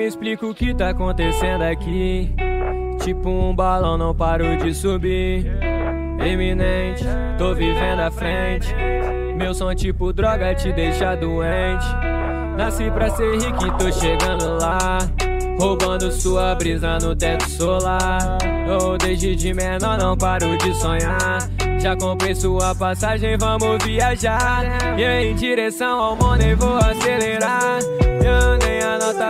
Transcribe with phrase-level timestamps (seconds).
[0.00, 2.34] me explica o que tá acontecendo aqui.
[3.02, 5.46] Tipo um balão, não paro de subir.
[6.24, 7.04] Eminente,
[7.36, 8.74] tô vivendo à frente.
[9.36, 11.84] Meu som, tipo droga, te deixa doente.
[12.56, 14.98] Nasci pra ser rico e tô chegando lá.
[15.58, 18.38] Roubando sua brisa no teto solar.
[18.66, 21.40] Eu desde de menor não paro de sonhar.
[21.78, 24.64] Já comprei sua passagem, vamos viajar.
[24.98, 27.80] E em direção ao money vou acelerar.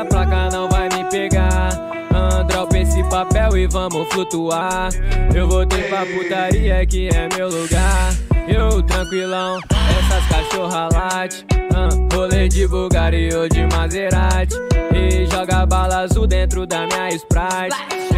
[0.01, 1.69] A placa não vai me pegar.
[2.11, 4.89] Ah, dropa esse papel e vamos flutuar.
[5.35, 8.15] Eu voltei pra putaria que é meu lugar.
[8.49, 9.59] Eu tranquilão,
[9.99, 11.45] essas cachorra late.
[11.75, 14.55] Ah, rolê de Bulgari ou de Maserati.
[14.95, 18.10] E joga bala azul dentro da minha Sprite.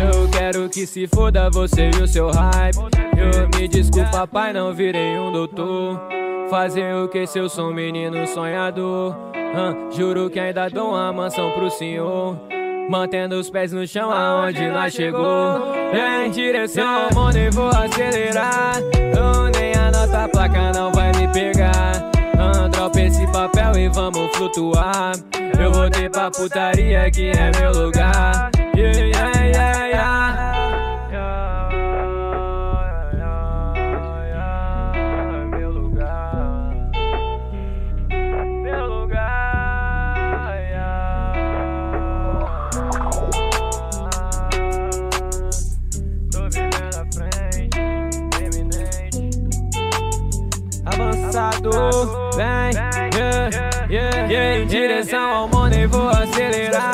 [0.53, 2.77] Quero que se foda você e o seu hype.
[3.17, 5.99] Eu me desculpa, pai, não virei um doutor.
[6.51, 9.17] Fazer o que se eu sou um menino sonhador.
[9.35, 12.39] Ah, juro que ainda dou uma mansão pro senhor.
[12.91, 15.73] Mantendo os pés no chão aonde nós chegou.
[16.23, 18.75] Em direção ao mundo e vou acelerar.
[18.93, 22.11] Eu nem a nota placa não vai me pegar.
[22.39, 25.13] Ah, dropa esse papel e vamos flutuar.
[25.59, 28.52] Eu voltei pra putaria que é meu lugar.
[50.85, 51.71] Avançado,
[52.35, 53.49] vem, yeah,
[53.91, 54.59] yeah, yeah.
[54.59, 56.92] Em direção ao money vou acelerar.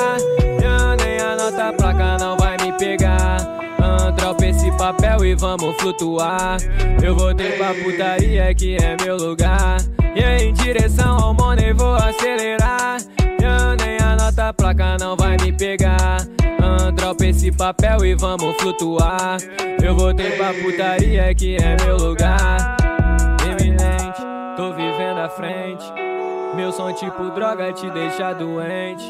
[5.39, 6.59] Vamos flutuar.
[7.03, 9.79] Eu voltei pra putaria que é meu lugar.
[10.15, 12.99] E em direção ao money vou acelerar.
[13.21, 16.19] Eu nem a nota placa não vai me pegar.
[16.61, 19.39] Ah, dropa esse papel e vamos flutuar.
[19.83, 22.77] Eu voltei pra putaria que é meu lugar
[23.47, 24.21] eminente,
[24.57, 25.85] tô vivendo à frente.
[26.55, 29.05] Meu som tipo droga te deixa doente.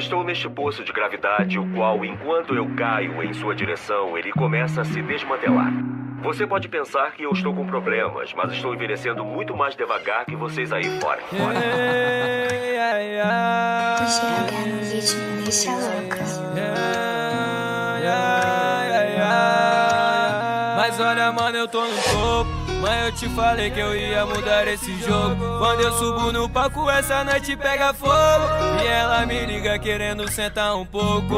[0.00, 4.80] Estou neste poço de gravidade, o qual, enquanto eu caio em sua direção, ele começa
[4.80, 5.70] a se desmantelar.
[6.22, 10.34] Você pode pensar que eu estou com problemas, mas estou envelhecendo muito mais devagar que
[10.34, 11.20] vocês aí fora.
[11.20, 11.36] O
[14.16, 14.80] GH no
[15.44, 16.24] deixa louca.
[16.56, 17.20] Yeah.
[20.76, 22.59] Mas olha, mano, eu tô no topo.
[22.80, 25.58] Mas eu te falei que eu ia mudar esse jogo.
[25.58, 28.12] Quando eu subo no palco, essa noite pega fogo.
[28.82, 31.36] E ela me liga querendo sentar um pouco.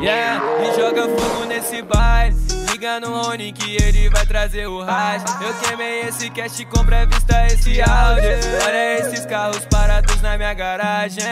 [0.00, 2.65] Yeah, e joga fogo nesse baile.
[2.76, 5.22] Liga no Rony que ele vai trazer o raio.
[5.40, 8.28] Eu queimei esse cast com pré-vista esse áudio.
[8.66, 11.24] Olha esses carros parados na minha garagem.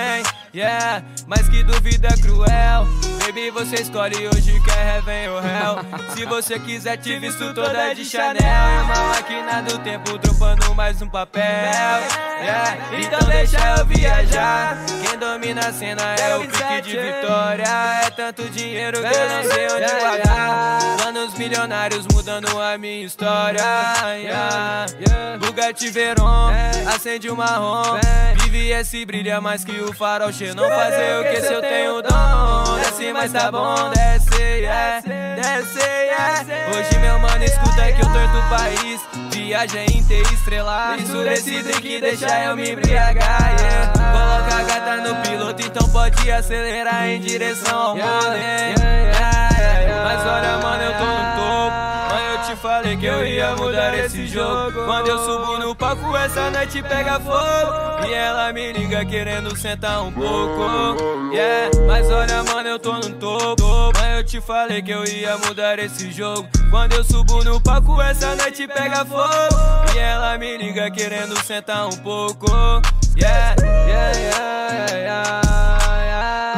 [0.55, 2.87] Yeah, mas que duvida cruel.
[3.27, 5.79] Baby, você escolhe hoje quer vem o réu.
[6.15, 8.41] Se você quiser, te visto toda de Chanel.
[8.41, 11.43] É uma máquina do tempo dropando mais um papel.
[11.43, 14.79] Yeah, então deixa eu viajar.
[15.07, 17.65] Quem domina a cena é o pique de vitória.
[18.05, 20.97] É tanto dinheiro que eu não sei onde guardar.
[20.99, 23.61] Planos milionários mudando a minha história.
[24.17, 24.87] Yeah,
[25.39, 26.51] Bugatti Veyron,
[26.95, 27.99] acende o marrom.
[28.43, 30.31] Vive esse brilha mais que o farol.
[30.55, 32.79] Não fazer o que se eu tenho dom.
[32.79, 35.01] Desce, mas tá bom, desce, yeah.
[35.01, 36.45] Desce, yeah.
[36.71, 39.01] Hoje mano escuta que eu torto o país.
[39.31, 40.97] Viagem interestrelada.
[41.03, 43.93] Isso desse drink deixa eu me embriagar, yeah.
[43.93, 48.75] Coloca a gata no piloto, então pode acelerar em direção ao money.
[50.05, 52.04] Mas olha, mano, eu tô no topo.
[52.65, 54.87] Falei que eu ia mudar esse jogo.
[54.87, 58.07] Quando eu subo no palco, essa noite pega fogo.
[58.09, 60.63] E ela me liga querendo sentar um pouco.
[61.31, 63.93] Yeah, mas olha, mano, eu tô no topo.
[63.93, 66.49] Mas eu te falei que eu ia mudar esse jogo.
[66.71, 69.93] Quando eu subo no palco, essa noite pega fogo.
[69.95, 72.47] E ela me liga querendo sentar um pouco.
[73.15, 75.43] Yeah, yeah, yeah, yeah,
[76.03, 76.55] yeah.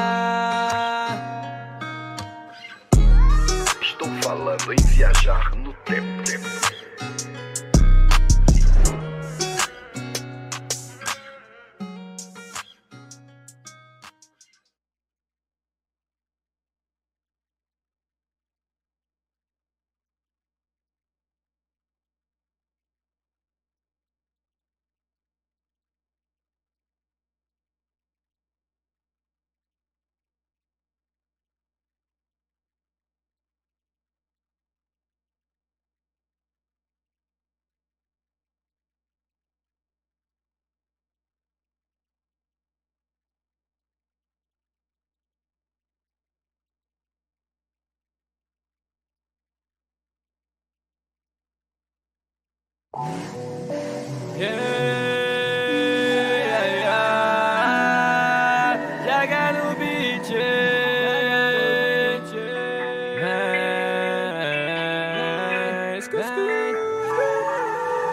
[3.82, 5.55] Estou falando em viajar
[5.88, 6.55] no tempo.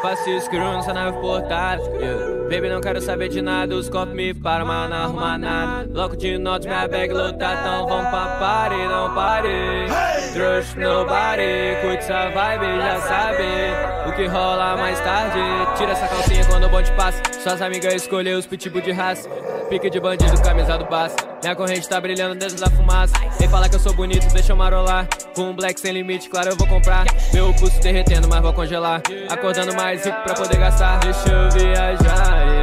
[0.01, 1.81] Faço escuro nessa nave portada.
[1.81, 2.43] Yeah.
[2.49, 3.73] Baby, não quero saber de nada.
[3.73, 5.89] Os copos me param, mas não arruma nada.
[5.93, 7.61] Loco de notas, minha bag lotada.
[7.61, 9.87] Então vamos pra party, não pare
[10.33, 13.43] Trust nobody Curte essa vibe, já sabe
[14.07, 15.39] O que rola mais tarde.
[15.77, 17.21] Tira essa calcinha quando o bonde passa.
[17.39, 19.29] Suas amigas escolheu os pitbull de raça.
[19.69, 23.13] Pique de bandido, camisa do baço Minha corrente tá brilhando dentro da fumaça.
[23.39, 25.07] Vem falar que eu sou bonito, deixa eu marolar.
[25.35, 27.05] Com um black sem limite, claro eu vou comprar.
[27.31, 29.01] Meu pulso derretendo, mas vou congelar.
[29.29, 30.99] Acordando mais rico pra poder gastar.
[30.99, 32.62] Deixa eu viajar, yeah.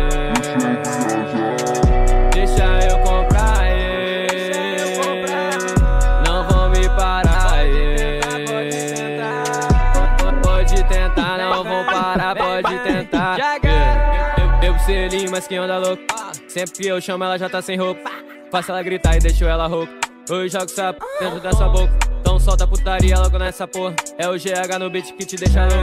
[15.41, 16.03] Mas que louco
[16.49, 18.11] Sempre que eu chamo ela já tá sem roupa.
[18.51, 19.93] Faço ela gritar e deixo ela rouca.
[20.29, 21.93] Eu jogo sapo dentro da sua boca.
[22.21, 23.95] Então solta putaria logo nessa porra.
[24.19, 25.79] É o GH no beat que te deixa louco.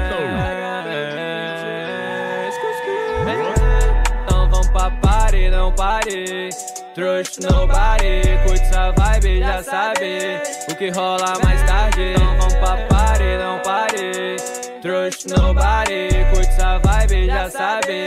[4.25, 6.49] Então vamos pra party, não pare.
[6.93, 12.13] Trust nobody Curte essa vibe, já sabe O que rola mais tarde.
[12.15, 18.05] Então vamos pra party, não pare Trust nobody Curte essa vibe, já sabe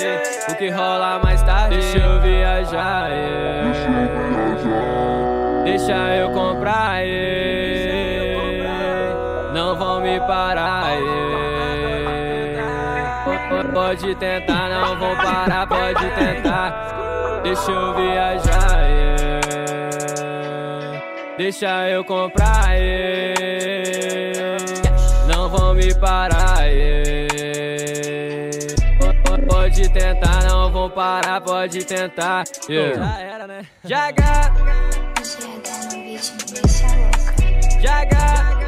[0.49, 3.71] O que rola mais tarde Deixa eu viajar, yeah.
[5.63, 8.33] Deixa eu comprar, yeah.
[9.53, 12.65] Não vão me parar, yeah.
[13.75, 19.41] Pode tentar, não vão parar, pode tentar Deixa eu viajar, yeah.
[21.37, 23.51] Deixa eu comprar, yeah.
[25.29, 26.50] Não vão me parar,
[30.81, 33.05] tentar, não vão parar, pode tentar yeah.
[33.05, 33.67] Já era, né?
[33.85, 34.25] Jaga,
[37.83, 38.60] jaga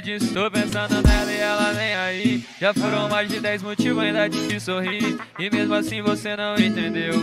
[0.00, 2.44] disse, tô pensando nela e ela nem aí.
[2.60, 5.18] Já foram mais de 10 motivos, ainda difícil sorrir.
[5.38, 7.22] E mesmo assim você não entendeu.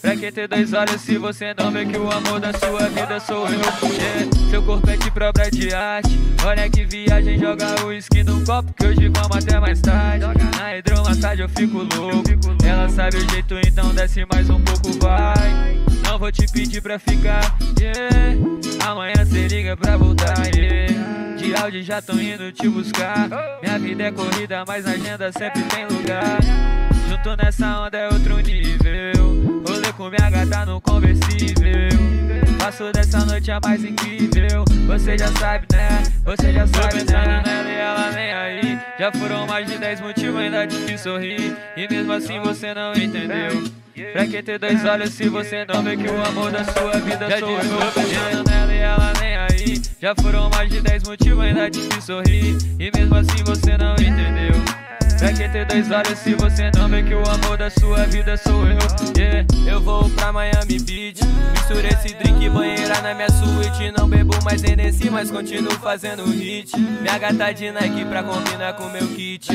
[0.00, 3.20] Pra que ter dois olhos se você não vê que o amor da sua vida
[3.20, 3.60] sou eu?
[3.92, 4.50] Yeah.
[4.50, 6.18] Seu corpo é de própria de arte.
[6.44, 10.24] Olha que viagem, joga o uísque num copo Que hoje vamos até mais tarde.
[10.58, 12.30] Na hidromassagem eu fico louco.
[12.64, 15.78] Ela sabe o jeito, então desce mais um pouco, vai.
[16.04, 20.90] Não vou te pedir pra ficar, yeah Amanhã cê liga pra voltar, yeah
[21.36, 23.28] De áudio já tô indo te buscar.
[23.62, 26.38] Minha vida é corrida, mas na agenda sempre tem lugar.
[27.08, 29.62] Junto nessa onda é outro nível.
[29.66, 31.90] Rolê com minha gata no conversível.
[32.58, 34.64] Passo dessa noite a mais incrível.
[34.86, 36.02] Você já sabe, né?
[36.24, 37.42] Você já sabe, Tô pensando né?
[37.44, 38.78] nela e ela nem aí.
[38.98, 41.56] Já foram mais de 10 motivos, ainda difícil sorrir.
[41.76, 43.79] E mesmo assim você não entendeu
[44.12, 47.28] Pra que ter dois olhos se você não vê que o amor da sua vida
[47.28, 47.58] já sou eu.
[47.60, 49.82] Tô pensando nela e ela nem aí.
[50.00, 52.56] Já foram mais de 10 motivos, ainda difícil sorrir.
[52.78, 54.79] E mesmo assim você não entendeu
[55.20, 58.38] Pra que ter dois olhos se você não vê que o amor da sua vida
[58.38, 58.78] sou eu?
[59.14, 61.20] Yeah, eu vou pra Miami Beach.
[61.52, 63.92] Mistura esse drink banheira na minha suíte.
[63.98, 66.74] Não bebo mais Hennessy, mas continuo fazendo hit.
[66.74, 69.46] Minha gata de Nike pra combinar com meu kit.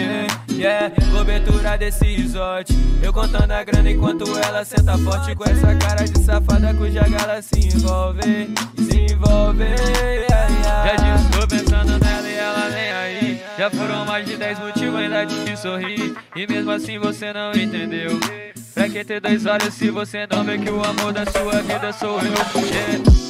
[0.52, 2.72] Yeah, cobertura desse resort.
[3.02, 5.36] Eu contando a grana enquanto ela senta forte.
[5.36, 8.54] Com essa cara de safada cuja gala se envolve.
[8.78, 9.64] Se envolve.
[9.64, 10.86] Yeah, yeah.
[10.86, 13.25] Já disse, tô pensando nela e ela nem aí.
[13.58, 16.16] Já foram mais de 10 motivos, ainda difícil sorrir.
[16.36, 18.20] E mesmo assim você não entendeu.
[18.74, 21.94] Pra que ter dois olhos se você não vê que o amor da sua vida
[21.94, 22.66] sou eu?
[22.66, 23.25] Yeah.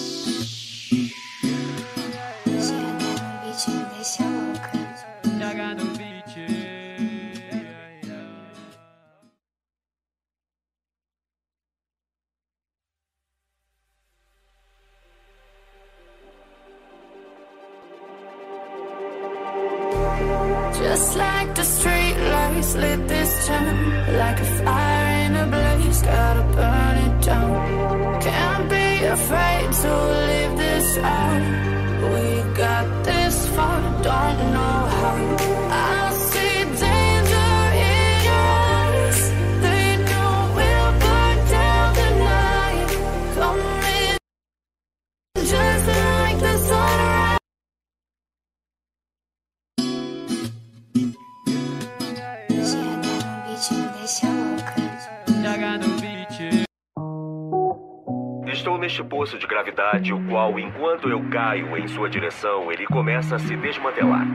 [59.66, 64.28] Gravidade, o qual, enquanto eu caio em sua direção, ele começa a se desmantelar.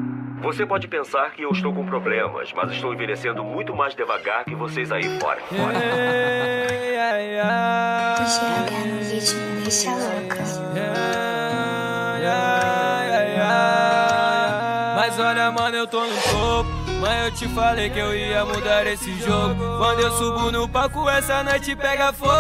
[0.43, 4.55] Você pode pensar que eu estou com problemas, mas estou envelhecendo muito mais devagar que
[4.55, 5.41] vocês aí fora.
[8.87, 10.41] no beat me deixa louca.
[14.97, 16.80] Mas olha, mano, eu tô no topo.
[17.01, 19.79] Mãe, eu te falei que eu ia mudar esse jogo.
[19.79, 22.31] Quando eu subo no palco, essa noite pega fogo.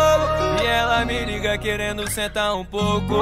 [0.62, 3.14] E ela me liga querendo sentar um pouco.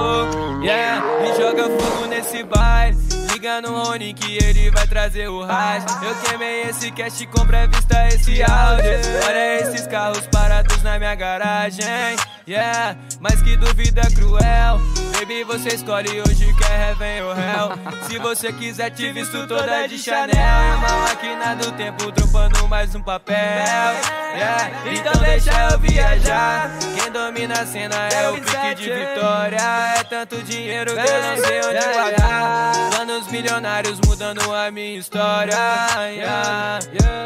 [0.61, 3.08] Yeah, e joga fogo nesse baile.
[3.39, 5.85] Liga no Rony que ele vai trazer o raiz.
[6.03, 8.91] Eu queimei esse cast com pré-vista esse áudio.
[9.29, 11.87] Olha esses carros parados na minha garagem.
[12.49, 14.81] Yeah, mas que dúvida cruel.
[15.13, 17.71] Baby, você escolhe hoje quer vem o réu.
[18.09, 20.33] Se você quiser, te visto toda de Chanel.
[20.33, 23.37] E uma máquina do tempo dropando mais um papel.
[23.37, 26.71] Yeah, então deixa eu viajar.
[27.01, 29.95] Quem domina a cena é o pique de vitória.
[29.97, 32.73] É tanto dinheiro que eu não sei onde guardar.
[32.91, 35.55] Planos milionários mudando a minha história.
[36.11, 36.81] Yeah.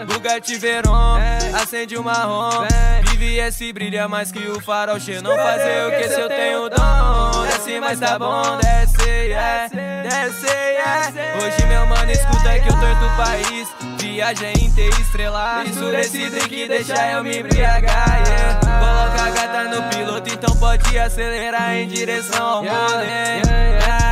[0.06, 1.18] Bugatti Veyron,
[1.54, 2.66] acende o marrom.
[3.10, 5.22] Vive esse brilha mais que o farol cheio.
[5.22, 7.46] Não fazer o que se eu tenho dom.
[7.46, 9.68] Desce, mas tá bom, desce, yeah.
[9.68, 11.12] Desce, yeah.
[11.42, 13.68] Hoje, meu mano, escuta que eu tô em outro país.
[13.98, 15.64] Viagem interestrela.
[15.64, 18.60] Endurecido e que deixa eu me embriagar, yeah.
[18.60, 24.11] Coloca a gata no piloto, então pode acelerar em direção ao mundo, yeah.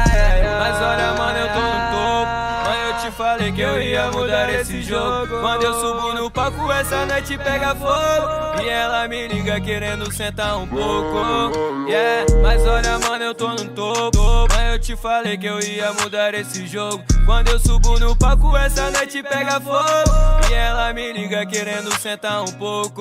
[0.60, 2.68] Mas olha, mano, eu tô no topo.
[2.68, 5.40] Mãe, eu te falei que eu ia mudar esse jogo.
[5.40, 8.62] Quando eu subo no palco, essa noite pega fogo.
[8.62, 11.88] E ela me liga querendo sentar um pouco.
[11.88, 14.18] Yeah, mas olha, mano, eu tô no topo.
[14.54, 17.02] Mãe, eu te falei que eu ia mudar esse jogo.
[17.24, 20.50] Quando eu subo no palco, essa noite pega fogo.
[20.50, 23.00] E ela me liga querendo sentar um pouco.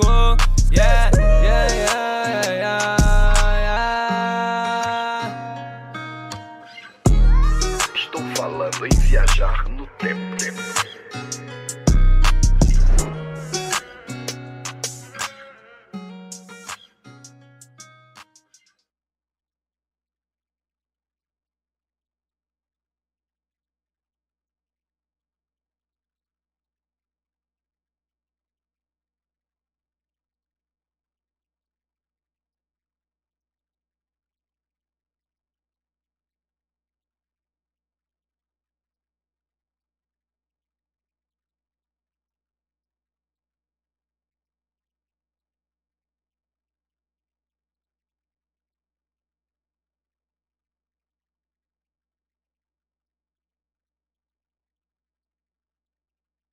[0.72, 3.19] Yeah, yeah, yeah, yeah.
[8.70, 10.89] Falando em viajar no tempo.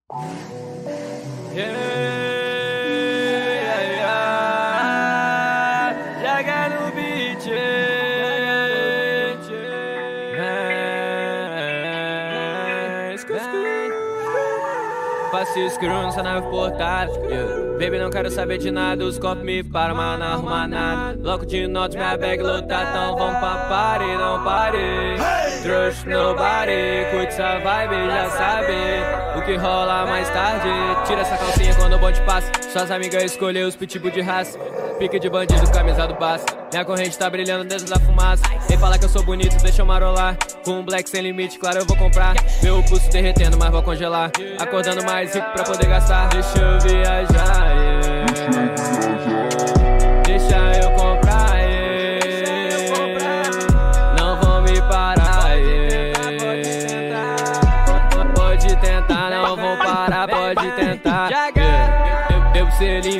[0.09, 0.23] Yeah,
[3.99, 4.31] yeah.
[6.23, 7.43] Joga no beat.
[15.29, 17.11] Passe escuro nessa nave portada.
[17.27, 17.77] Yeah.
[17.77, 19.03] Baby, não quero saber de nada.
[19.03, 21.17] Os copos me param, mas não arruma nada.
[21.17, 22.89] Bloco de notas, minha bag lotada.
[22.91, 25.17] Então vamos pra party, não pare.
[25.63, 27.05] Trust nobody.
[27.11, 28.73] Curte essa vibe, já sabe.
[29.37, 30.67] O que rola mais tarde.
[31.05, 32.51] Tira essa calcinha quando o bonde passa.
[32.71, 34.57] Suas amigas escolheu os pitbull de raça.
[34.99, 36.17] Pique de bandido, camisa do.
[36.71, 38.43] Minha corrente tá brilhando dentro da fumaça.
[38.67, 40.35] Vem falar que eu sou bonito, deixa eu marolar.
[40.65, 42.33] Com um black sem limite, claro eu vou comprar.
[42.63, 44.31] Meu pulso derretendo, mas vou congelar.
[44.59, 46.29] Acordando mais rico pra poder gastar.
[46.29, 47.76] Deixa eu viajar,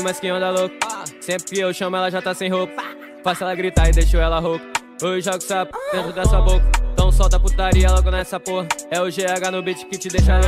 [0.08, 0.74] mas quem anda louco.
[1.20, 2.82] Sempre que eu chamo, ela já tá sem roupa.
[3.22, 4.66] Faço ela gritar e deixo ela rouca.
[5.04, 6.66] Hoje jogo sapo dentro da sua boca.
[6.94, 8.66] Então solta putaria logo nessa porra.
[8.90, 10.48] É o GH no beat que te deixa louco.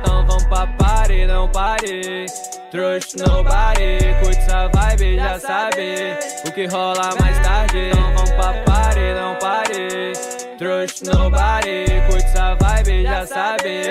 [0.00, 2.24] Então vamos pra party, não pare.
[2.70, 6.16] Trust nobody, curte essa vibe, já sabe
[6.46, 7.90] o que rola mais tarde.
[7.90, 10.12] Então vamos pra party, não pare.
[10.58, 13.82] Trust nobody, curte essa vibe, já sabe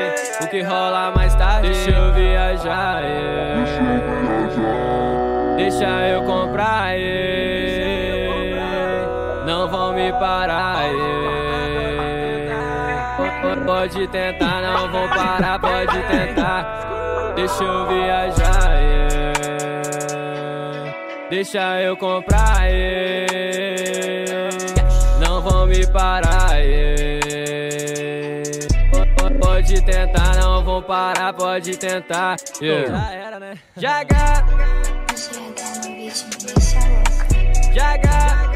[0.41, 1.69] o que rola mais tarde.
[1.69, 3.65] Deixa eu viajar, yeah.
[5.55, 7.37] deixa eu comprar, yeah.
[9.97, 10.83] me parar.
[13.65, 17.33] Pode tentar, não vão parar, pode tentar.
[17.35, 18.71] Deixa eu viajar,
[21.29, 22.67] deixa eu comprar.
[25.91, 26.49] Parar.
[29.39, 32.37] Pode tentar, não vão parar, pode tentar.
[32.61, 32.97] Yeah.
[32.97, 33.57] Já era, né?
[33.75, 34.45] Jaga,
[37.73, 38.46] GH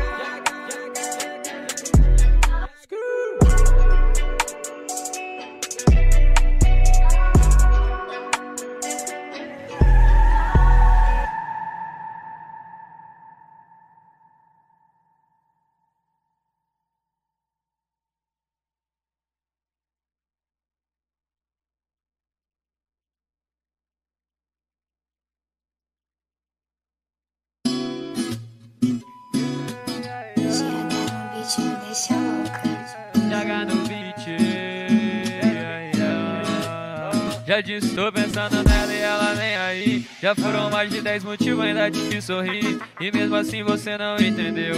[37.52, 40.08] Já disse, tô pensando nela e ela nem aí.
[40.22, 42.80] Já foram mais de 10 motivos, ainda te sorrir.
[42.98, 44.76] E mesmo assim você não entendeu.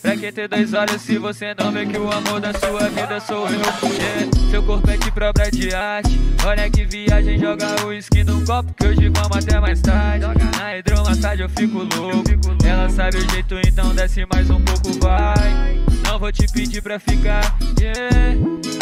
[0.00, 3.18] Pra que ter dois olhos se você não vê que o amor da sua vida
[3.18, 3.54] sou eu?
[3.54, 4.30] Yeah.
[4.48, 6.16] Seu corpo é de própria de arte.
[6.46, 10.24] Olha que viagem, joga o uísque num copo que hoje vamos até mais tarde.
[10.56, 12.30] Na hidromassagem eu fico louco.
[12.64, 15.93] Ela sabe o jeito, então desce mais um pouco, vai.
[16.14, 18.38] Não vou te pedir pra ficar, yeah.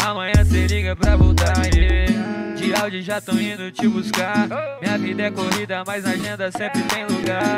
[0.07, 2.53] Amanhã cê liga pra voltar, yeah.
[2.55, 4.47] De áudio já tão indo te buscar.
[4.79, 7.57] Minha vida é corrida, mas na agenda sempre tem lugar.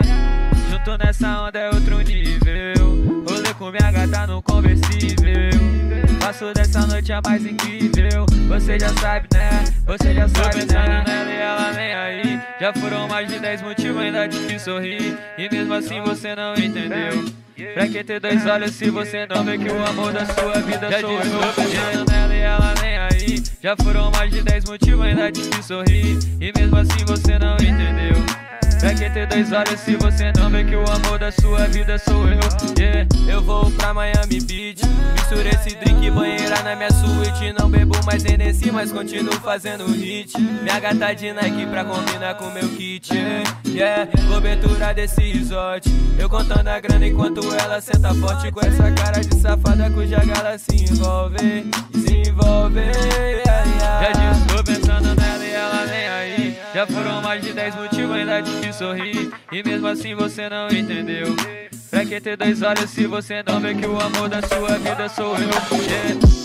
[0.71, 3.25] Junto nessa onda é outro nível.
[3.27, 5.59] Rolê com minha gata no conversível.
[6.21, 8.25] Passo dessa noite a mais incrível.
[8.47, 9.65] Você já sabe, né?
[9.87, 11.03] Você já sabe, né?
[11.05, 12.41] nela e ela nem aí.
[12.61, 15.17] Já foram mais de 10 motivos, ainda te fiz sorrir.
[15.37, 17.44] E mesmo assim você não entendeu.
[17.55, 20.89] Pra que ter dois olhos se você não vê que o amor da sua vida
[20.99, 22.05] sou eu?
[22.05, 23.43] Nela e ela nem aí.
[23.63, 26.17] Já foram mais de 10 motivos, ainda fiz sorrir.
[26.41, 28.44] E mesmo assim você não entendeu.
[28.85, 31.97] Pra que ter dois olhos se você não vê que o amor da sua vida
[31.97, 32.37] sou eu?
[32.77, 34.79] Yeah, eu vou pra Miami Beach.
[35.13, 37.51] Misturei esse drink banheira na minha suíte.
[37.59, 40.39] Não bebo mais Hennessy, mas continuo fazendo hit.
[40.39, 43.09] Minha gata de Nike pra combinar com meu kit.
[43.65, 45.89] Yeah, cobertura desse resort.
[46.19, 48.51] Eu contando a grana enquanto ela senta forte.
[48.51, 51.71] Com essa cara de safada cuja gala se envolve.
[51.91, 52.81] Se envolve.
[52.81, 54.03] Yeah, yeah.
[54.03, 55.84] Já disse, tô pensando nela e ela.
[56.73, 59.31] Já foram mais de 10 motivos, ainda te fiz sorrir.
[59.51, 61.35] E mesmo assim você não entendeu.
[61.89, 65.07] Pra que ter dois olhos se você não vê que o amor da sua vida
[65.09, 65.49] sou eu?
[65.85, 66.44] Yeah.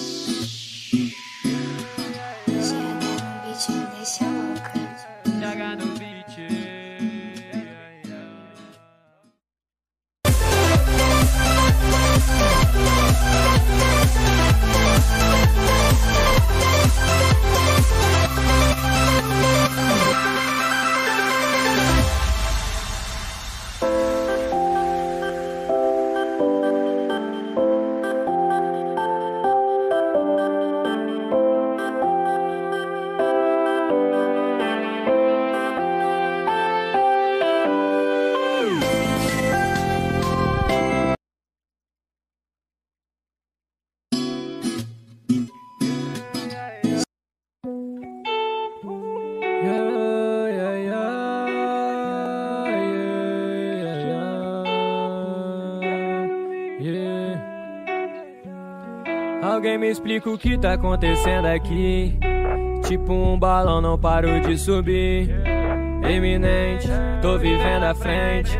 [60.21, 62.15] Explica o que tá acontecendo aqui.
[62.87, 65.35] Tipo um balão, não paro de subir.
[66.03, 66.89] Eminente,
[67.23, 68.59] tô vivendo à frente.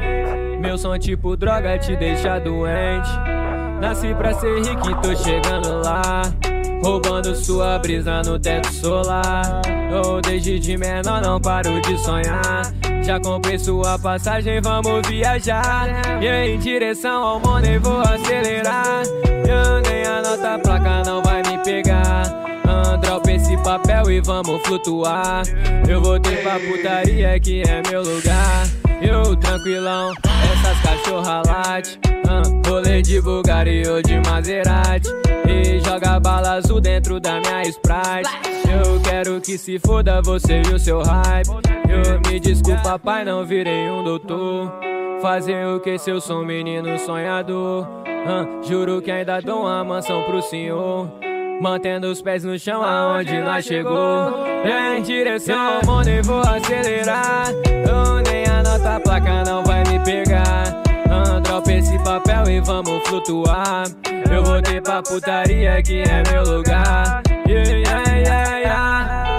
[0.59, 3.11] Meu som, tipo droga, te deixa doente.
[3.79, 6.23] Nasci pra ser rico e tô chegando lá.
[6.83, 9.61] Roubando sua brisa no teto solar.
[9.93, 12.73] Eu desde de menor não paro de sonhar.
[13.03, 15.89] Já comprei sua passagem, vamos viajar.
[16.23, 19.03] E em direção ao money vou acelerar.
[19.27, 21.30] Eu nem a nota placa não vai
[23.01, 25.43] Dropa esse papel e vamos flutuar.
[25.89, 28.69] Eu voltei pra putaria que é meu lugar.
[29.01, 30.13] Eu tranquilão,
[30.53, 31.99] essas cachorra late.
[32.29, 35.09] Ah, rolê de Bugatti ou de Maserati.
[35.49, 38.31] E joga bala azul dentro da minha Sprite.
[38.71, 41.49] Eu quero que se foda você e o seu hype.
[41.49, 44.73] Eu me desculpa, pai, não virei um doutor.
[45.23, 47.87] Fazer o que se eu sou um menino sonhador.
[48.63, 51.11] Juro que ainda dou uma mansão pro senhor.
[51.61, 54.47] Mantendo os pés no chão aonde nós chegou
[54.97, 59.99] Em direção ao mundo e vou acelerar Eu nem a nota placa não vai me
[60.05, 60.65] pegar
[61.11, 63.85] Ah, Dropa esse papel e vamos flutuar.
[64.31, 67.23] Eu voltei pra putaria que é meu lugar.
[67.49, 69.30] Yeah, yeah, yeah, yeah.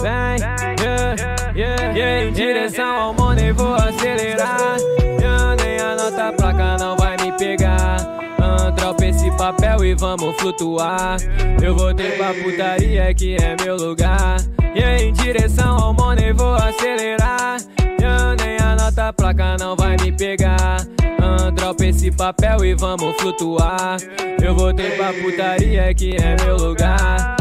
[0.00, 0.38] Vem,
[0.82, 1.14] yeah,
[1.56, 4.76] yeah, yeah, em direção ao money vou acelerar.
[5.20, 7.96] Yeah, nem a nota placa não vai me pegar.
[8.38, 11.16] Ah, dropa esse papel e vamos flutuar.
[11.62, 14.36] Eu voltei pra putaria que é meu lugar.
[14.76, 17.58] Yeah, em direção ao money vou acelerar.
[18.00, 20.78] Yeah, nem a nota placa não vai me pegar.
[21.22, 23.96] Ah, dropa esse papel e vamos flutuar.
[24.42, 27.36] Eu voltei pra putaria que é meu lugar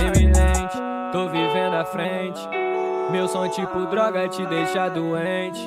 [0.00, 0.76] eminente,
[1.12, 2.40] tô vivendo à frente.
[3.10, 5.60] Meu som tipo droga te deixa doente.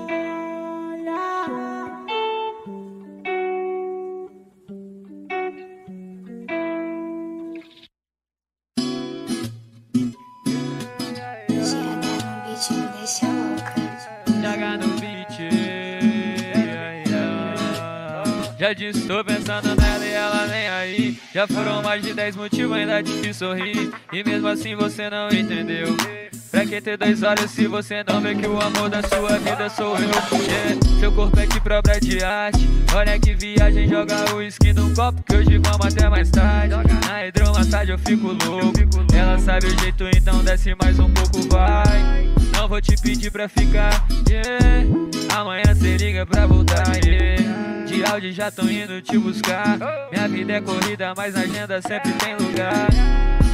[12.72, 13.83] Me deixa louca.
[18.64, 21.20] Já disse, tô pensando nela e ela nem aí.
[21.34, 23.92] Já foram mais de 10 motivos, ainda te sorrir.
[24.14, 25.88] E mesmo assim você não entendeu.
[26.50, 29.70] Pra que ter dois olhos se você não vê que o amor da sua vida
[29.70, 30.04] sou eu?
[30.04, 30.80] Yeah.
[30.98, 32.66] Seu corpo é de própria de arte.
[32.96, 36.74] Olha que viagem, joga o uísque num copo que hoje vamos até mais tarde.
[37.06, 38.80] Na hidromassagem eu fico louco.
[39.14, 42.34] Ela sabe o jeito, então desce mais um pouco, vai.
[42.64, 44.88] Não vou te pedir pra ficar, yeah.
[45.38, 47.84] Amanhã cê liga pra voltar, yeah.
[47.86, 49.78] De áudio já tão indo te buscar.
[50.10, 52.88] Minha vida é corrida, mas na agenda sempre tem lugar.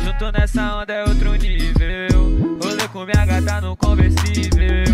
[0.05, 2.59] Junto nessa onda é outro nível.
[2.61, 4.93] Rolê com minha gata no conversível.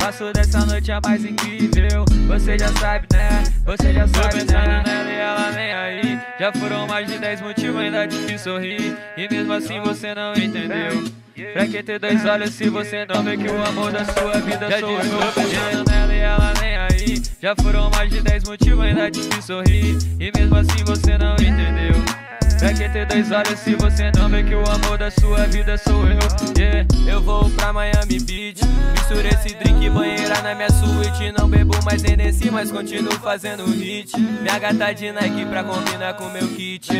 [0.00, 2.04] Passo dessa noite a mais incrível.
[2.26, 3.44] Você já sabe, né?
[3.66, 4.82] Você já sabe, Tô pensando né?
[4.84, 6.20] nela e ela nem aí.
[6.40, 8.96] Já foram mais de 10 motivos, ainda te fiz sorrir.
[9.16, 11.23] E mesmo assim você não entendeu.
[11.34, 14.78] Pra que ter dois olhos se você não vê que o amor da sua vida
[14.78, 14.98] sou eu?
[15.00, 17.22] Tô pensando nela e ela nem aí.
[17.42, 19.98] Já foram mais de 10 motivos, ainda te sorrir.
[20.20, 22.23] E mesmo assim você não entendeu.
[22.72, 26.06] Que ter dois olhos se você não vê que o amor da sua vida sou
[26.08, 26.18] eu?
[26.58, 28.60] Yeah, eu vou pra Miami Beach.
[28.92, 31.32] Misturei esse drink banheira na minha suíte.
[31.38, 34.18] Não bebo mais Hennessy, mas continuo fazendo hit.
[34.18, 36.90] Minha gata de Nike pra combinar com meu kit.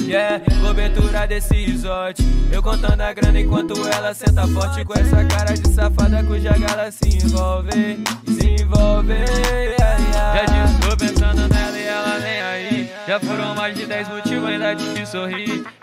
[0.00, 2.22] Yeah, cobertura desse resort.
[2.50, 4.84] Eu contando a grana enquanto ela senta forte.
[4.84, 8.02] Com essa cara de safada cuja gala se envolve.
[8.26, 9.12] Se envolve.
[9.12, 10.36] Yeah, yeah.
[10.36, 12.90] Já disse, tô pensando nela e ela nem aí.
[13.06, 15.07] Já foram mais de 10 motivos, ainda fiz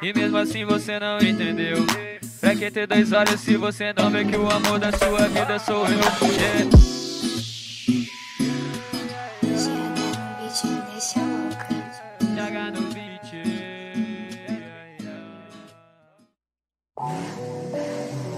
[0.02, 1.78] E mesmo assim você não entendeu.
[2.40, 5.58] Pra que ter dois olhos se você não vê que o amor da sua vida
[5.60, 7.06] sou eu?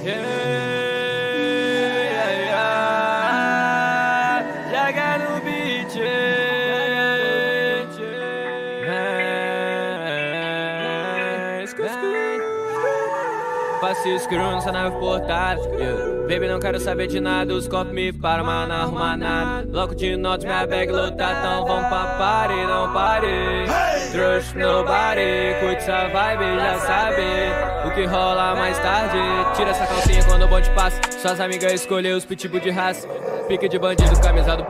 [0.08, 0.58] Yeah.
[0.64, 0.67] GH
[14.08, 15.60] Faço escuro nessa nave portada.
[15.76, 16.28] Yeah.
[16.28, 17.54] Baby, não quero saber de nada.
[17.54, 19.68] Os copos me param, mas não arruma nada.
[19.68, 21.40] Bloco de notas, minha bag lotada.
[21.40, 23.66] Então vamos pra party, não pare.
[24.12, 25.56] Trust nobody.
[25.60, 27.77] Curte essa vibe, já sabe.
[27.98, 29.18] Que rola mais tarde.
[29.56, 31.02] Tira essa calcinha quando o bonde passa.
[31.20, 33.08] Suas amigas escolheu os pitbull de raça.
[33.48, 34.68] Pique de bandido, camisa do.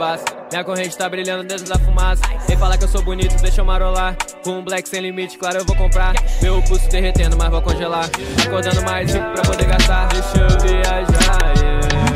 [0.50, 2.22] Minha corrente tá brilhando dentro da fumaça.
[2.48, 4.16] Vem falar que eu sou bonito, deixa eu marolar.
[4.46, 6.14] Com um black sem limite, claro eu vou comprar.
[6.42, 8.06] Meu pulso derretendo, mas vou congelar.
[8.46, 10.08] Acordando mais rico pra poder gastar.
[10.08, 12.07] Deixa eu viajar, yeah.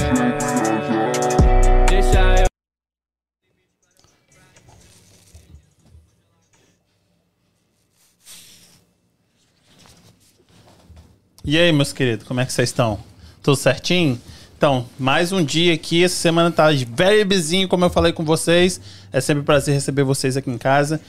[11.44, 13.00] E aí, meus queridos, como é que vocês estão?
[13.42, 14.22] Tudo certinho?
[14.56, 16.04] Então, mais um dia aqui.
[16.04, 18.80] Essa semana tá very busy, como eu falei com vocês.
[19.12, 21.02] É sempre um prazer receber vocês aqui em casa.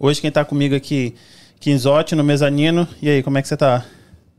[0.00, 1.14] Hoje quem tá comigo aqui,
[1.60, 2.88] Quinzote, no mezanino.
[3.02, 3.84] E aí, como é que você tá?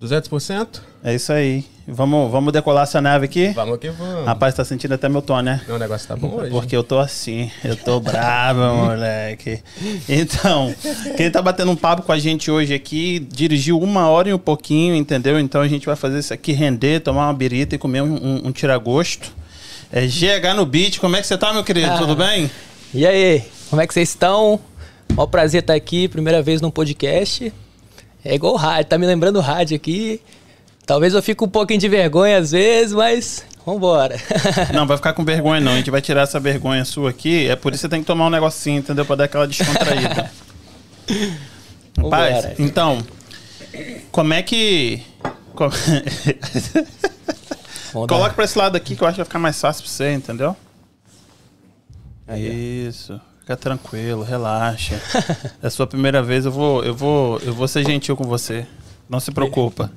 [0.02, 0.82] 200%?
[1.04, 1.64] É isso aí.
[1.88, 3.50] Vamos, vamos decolar essa nave aqui?
[3.50, 4.26] Vamos que vamos.
[4.26, 5.62] Rapaz, tá sentindo até meu tom, né?
[5.68, 6.50] Não, o negócio tá bom hoje.
[6.50, 9.62] Porque eu tô assim, eu tô bravo, moleque.
[10.10, 10.74] Então,
[11.16, 14.40] quem tá batendo um papo com a gente hoje aqui dirigiu uma hora e um
[14.40, 15.40] pouquinho, entendeu?
[15.40, 18.48] Então a gente vai fazer isso aqui render, tomar uma birita e comer um, um,
[18.48, 19.32] um tiragosto.
[19.92, 21.92] É GH no beat, como é que você tá, meu querido?
[21.92, 21.98] Ah.
[22.00, 22.50] Tudo bem?
[22.94, 24.60] E aí, como é que vocês estão?
[25.14, 27.54] Mó prazer estar aqui, primeira vez num podcast.
[28.26, 30.20] É igual o rádio, tá me lembrando o rádio aqui.
[30.84, 34.20] Talvez eu fique um pouquinho de vergonha às vezes, mas vambora.
[34.74, 35.74] Não, vai ficar com vergonha não.
[35.74, 37.48] A gente vai tirar essa vergonha sua aqui.
[37.48, 39.06] É por isso que você tem que tomar um negocinho, entendeu?
[39.06, 40.32] Pra dar aquela descontraída.
[41.98, 42.56] Rapaz, Vambora.
[42.58, 43.06] então,
[44.12, 45.04] como é que...
[47.92, 50.14] Coloca pra esse lado aqui que eu acho que vai ficar mais fácil pra você,
[50.14, 50.56] entendeu?
[52.28, 53.22] Aí, Isso.
[53.46, 55.00] Fica tranquilo, relaxa.
[55.62, 58.66] é a sua primeira vez, eu vou, eu vou, eu vou ser gentil com você.
[59.08, 59.92] Não se preocupa.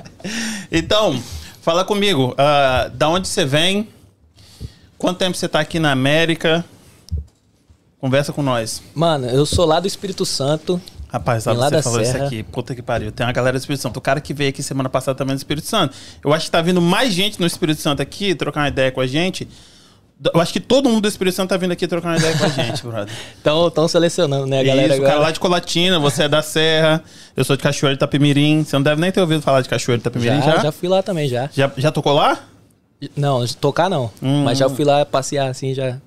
[0.70, 1.18] então,
[1.62, 2.34] fala comigo.
[2.36, 3.88] ah, da onde você vem?
[4.98, 6.62] Quanto tempo você tá aqui na América?
[7.98, 8.82] Conversa com nós.
[8.94, 10.78] Mano, eu sou lá do Espírito Santo.
[11.08, 12.26] Rapaz, lá você da falou isso Serra.
[12.26, 12.42] aqui.
[12.42, 13.10] Puta que pariu.
[13.10, 13.96] Tem uma galera do Espírito Santo.
[13.96, 15.96] O cara que veio aqui semana passada também é do Espírito Santo.
[16.22, 19.00] Eu acho que tá vindo mais gente no Espírito Santo aqui, trocar uma ideia com
[19.00, 19.48] a gente.
[20.32, 22.44] Eu acho que todo mundo do Espírito Santo tá vindo aqui trocar uma ideia com
[22.44, 23.12] a gente, brother.
[23.40, 25.26] Então, estão selecionando, né, galera Isso, o cara agora.
[25.26, 27.02] lá de Colatina, você é da Serra,
[27.36, 28.64] eu sou de Cachoeiro de Itapemirim.
[28.64, 30.56] Você não deve nem ter ouvido falar de Cachoeiro de Itapemirim já?
[30.56, 31.50] já, já fui lá também, já.
[31.52, 32.38] Já, já tocou lá?
[33.16, 34.10] Não, tocar não.
[34.22, 34.44] Hum.
[34.44, 35.98] Mas já fui lá passear assim, já.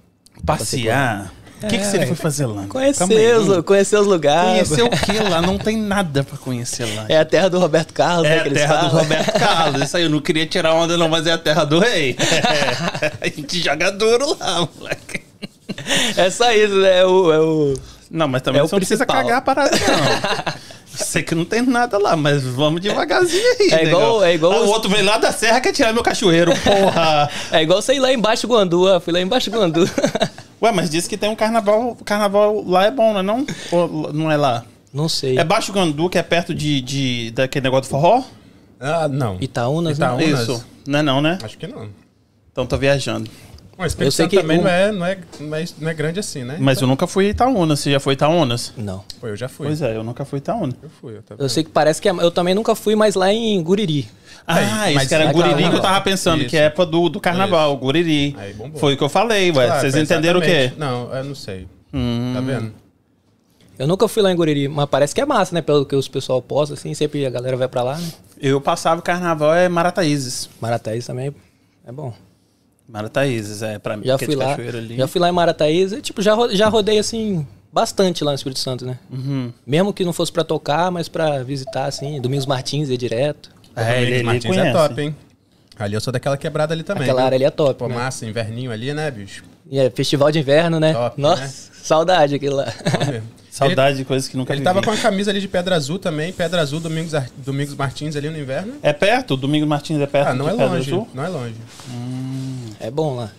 [0.45, 1.31] Passear?
[1.63, 2.05] O que, que você É.
[2.05, 2.65] foi fazer lá?
[2.69, 4.67] Conhecer os, conhecer os lugares.
[4.69, 5.41] Conhecer o que lá?
[5.41, 7.05] Não tem nada pra conhecer lá.
[7.09, 8.41] É a terra do Roberto Carlos, É né?
[8.41, 8.97] a terra do falam.
[9.03, 9.81] Roberto Carlos.
[9.81, 12.15] Isso aí, eu não queria tirar onda, não, mas é a terra do rei.
[13.19, 15.21] a gente joga duro lá, moleque.
[16.15, 16.99] É só isso, né?
[16.99, 17.73] É o, é o...
[18.11, 20.53] Não, mas também É o você não precisa cagar a parada, não.
[20.97, 23.69] Sei que não tem nada lá, mas vamos devagarzinho aí.
[23.71, 24.23] É igual- negão.
[24.23, 27.29] é igual Ah, os- O outro veio lá da serra quer tirar meu cachoeiro, porra.
[27.51, 28.99] É igual você ir lá embaixo do Guandu, ó.
[28.99, 29.87] Fui lá embaixo do Guandu.
[30.61, 31.95] Ué, mas disse que tem um carnaval.
[31.99, 33.45] O carnaval lá é bom, não é não?
[33.71, 34.63] Ou não é lá?
[34.93, 35.37] Não sei.
[35.37, 38.23] É Baixo Gandu, que é perto de, de daquele negócio do forró?
[38.79, 39.37] Ah, não.
[39.39, 40.25] Itaúnas, Itaú- né?
[40.25, 40.41] Unas?
[40.41, 40.65] Isso.
[40.87, 41.37] Não é não, né?
[41.43, 41.89] Acho que não.
[42.51, 43.29] Então tô viajando.
[43.79, 45.89] O Espírito Eu sei Santo que também um- não, é, não, é, não, é, não
[45.89, 46.57] é grande assim, né?
[46.59, 47.79] Mas eu nunca fui em Itaúnas.
[47.79, 48.73] Você já foi em Itaúnas?
[48.75, 49.03] Não.
[49.21, 49.67] Pô, eu já fui.
[49.67, 50.75] Pois é, eu nunca fui em Itaúnas.
[50.81, 51.17] Eu fui.
[51.17, 52.11] Eu, tava- Eu sei que parece que é...
[52.11, 54.09] Eu também nunca fui, mas lá em Guriri.
[54.47, 56.49] Ah, Aí, isso mas que era lá Guriri que eu tava pensando, Isso.
[56.49, 58.35] que é época do, do carnaval, Guriri.
[58.39, 58.79] Aí bombou.
[58.79, 59.65] Foi o que eu falei, ué.
[59.67, 60.49] Claro, Vocês entenderam o quê?
[60.49, 60.79] exatamente.
[60.79, 61.67] Não, eu não sei.
[61.93, 62.31] Hum.
[62.33, 62.73] Tá vendo?
[63.77, 65.61] Eu nunca fui lá em Guriri, mas parece que é massa, né?
[65.61, 66.93] Pelo que os pessoal posta, assim.
[66.95, 68.09] Sempre a galera vai pra lá, né?
[68.41, 70.49] Eu passava o carnaval é Marataízes.
[70.59, 71.31] Marataízes também
[71.85, 72.11] é bom.
[72.87, 74.05] Marataízes, é, pra mim.
[74.05, 74.45] Já é fui de lá.
[74.49, 74.95] Cachoeira ali.
[74.97, 75.99] Já fui lá em Marataízes.
[75.99, 78.97] e, Tipo, já, já rodei, assim, bastante lá no Espírito Santo, né?
[79.11, 79.51] Uhum.
[79.65, 82.19] Mesmo que não fosse pra tocar, mas pra visitar, assim.
[82.21, 83.49] Domingos Martins ia direto.
[83.75, 84.67] É, Domingos ele, ele Martins conhece.
[84.69, 85.15] é top, hein?
[85.77, 87.03] Ali eu sou daquela quebrada ali também.
[87.03, 87.25] Aquela viu?
[87.25, 87.95] área ali é top, Pô, né?
[87.95, 89.43] massa, inverninho ali, né, bicho?
[89.69, 90.93] E é festival de inverno, né?
[90.93, 91.49] Top, Nossa, né?
[91.83, 92.65] saudade aquilo lá.
[93.51, 94.65] Saudade de coisas que nunca Ele vivi.
[94.65, 96.31] tava com a camisa ali de Pedra Azul também.
[96.31, 98.73] Pedra Azul, Domingos, Domingos Martins ali no inverno.
[98.83, 99.35] É perto?
[99.35, 100.91] Domingo Martins é perto Ah, não de é Pedra longe.
[100.91, 101.07] Azul?
[101.11, 101.55] Não é longe.
[102.79, 103.31] É bom lá.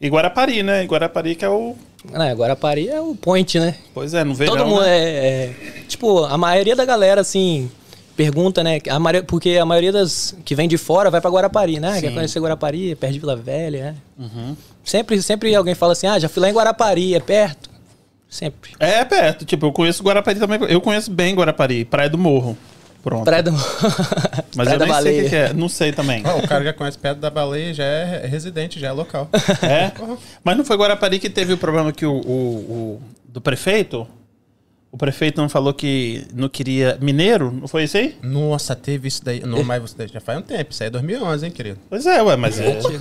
[0.00, 0.82] E Guarapari, né?
[0.82, 1.76] E Guarapari que é o...
[2.12, 3.76] É, Guarapari é o point, né?
[3.94, 4.98] Pois é, no verão, Todo mundo né?
[4.98, 5.54] é, é-
[5.86, 7.70] Tipo, a maioria da galera, assim,
[8.16, 8.80] pergunta, né?
[8.90, 12.00] A maioria, porque a maioria das que vem de fora vai pra Guarapari, né?
[12.00, 12.14] Quer Sim.
[12.14, 13.96] conhecer Guarapari, é perto de Vila Velha, né?
[14.18, 14.56] Uhum.
[14.84, 17.70] Sempre, sempre alguém fala assim, ah, já fui lá em Guarapari, é perto.
[18.28, 18.72] Sempre.
[18.80, 20.58] É perto, tipo, eu conheço Guarapari também.
[20.68, 22.56] Eu conheço bem Guarapari, Praia do Morro.
[23.02, 23.24] Pronto.
[23.24, 23.50] Praia do...
[24.54, 25.22] Mas Praia eu da nem sei o Baleia.
[25.24, 25.52] que, que é.
[25.52, 26.22] Não sei também.
[26.22, 29.28] O cara já conhece Pedra da Baleia, já é residente, já é local.
[29.62, 29.90] É?
[30.44, 32.20] Mas não foi Guarapari que teve o problema que o, o-
[32.96, 34.06] o- do prefeito?
[34.90, 37.50] O prefeito não falou que não queria mineiro?
[37.50, 38.14] Não foi isso aí?
[38.22, 39.40] Nossa, teve isso daí.
[39.40, 40.70] Não, mas você já faz um tempo.
[40.70, 41.78] Isso aí é 2011, hein, querido?
[41.88, 42.66] Pois é, ué, mas é.
[42.78, 43.00] Aí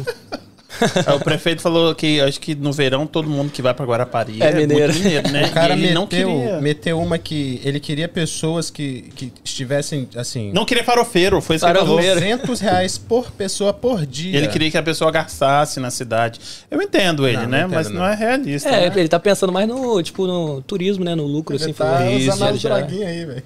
[1.16, 4.48] o prefeito falou que acho que no verão todo mundo que vai pra Guarapari É
[4.48, 4.94] é, mineiro.
[4.94, 5.46] muito mineiro, né?
[5.52, 6.62] O cara e ele meteu, não queria.
[6.62, 11.66] meteu uma que ele queria pessoas que, que estivessem, assim, Não queria farofeiro, foi isso
[11.66, 11.98] que ele falou.
[12.02, 12.20] Farofeiro.
[12.38, 14.38] 200 reais por pessoa por dia.
[14.38, 16.40] Ele queria que a pessoa gastasse na cidade.
[16.70, 17.60] Eu entendo ele, Não, não né?
[17.60, 18.08] entendo, Mas não, não.
[18.08, 18.70] é realista.
[18.70, 18.94] É, né?
[18.96, 21.16] ele tá pensando mais no, tipo, no turismo, né?
[21.16, 21.74] No lucro, Ele assim.
[21.74, 22.00] tá
[22.34, 23.44] usando droguinhas aí, velho.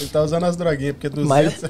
[0.00, 1.28] Ele tá usando as droguinhas, porque 200...
[1.28, 1.62] Mas...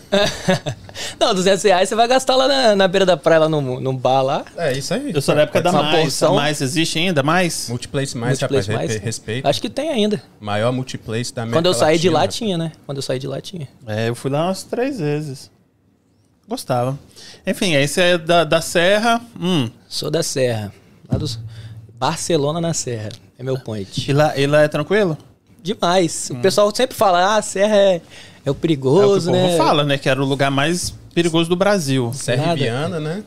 [1.20, 3.92] não, 200 reais você vai gastar lá na, na beira da praia, lá no, no
[3.92, 4.44] bar lá.
[4.56, 5.12] É isso aí.
[5.14, 6.02] Eu sou da época da Mais.
[6.02, 6.34] porção.
[6.34, 7.22] Mais existe ainda?
[7.22, 7.68] Mais?
[7.68, 9.00] Multiplace mais, Multiplace rapaz, mais.
[9.00, 9.46] re- respeito.
[9.46, 10.20] Acho que tem ainda.
[10.40, 12.46] Maior multiplace da América Quando eu saí de lá, Latina.
[12.46, 12.72] tinha, né?
[12.84, 13.68] Quando eu saí de lá, tinha.
[13.86, 15.50] É, eu fui lá umas três vezes.
[16.48, 16.98] Gostava.
[17.46, 19.20] Enfim, aí você é da, da Serra.
[19.38, 19.68] Hum.
[19.88, 20.72] Sou da Serra.
[21.10, 21.38] Lá dos...
[21.98, 23.10] Barcelona na Serra.
[23.38, 24.10] É meu point.
[24.10, 25.16] E lá, e lá é tranquilo?
[25.66, 26.30] Demais.
[26.30, 28.00] O pessoal sempre fala, ah, a Serra é, é o
[28.46, 29.56] É o que o perigoso, povo né?
[29.56, 29.98] fala, né?
[29.98, 32.12] Que era o lugar mais perigoso do Brasil.
[32.14, 32.54] Serra.
[32.54, 33.24] Viana, né?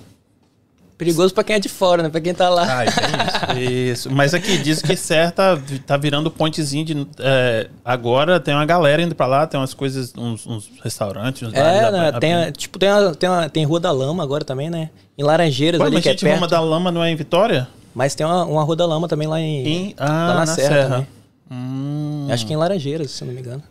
[0.98, 2.10] Perigoso pra quem é de fora, né?
[2.10, 2.82] Pra quem tá lá.
[2.82, 3.70] Ah, tem isso.
[4.10, 4.12] Isso.
[4.12, 7.08] Mas aqui diz que Serra tá, tá virando pontezinho de.
[7.20, 11.54] é, agora tem uma galera indo pra lá, tem umas coisas, uns, uns restaurantes, uns
[11.54, 12.12] bares É, né?
[12.20, 14.90] Tem, a- tipo, tem, tem, tem Rua da Lama agora também, né?
[15.18, 16.36] Em Laranjeiras Ué, ali, mas que é gente, perto.
[16.36, 17.68] Roma da Lama não é em Vitória?
[17.96, 19.68] Mas tem uma, uma Rua da Lama também lá em...
[19.68, 20.90] Em, ah, lá na, na, Serra, Serra.
[20.90, 21.08] também.
[21.52, 22.28] Hum.
[22.30, 23.64] Acho que em Laranjeiras, se eu não me engano.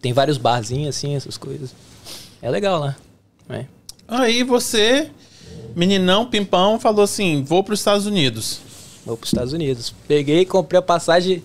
[0.00, 1.74] Tem vários barzinhos, assim, essas coisas.
[2.40, 2.96] É legal lá.
[3.48, 3.66] né?
[4.08, 5.10] Aí você,
[5.76, 8.60] meninão, pimpão, falou assim: vou para os Estados Unidos.
[9.04, 9.94] Vou pros Estados Unidos.
[10.06, 11.42] Peguei, comprei a passagem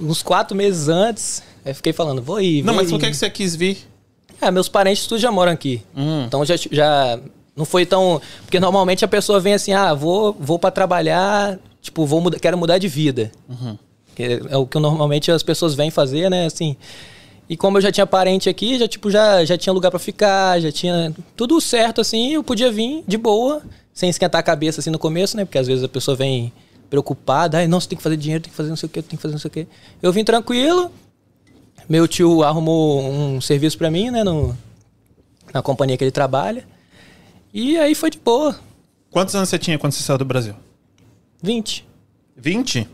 [0.00, 1.42] uns quatro meses antes.
[1.64, 2.62] Aí fiquei falando, vou ir.
[2.62, 3.78] Não, vou mas por que, que você quis vir?
[4.40, 5.82] É, meus parentes tudo já moram aqui.
[5.96, 6.24] Hum.
[6.26, 7.20] Então já, já
[7.54, 8.20] não foi tão.
[8.42, 12.58] Porque normalmente a pessoa vem assim, ah, vou, vou para trabalhar, tipo, vou muda, quero
[12.58, 13.30] mudar de vida.
[13.48, 13.78] Uhum.
[14.14, 16.46] Que é o que normalmente as pessoas vêm fazer, né?
[16.46, 16.76] Assim.
[17.48, 20.60] E como eu já tinha parente aqui, já, tipo, já, já tinha lugar para ficar,
[20.60, 24.90] já tinha tudo certo, assim, eu podia vir de boa, sem esquentar a cabeça assim
[24.90, 25.44] no começo, né?
[25.44, 26.52] Porque às vezes a pessoa vem
[26.88, 29.02] preocupada, ai, não, você tem que fazer dinheiro, tem que fazer não sei o que,
[29.02, 29.66] tem que fazer não sei o que.
[30.02, 30.90] Eu vim tranquilo,
[31.88, 34.56] meu tio arrumou um serviço para mim, né, no,
[35.52, 36.66] na companhia que ele trabalha.
[37.52, 38.58] E aí foi de boa.
[39.10, 40.54] Quantos anos você tinha quando você saiu do Brasil?
[41.42, 41.86] 20.
[42.36, 42.88] 20?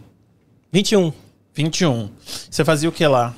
[0.73, 1.13] 21.
[1.55, 2.11] 21.
[2.51, 3.35] Você fazia o que lá?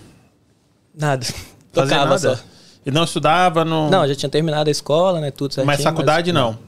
[0.95, 1.25] Nada.
[1.25, 2.37] Fazia Tocava nada?
[2.37, 2.43] só.
[2.85, 3.64] E não estudava?
[3.64, 5.31] Não, Não, já tinha terminado a escola, né?
[5.31, 5.66] Tudo certinho.
[5.66, 6.59] mas faculdade não.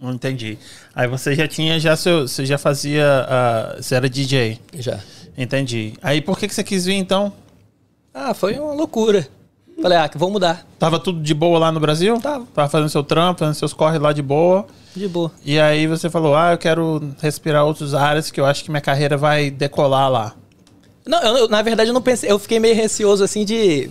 [0.00, 0.58] Não entendi.
[0.94, 4.60] Aí você já tinha, já seu, você já fazia, ah, você era DJ.
[4.78, 5.00] Já.
[5.36, 5.94] Entendi.
[6.02, 7.32] Aí por que, que você quis vir então?
[8.12, 9.26] Ah, foi uma loucura.
[9.80, 10.66] Falei, ah, que vou mudar.
[10.78, 12.18] Tava tudo de boa lá no Brasil?
[12.20, 12.46] Tava.
[12.54, 14.66] Tava fazendo seu trampo, fazendo seus corre lá de boa.
[14.94, 15.30] De boa.
[15.44, 18.80] E aí você falou, ah, eu quero respirar outras áreas que eu acho que minha
[18.80, 20.34] carreira vai decolar lá.
[21.06, 23.90] Não, eu, na verdade eu não pensei, eu fiquei meio receoso assim de,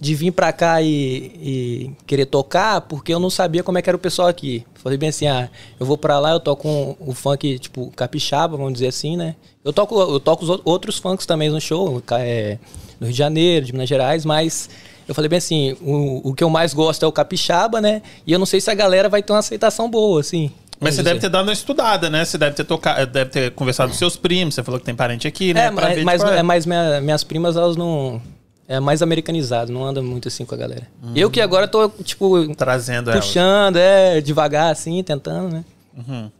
[0.00, 3.90] de vir pra cá e, e querer tocar, porque eu não sabia como é que
[3.90, 4.64] era o pessoal aqui.
[4.76, 8.56] Falei bem assim, ah, eu vou pra lá, eu toco um, o funk, tipo, capixaba,
[8.56, 9.34] vamos dizer assim, né?
[9.64, 12.58] Eu toco, eu toco os ou- outros funks também no show, é,
[13.00, 14.70] no Rio de Janeiro, de Minas Gerais, mas
[15.08, 18.02] eu falei bem assim, o, o que eu mais gosto é o capixaba, né?
[18.26, 20.50] E eu não sei se a galera vai ter uma aceitação boa, assim.
[20.80, 21.28] Mas você deve dizer.
[21.28, 22.24] ter dado uma estudada, né?
[22.24, 25.26] Você deve ter tocado, deve ter conversado com seus primos, você falou que tem parente
[25.26, 25.66] aqui, né?
[25.66, 28.20] É, Pra mas, ver, mas, tipo, é, mas minha- minhas primas, elas não.
[28.66, 30.88] É mais americanizado, não anda muito assim com a galera.
[31.14, 33.26] Eu que agora tô, tipo, trazendo elas.
[33.26, 35.64] puxando, é, devagar assim, tentando, né?
[35.96, 36.30] Uhum.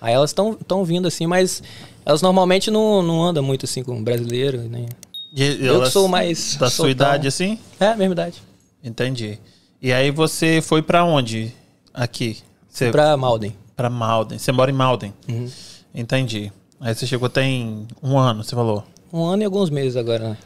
[0.00, 1.62] Aí elas estão tão vindo assim, mas
[2.04, 4.86] elas normalmente não, não andam muito assim com brasileiro, né?
[5.34, 7.58] E Eu que sou mais Da sua idade, assim?
[7.80, 8.42] É, mesma idade.
[8.84, 9.38] Entendi.
[9.80, 11.52] E aí você foi pra onde?
[11.94, 12.38] Aqui?
[12.68, 13.56] Você Pra Malden.
[13.76, 14.38] pra Malden.
[14.38, 15.12] Você mora em Malden?
[15.28, 15.50] Uhum.
[15.94, 16.52] Entendi.
[16.80, 18.84] Aí você chegou tem um ano, você falou.
[19.12, 20.36] Um ano e alguns meses agora, né?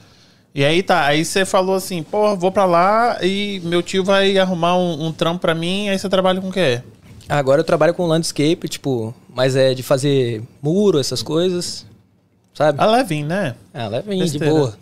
[0.55, 4.39] E aí tá, aí você falou assim, pô, vou pra lá e meu tio vai
[4.39, 6.81] arrumar um, um trampo pra mim, aí você trabalha com o quê?
[7.29, 11.85] Agora eu trabalho com landscape, tipo, mas é de fazer muro, essas coisas,
[12.57, 12.79] sabe?
[12.81, 13.55] Ah, levinho, né?
[13.73, 14.77] Ah, levinho, de boa.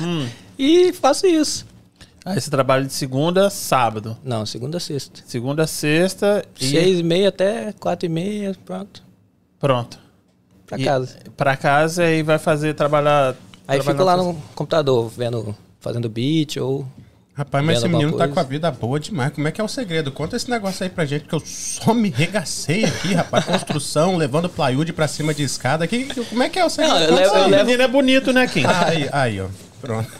[0.00, 0.28] Hum.
[0.60, 1.64] E faço isso.
[2.24, 4.16] Aí você trabalha de segunda a sábado.
[4.24, 5.22] Não, segunda a sexta.
[5.24, 9.00] Segunda a sexta e Seis e meia até quatro e meia, pronto.
[9.60, 9.98] pronto.
[10.66, 11.16] Pra E- casa.
[11.36, 13.36] Pra casa e vai fazer, trabalhar...
[13.68, 16.84] Aí trabalhar fico lá no computador, vendo, fazendo beat ou.
[17.38, 19.32] Rapaz, mas esse menino tá com a vida boa demais.
[19.32, 20.10] Como é que é o segredo?
[20.10, 23.44] Conta esse negócio aí pra gente, que eu só me regacei aqui, rapaz.
[23.46, 25.86] Construção, levando plywood pra cima de escada.
[25.86, 26.94] Que, que- como é que é o segredo?
[26.94, 28.64] Não, eu levo- O levo- menino é bonito, né, Kim?
[28.66, 29.46] Aí, aí, ó.
[29.80, 30.10] Pronto.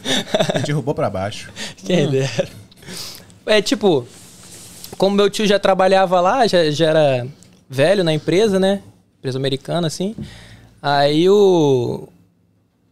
[0.55, 1.51] Me derrubou pra baixo.
[1.85, 2.49] Quem dera.
[3.47, 4.07] É tipo,
[4.97, 7.27] como meu tio já trabalhava lá, já, já era
[7.69, 8.81] velho na empresa, né?
[9.19, 10.14] Empresa americana, assim.
[10.81, 12.09] Aí o.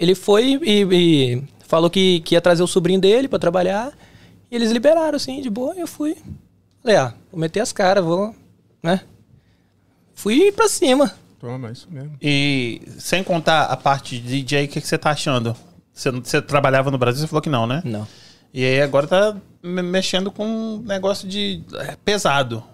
[0.00, 3.92] Ele foi e, e falou que, que ia trazer o sobrinho dele pra trabalhar.
[4.56, 5.74] E eles liberaram, assim, de boa.
[5.76, 6.16] E eu fui.
[6.82, 8.34] Falei, ah, vou meter as caras, vou.
[8.82, 9.02] né?
[10.14, 11.12] Fui pra cima.
[11.38, 12.16] Toma, isso mesmo.
[12.22, 15.54] E sem contar a parte de DJ, o que, que você tá achando?
[15.92, 17.82] Você, você trabalhava no Brasil, você falou que não, né?
[17.84, 18.08] Não.
[18.54, 22.64] E aí agora tá me- mexendo com um negócio de é, pesado.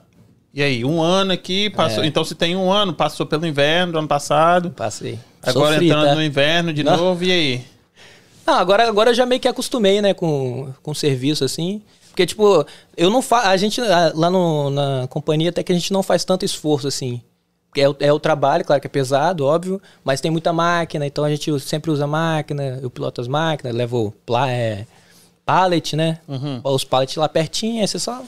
[0.55, 2.05] E aí, um ano aqui, passou.
[2.05, 2.07] É.
[2.07, 4.71] Então se tem um ano, passou pelo inverno do ano passado.
[4.71, 5.19] Passei.
[5.43, 6.15] Agora Sofri, entrando tá?
[6.15, 6.97] no inverno de Não.
[6.97, 7.65] novo, e aí?
[8.47, 11.81] Não, agora, agora eu já meio que acostumei, né, com, com o serviço, assim.
[12.09, 12.67] Porque, tipo,
[12.97, 13.49] eu não faço.
[13.49, 17.23] A gente, lá no, na companhia, até que a gente não faz tanto esforço, assim.
[17.69, 21.07] Porque é, o- é o trabalho, claro que é pesado, óbvio, mas tem muita máquina,
[21.07, 24.13] então a gente sempre usa máquina, eu piloto as máquinas, levo
[24.47, 24.85] é,
[25.47, 26.19] pallet, né?
[26.65, 28.23] Os pallets lá pertinho, aí você só.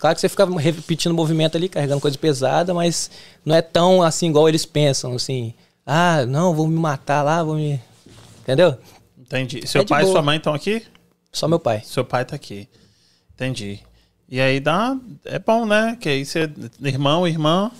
[0.00, 3.08] Claro que você fica repetindo o movimento ali, carregando coisa pesada, mas
[3.44, 5.54] não é tão assim igual eles pensam, assim.
[5.86, 7.80] Ah, não, vou me matar lá, vou me.
[8.42, 8.76] Entendeu?
[9.30, 9.66] Entendi.
[9.66, 10.12] Seu É pai e boa.
[10.14, 10.82] sua mãe estão aqui?
[11.32, 11.82] Só meu pai.
[11.84, 12.68] Seu pai tá aqui.
[13.34, 13.78] Entendi.
[14.28, 14.96] E aí dá.
[15.24, 15.96] É bom, né?
[16.00, 16.50] Que aí você.
[16.82, 17.70] Irmão, irmã.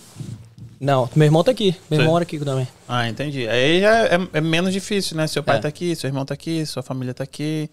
[0.79, 1.75] Não, meu irmão tá aqui.
[1.89, 2.03] Meu Sim.
[2.03, 2.67] irmão mora aqui também.
[2.87, 3.47] Ah, entendi.
[3.47, 5.27] Aí já é, é menos difícil, né?
[5.27, 5.59] Seu pai É.
[5.59, 7.69] tá aqui, seu irmão tá aqui, sua família tá aqui.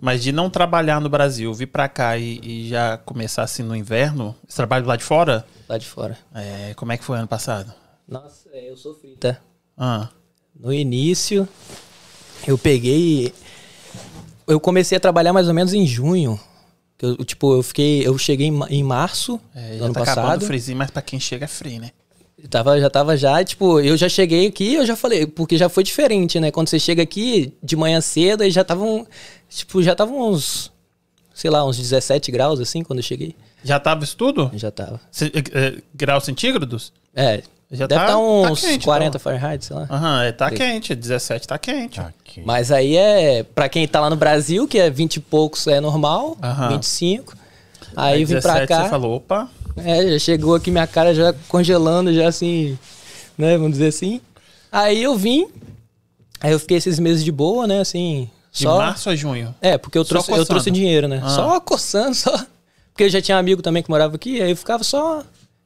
[0.00, 3.74] Mas de não trabalhar no Brasil, vir pra cá e, e já começar assim no
[3.74, 6.18] inverno, esse trabalho lá de fora, Lá de fora.
[6.34, 7.72] é, como é que foi ano passado?
[8.06, 9.38] Nossa, é, eu sofri, tá?
[9.76, 10.08] Ah,
[10.54, 11.48] No início,
[12.46, 13.32] eu peguei.
[14.46, 16.38] Eu comecei a trabalhar mais ou menos em junho.
[17.00, 18.06] Eu, tipo, eu fiquei.
[18.06, 20.42] Eu cheguei em, ma- em março É, do já ano tá passado.
[20.42, 21.90] o frizinho, mas pra quem chega é free, né?
[22.42, 25.68] Eu tava, já tava já, tipo, eu já cheguei aqui, eu já falei, porque já
[25.68, 26.50] foi diferente, né?
[26.50, 29.06] Quando você chega aqui de manhã cedo, aí já estavam,
[29.48, 30.70] tipo, já estavam uns,
[31.34, 33.34] sei lá, uns 17 graus, assim, quando eu cheguei.
[33.64, 34.50] Já tava isso tudo?
[34.54, 35.00] Já tava.
[35.10, 36.92] Ce- é, graus centígrados?
[37.14, 39.20] É, Já deve tá- estar tá uns quente, 40 então.
[39.20, 39.86] Fahrenheit, sei lá.
[39.90, 40.94] Aham, é, tá quente.
[40.94, 42.00] 17 tá quente.
[42.00, 42.42] Aqui.
[42.44, 45.80] Mas aí é, pra quem tá lá no Brasil, que é 20 e poucos é
[45.80, 46.68] normal, Aham.
[46.70, 47.34] 25.
[47.96, 49.48] Aí, vim pra 17 cá, Você falou, opa.
[49.78, 52.78] é, já chegou aqui minha cara já congelando, já assim,
[53.36, 54.20] né, vamos dizer assim.
[54.70, 55.48] Aí eu vim,
[56.40, 58.76] aí eu fiquei esses meses de boa, né, assim, De só...
[58.78, 59.54] março a junho.
[59.60, 61.20] É, porque eu trouxe, eu trouxe dinheiro, né?
[61.24, 61.28] Ah.
[61.30, 62.30] Só coçando, só.
[62.92, 65.22] Porque eu já tinha amigo também que morava aqui, aí eu ficava só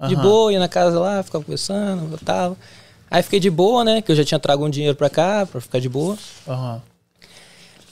[0.09, 2.57] de boa, ia na casa lá, ficava conversando, voltava.
[3.11, 4.01] Aí fiquei de boa, né?
[4.03, 6.16] Que eu já tinha trago um dinheiro pra cá, pra ficar de boa.
[6.48, 6.80] Aham.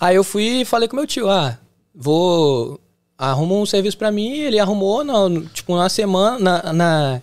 [0.01, 1.59] Aí eu fui e falei com meu tio, ah,
[1.95, 2.81] vou.
[3.19, 7.23] Arruma um serviço pra mim, ele arrumou, no, tipo, na semana, na, na,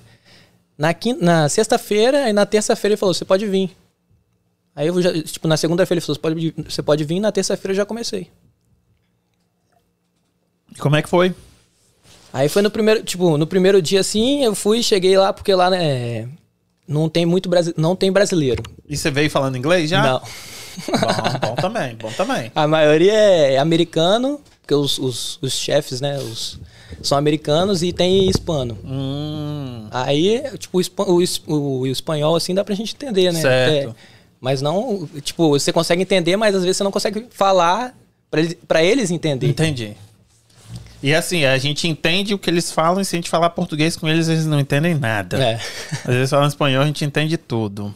[0.77, 3.73] na, quin- na sexta-feira, e na terça-feira ele falou, você pode vir.
[4.75, 7.71] Aí eu já, tipo, na segunda-feira ele falou, você pode, você pode vir, na terça-feira
[7.71, 8.29] eu já comecei.
[10.75, 11.33] E como é que foi?
[12.35, 15.69] Aí foi no primeiro, tipo, no primeiro dia assim, eu fui, cheguei lá, porque lá,
[15.69, 16.27] né,
[16.85, 18.61] não tem muito brasi não tem brasileiro.
[18.89, 20.03] E você veio falando inglês já?
[20.03, 20.19] Não.
[20.19, 22.51] Bom, bom também, bom também.
[22.53, 26.59] A maioria é americano, porque os, os, os chefes, né, os,
[27.01, 28.77] são americanos e tem hispano.
[28.83, 33.39] Hum, Aí, tipo, o, o o- espanhol, assim, dá pra gente entender, né?
[33.39, 33.89] Certo.
[33.91, 33.95] É,
[34.41, 37.95] mas não, tipo, você consegue entender, mas às vezes você não consegue falar
[38.29, 39.51] pra eles, pra eles entenderem.
[39.51, 39.95] entendi.
[41.05, 43.95] E assim, a gente entende o que eles falam e se a gente falar português
[43.95, 45.37] com eles, eles não entendem nada.
[45.37, 45.61] É.
[46.03, 47.93] Às vezes falam espanhol, a gente entende tudo.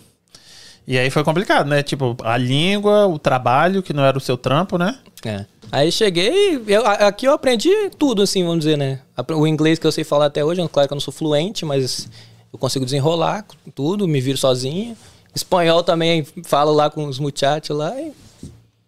[0.88, 1.82] E aí foi complicado, né?
[1.82, 4.95] Tipo, a língua, o trabalho, que não era o seu trampo, né?
[5.26, 5.43] É.
[5.72, 8.99] Aí cheguei, eu, aqui eu aprendi tudo, assim, vamos dizer, né?
[9.36, 12.07] O inglês que eu sei falar até hoje, claro que eu não sou fluente, mas
[12.53, 13.43] eu consigo desenrolar
[13.74, 14.95] tudo, me viro sozinho.
[15.34, 18.14] Espanhol também falo lá com os muchachos lá e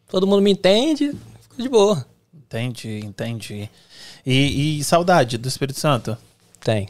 [0.08, 1.12] todo mundo me entende,
[1.42, 2.06] fico de boa.
[2.36, 3.70] Entendi, entendi.
[4.26, 6.18] E, e saudade do Espírito Santo?
[6.64, 6.88] Tem.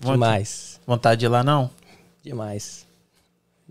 [0.00, 0.78] Demais.
[0.86, 1.70] Vontade de ir lá, não?
[2.22, 2.86] Demais.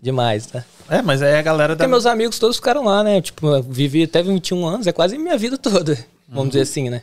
[0.00, 0.64] Demais, tá?
[0.88, 1.78] É, mas aí a galera da.
[1.78, 3.20] Porque meus amigos todos ficaram lá, né?
[3.20, 7.02] Tipo, eu vivi até 21 anos, é quase minha vida toda, vamos dizer assim, né?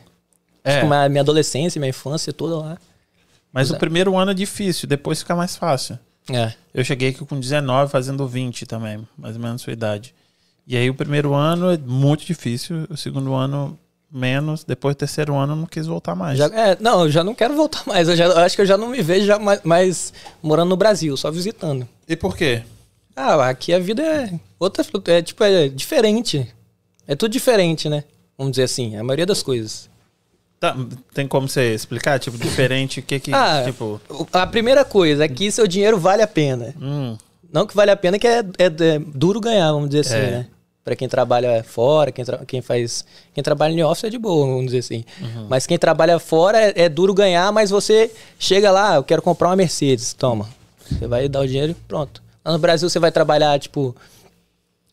[0.64, 2.78] É, Tipo, minha, adolescência, minha infância toda lá.
[3.52, 3.78] mas o Pois é.
[3.78, 5.98] primeiro ano é difícil, depois fica mais fácil.
[6.30, 6.52] É.
[6.74, 10.14] Eu cheguei aqui com 19, fazendo 20 também, mais ou menos a sua idade.
[10.66, 13.78] E aí o primeiro ano é muito difícil, o segundo ano
[14.12, 16.38] menos, depois do terceiro ano eu não quis voltar mais.
[16.38, 18.08] Já, é, não, eu já não quero voltar mais.
[18.08, 20.76] Eu, já, eu acho que eu já não me vejo já mais, mais morando no
[20.76, 21.88] Brasil, só visitando.
[22.08, 22.62] E por quê?
[23.14, 26.46] Ah, aqui a vida é outra, é tipo é diferente.
[27.08, 28.04] É tudo diferente, né?
[28.36, 29.88] Vamos dizer assim, a maioria das coisas.
[30.60, 30.76] Tá,
[31.14, 32.18] tem como você explicar?
[32.18, 34.00] Tipo, diferente, o que que, Ah, tipo...
[34.32, 36.74] a primeira coisa é que seu dinheiro vale a pena.
[36.80, 37.16] Hum,
[37.52, 40.30] Não que vale a pena, que é, é- é duro ganhar, vamos dizer assim, É.
[40.30, 40.46] né?
[40.86, 43.04] Pra quem trabalha fora, quem, tra- quem faz.
[43.34, 45.04] Quem trabalha em office é de boa, vamos dizer assim.
[45.20, 45.46] Uhum.
[45.50, 48.08] Mas quem trabalha fora é, é duro ganhar, mas você
[48.38, 50.48] chega lá, eu quero comprar uma Mercedes, toma.
[50.88, 52.22] Você vai dar o dinheiro e pronto.
[52.44, 53.96] Lá no Brasil você vai trabalhar, tipo.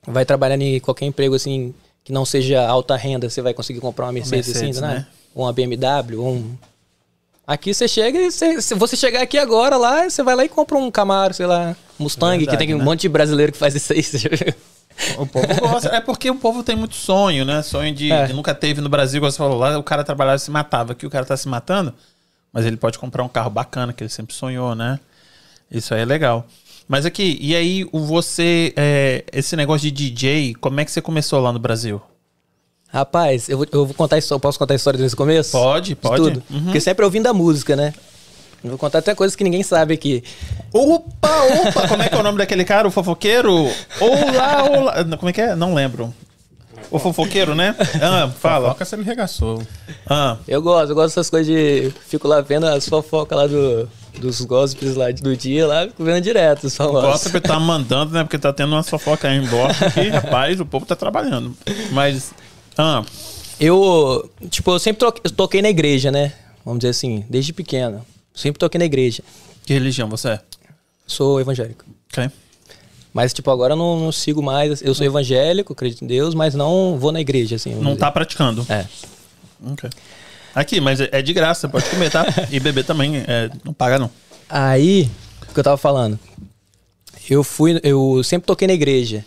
[0.08, 4.08] Vai trabalhar em qualquer emprego assim, que não seja alta renda, você vai conseguir comprar
[4.08, 4.96] uma Mercedes, Mercedes, assim, né?
[4.96, 5.08] né?
[5.36, 6.56] Ou uma BMW, ou um.
[7.46, 10.50] Aqui você chega e você- se você chegar aqui agora lá, você vai lá e
[10.50, 12.84] compra um Camaro, sei lá, Mustang, que Verdade, tem um né?
[12.84, 14.02] monte de brasileiro que faz isso aí.
[14.04, 14.54] você já viu?
[15.18, 15.90] O povo gosta.
[15.90, 17.62] É porque o povo tem muito sonho, né?
[17.62, 18.26] Sonho de, É.
[18.28, 20.94] de nunca teve no Brasil, igual você falou, lá o cara trabalhava e se matava.
[20.94, 21.94] Aqui o cara tá se matando,
[22.52, 25.00] mas ele pode comprar um carro bacana, que ele sempre sonhou, né?
[25.72, 26.46] Isso aí é legal.
[26.88, 31.02] Mas aqui, e aí o você, é, esse negócio de DJ, como é que você
[31.02, 32.02] começou lá no Brasil?
[32.90, 35.52] Rapaz, eu vou, eu vou contar isso, posso contar a história desde o começo?
[35.52, 36.22] Pode, De pode.
[36.22, 36.44] tudo.
[36.52, 36.66] Uhum.
[36.66, 37.92] Porque sempre ouvindo a música, né?
[38.64, 40.24] Vou contar até coisas que ninguém sabe aqui.
[40.72, 42.88] Opa, opa, como é que é o nome daquele cara?
[42.88, 43.70] O fofoqueiro?
[44.00, 45.18] Olá, olá.
[45.18, 45.56] Como é que é?
[45.56, 46.14] Não lembro.
[46.90, 47.76] O fofoqueiro, né?
[48.02, 48.68] Ah, fala.
[48.70, 49.62] Fofoca, você me regaçou.
[50.08, 51.92] Ah, Eu gosto, eu gosto dessas coisas de.
[52.08, 53.90] Fico lá vendo as fofocas lá do,
[54.20, 56.70] dos gossips lá do dia, lá, fico vendo direto.
[56.70, 58.24] Só o gossip tá mandando, né?
[58.24, 59.48] Porque tá tendo uma fofoca aí em
[59.94, 61.56] que, rapaz, o povo tá trabalhando.
[61.92, 62.32] Mas,
[62.78, 63.04] ah,
[63.60, 65.06] Eu, tipo, eu sempre
[65.36, 66.32] toquei na igreja, né?
[66.64, 68.06] Vamos dizer assim, desde pequeno.
[68.34, 69.24] Sempre toquei na igreja.
[69.66, 70.40] que religião você é?
[71.06, 71.86] Sou evangélico.
[72.12, 72.30] Ok.
[73.14, 74.82] Mas, tipo, agora eu não, não sigo mais.
[74.82, 77.76] Eu sou evangélico, acredito em Deus, mas não vou na igreja, assim.
[77.76, 77.98] Não dizer.
[77.98, 78.66] tá praticando.
[78.68, 78.88] É.
[79.72, 79.90] Ok.
[80.56, 82.26] Aqui, mas é é de graça, pode comer, tá?
[82.52, 84.10] E beber também, é, não paga não.
[84.50, 85.10] Aí,
[85.50, 86.20] o que eu tava falando?
[87.30, 89.24] Eu fui, eu sempre toquei na igreja.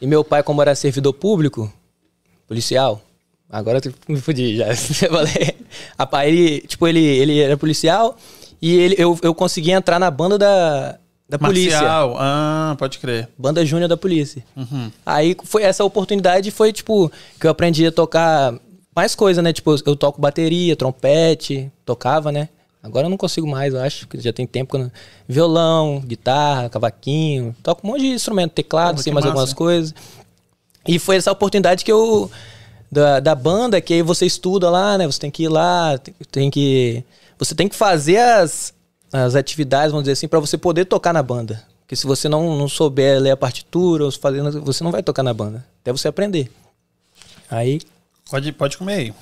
[0.00, 1.72] E meu pai, como era servidor público,
[2.48, 3.02] policial,
[3.50, 4.66] Agora eu me fudi já.
[6.24, 8.16] Ele, tipo, ele, ele era policial
[8.60, 10.98] e ele, eu, eu consegui entrar na banda da,
[11.28, 11.78] da polícia.
[11.80, 12.16] Marcial.
[12.18, 13.28] Ah, pode crer.
[13.38, 14.44] Banda Júnior da polícia.
[14.56, 14.90] Uhum.
[15.04, 18.54] Aí foi essa oportunidade foi, tipo, que eu aprendi a tocar
[18.94, 19.52] mais coisa, né?
[19.52, 22.48] Tipo, eu toco bateria, trompete, tocava, né?
[22.82, 24.70] Agora eu não consigo mais, eu acho, porque já tem tempo.
[24.70, 24.92] que eu não-
[25.28, 29.32] Violão, guitarra, cavaquinho, toco um monte de instrumento, teclado, Porra, sei que mais massa.
[29.38, 29.94] algumas coisas.
[30.88, 32.30] E foi essa oportunidade que eu.
[32.90, 35.06] Da, da banda, que aí você estuda lá, né?
[35.06, 37.04] Você tem que ir lá, tem, tem que.
[37.38, 38.74] Você tem que fazer as,
[39.12, 41.62] as atividades, vamos dizer assim, pra você poder tocar na banda.
[41.82, 44.04] Porque se você não, não souber ler a partitura,
[44.62, 45.64] você não vai tocar na banda.
[45.80, 46.50] Até você aprender.
[47.50, 47.80] Aí.
[48.30, 49.14] Pode, pode comer aí.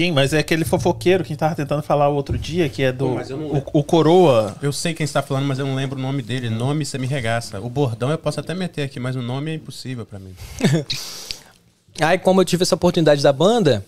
[0.00, 0.12] Quem?
[0.12, 2.90] Mas é aquele fofoqueiro que a gente tava tentando falar o outro dia, que é
[2.90, 3.06] do.
[3.06, 4.56] Pô, o, o Coroa.
[4.62, 6.48] Eu sei quem está falando, mas eu não lembro o nome dele.
[6.48, 7.60] Nome você me regaça.
[7.60, 10.34] O bordão eu posso até meter aqui, mas o nome é impossível pra mim.
[12.00, 13.84] Aí, como eu tive essa oportunidade da banda,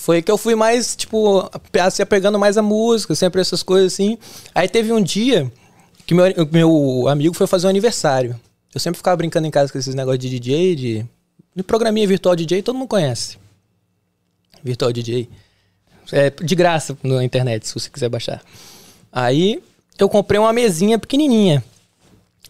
[0.00, 3.92] foi que eu fui mais, tipo, a- se apegando mais à música, sempre essas coisas
[3.92, 4.18] assim.
[4.52, 5.48] Aí teve um dia
[6.06, 8.34] que meu, meu amigo foi fazer um aniversário.
[8.74, 11.06] Eu sempre ficava brincando em casa com esses negócios de DJ, de,
[11.54, 13.38] de programinha virtual DJ, todo mundo conhece.
[14.62, 15.28] Virtual DJ.
[16.12, 18.42] É de graça na internet, se você quiser baixar.
[19.12, 19.62] Aí
[19.98, 21.62] eu comprei uma mesinha pequenininha.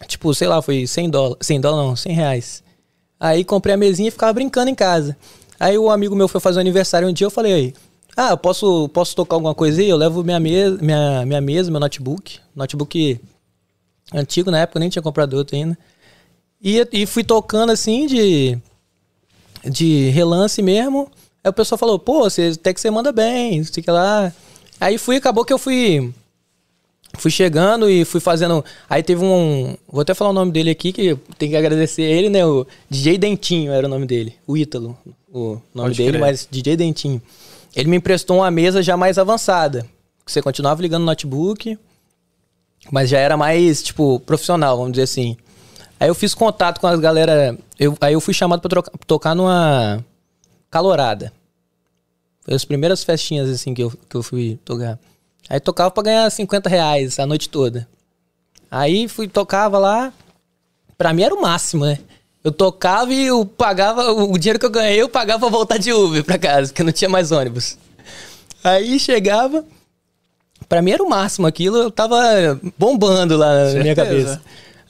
[0.07, 1.37] Tipo, sei lá, foi 100 dólares.
[1.45, 2.63] 100 dólares não, 100 reais.
[3.19, 5.17] Aí comprei a mesinha e ficava brincando em casa.
[5.59, 7.73] Aí o amigo meu foi fazer um aniversário um dia, eu falei aí,
[8.15, 9.89] ah, posso, posso tocar alguma coisa aí?
[9.89, 12.39] Eu levo minha mesa, minha, minha mesa, meu notebook.
[12.55, 13.19] Notebook
[14.13, 15.77] antigo na época, nem tinha comprado outro ainda.
[16.61, 18.57] E, e fui tocando assim de,
[19.63, 21.09] de relance mesmo.
[21.43, 24.33] Aí o pessoal falou, pô, você, até que você manda bem, sei que lá.
[24.79, 26.13] Aí fui, acabou que eu fui
[27.17, 28.63] fui chegando e fui fazendo.
[28.89, 29.75] Aí teve um.
[29.87, 32.45] Vou até falar o nome dele aqui, que tem que agradecer ele, né?
[32.45, 34.35] O DJ Dentinho era o nome dele.
[34.45, 34.97] O Ítalo,
[35.31, 36.21] o nome Pode dele, crer.
[36.21, 37.21] mas DJ Dentinho.
[37.75, 39.85] Ele me emprestou uma mesa já mais avançada.
[40.25, 41.77] Você continuava ligando no notebook,
[42.91, 45.37] mas já era mais, tipo, profissional, vamos dizer assim.
[45.99, 47.57] Aí eu fiz contato com as galera.
[47.77, 50.03] Eu, aí eu fui chamado pra tocar numa
[50.69, 51.31] calorada.
[52.41, 54.99] Foi as primeiras festinhas assim que eu, que eu fui tocar.
[55.49, 57.87] Aí tocava pra ganhar 50 reais a noite toda.
[58.69, 60.13] Aí fui, tocava lá.
[60.97, 61.97] Pra mim era o máximo, né?
[62.43, 65.91] Eu tocava e eu pagava, o dinheiro que eu ganhei eu pagava pra voltar de
[65.91, 67.77] Uber pra casa, porque não tinha mais ônibus.
[68.63, 69.65] Aí chegava,
[70.67, 72.17] pra mim era o máximo aquilo, eu tava
[72.77, 73.95] bombando lá na minha Certeza.
[73.95, 74.41] cabeça.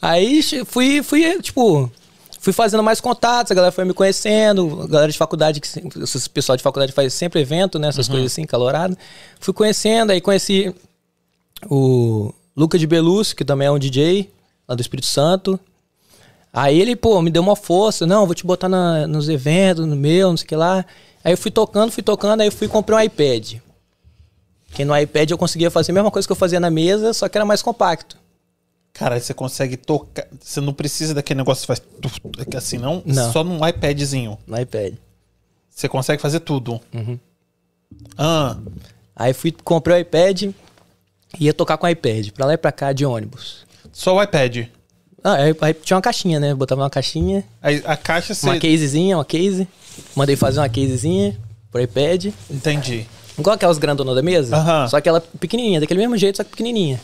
[0.02, 1.92] Aí fui, fui, tipo,
[2.40, 5.84] fui fazendo mais contatos, a galera foi me conhecendo, a galera de faculdade, que se-
[6.02, 7.90] esse pessoal de faculdade faz sempre evento, né?
[7.90, 8.98] Essas coisas assim, calorado.
[9.40, 10.74] Fui conhecendo, aí conheci
[11.70, 14.30] o Luca de Belúcio, que também é um DJ
[14.68, 15.60] lá do Espírito Santo.
[16.52, 19.96] Aí ele, pô, me deu uma força, não, vou te botar na- nos eventos, no
[19.96, 20.86] meu, não sei o que lá.
[21.24, 23.56] Aí eu fui tocando, fui tocando, aí eu fui e comprei um iPad.
[24.74, 27.28] Que no iPad eu conseguia fazer a mesma coisa que eu fazia na mesa, só
[27.28, 28.18] que era mais compacto.
[29.00, 30.28] Cara, aí você consegue tocar.
[30.40, 31.82] Você não precisa daquele negócio que faz
[32.58, 33.02] assim, não?
[33.06, 33.32] Não.
[33.32, 34.38] Só num iPadzinho.
[34.46, 34.94] No iPad.
[35.70, 36.82] Você consegue fazer tudo.
[36.94, 37.18] Uhum.
[38.18, 38.58] Ah,
[39.16, 40.54] Aí fui, comprei o iPad e
[41.40, 43.66] ia tocar com o iPad, pra lá e pra cá de ônibus.
[43.92, 44.68] só o iPad.
[45.24, 46.54] Ah, aí, aí tinha uma caixinha, né?
[46.54, 48.46] Botava uma caixinha, Aí a caixa você.
[48.46, 49.68] uma casezinha, uma case.
[50.16, 51.38] Mandei fazer uma casezinha
[51.72, 52.28] pro iPad.
[52.50, 53.06] Entendi.
[53.38, 54.56] Igual aquelas grandonas da mesa.
[54.56, 54.88] Aham.
[54.88, 57.00] Só que ela pequenininha, daquele mesmo jeito, só que pequenininha.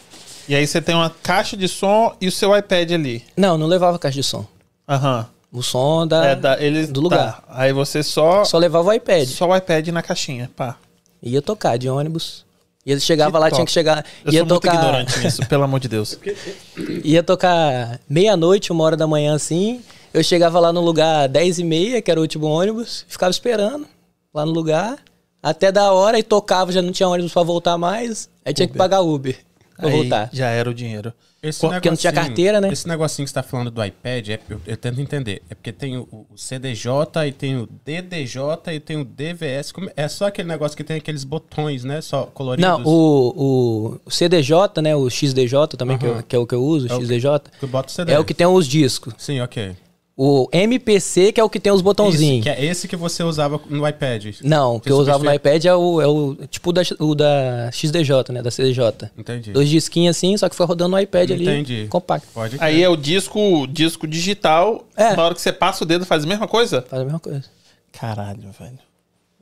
[0.48, 3.24] E aí você tem uma caixa de som e o seu iPad ali.
[3.36, 4.46] Não, não levava caixa de som.
[4.88, 5.28] Aham.
[5.52, 7.42] O som da, É da, eles, do lugar.
[7.42, 7.44] tá.
[7.50, 8.44] Aí você só.
[8.44, 9.28] Só levava o iPad.
[9.28, 10.52] Só o iPad na caixinha.
[10.56, 10.76] Pá.
[11.24, 12.44] Ia tocar de ônibus.
[12.86, 13.56] E ele chegava Que lá, top.
[13.56, 14.06] tinha que chegar.
[14.24, 14.76] Eu ia sou muito tocar.
[14.76, 16.20] ignorante nisso, pelo amor de Deus.
[17.04, 19.82] Ia tocar meia-noite, uma hora da manhã assim.
[20.14, 23.88] Eu chegava lá no lugar 10 e meia, que era o último ônibus, ficava esperando
[24.34, 24.98] lá no lugar,
[25.42, 28.30] até da hora e tocava, já não tinha ônibus pra voltar mais.
[28.46, 29.36] Aí tinha que pagar Uber
[29.76, 30.30] pra Aí voltar.
[30.34, 31.14] já era o dinheiro.
[31.44, 32.70] Esse Porque não tinha negocinho- carteira, né?
[32.74, 35.44] Esse negocinho que você tá falando do iPad, é- eu, eu tento entender.
[35.48, 39.72] É porque tem o, o CDJ e tem o DDJ e tem o DVS.
[39.72, 42.02] Como- É só aquele negócio que tem aqueles botões, né?
[42.02, 42.68] Só coloridos.
[42.68, 44.96] Não, o, o CDJ, né?
[44.96, 47.42] O XDJ também, que, eu- que é o que eu uso, o É o XDJ.
[47.60, 48.12] Que bota o CD.
[48.14, 49.14] É o que tem os discos.
[49.18, 49.76] Sim, ok.
[50.18, 52.44] O MPC, que é o que tem os botãozinhos.
[52.44, 54.38] que é esse que você usava no iPad.
[54.42, 57.70] Não, o que eu usava no iPad é o, é o tipo da, o da
[57.74, 58.42] XDJ, né?
[58.42, 59.12] Da CDJ.
[59.18, 59.52] Entendi.
[59.52, 61.44] Dois disquinhos assim, só que foi rodando no iPad ali.
[61.44, 61.88] Entendi.
[61.90, 62.30] Compacto.
[62.34, 64.88] Pode Aí é o disco, disco digital.
[64.96, 65.18] É.
[65.18, 66.82] Na hora que você passa o dedo, faz a mesma coisa?
[66.82, 67.44] Faz a mesma coisa.
[67.92, 68.80] Caralho, velho.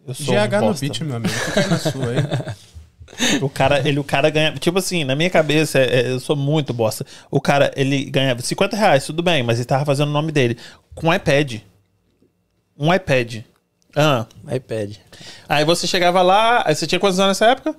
[0.08, 1.34] Eu sou GH um no beat, meu amigo.
[1.34, 2.56] Fica aí na sua aí.
[3.42, 4.52] O cara, ele, o cara ganha.
[4.54, 7.06] Tipo assim, na minha cabeça, é- é, eu sou muito bosta.
[7.32, 10.58] O cara, ele ganhava 50 reais, tudo bem, mas ele tava fazendo o nome dele.
[10.96, 11.62] com iPad.
[12.78, 13.42] Um iPad.
[13.96, 14.26] Ah.
[14.52, 14.96] iPad.
[15.48, 17.76] Aí você chegava lá, aí você tinha quantos anos nessa época?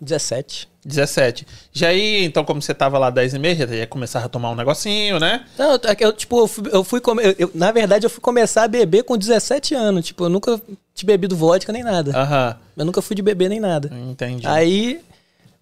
[0.00, 0.68] 17.
[0.84, 1.46] 17.
[1.72, 4.50] Já aí, então, como você tava lá 10 e meia, já ia começar a tomar
[4.50, 5.44] um negocinho, né?
[5.58, 8.64] Não, é eu, tipo, eu fui, eu fui eu- eu- na verdade, eu fui começar
[8.64, 10.04] a beber com 17 anos.
[10.06, 10.60] Tipo, eu nunca
[10.94, 12.10] tinha bebido vodka nem nada.
[12.16, 12.56] Aham.
[12.76, 13.90] Eu nunca fui de beber nem nada.
[14.10, 14.46] Entendi.
[14.46, 15.00] Aí,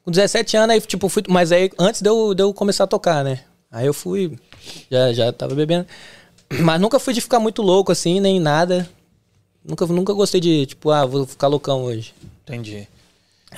[0.04, 1.22] com 17 anos, aí, tipo, fui.
[1.28, 3.40] Mas aí, antes de eu, de eu começar a tocar, né?
[3.70, 4.36] Aí eu fui.
[4.90, 5.86] Já, já tava bebendo.
[6.60, 8.88] Mas nunca fui de ficar muito louco assim, nem nada.
[9.64, 12.12] Nunca, nunca gostei de, tipo, ah, vou ficar loucão hoje.
[12.42, 12.86] Entendi.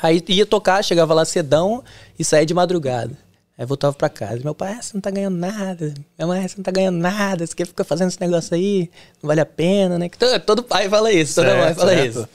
[0.03, 1.83] Aí ia tocar, chegava lá cedão
[2.19, 3.17] e saía de madrugada.
[3.57, 4.41] Aí voltava pra casa.
[4.43, 5.95] Meu pai, ah, você não tá ganhando nada.
[6.19, 7.47] Minha mãe, "Ah, você não tá ganhando nada.
[7.47, 8.91] Você quer ficar fazendo esse negócio aí?
[9.23, 10.09] Não vale a pena, né?
[10.19, 12.29] Todo, todo pai fala isso, toda mãe fala isso.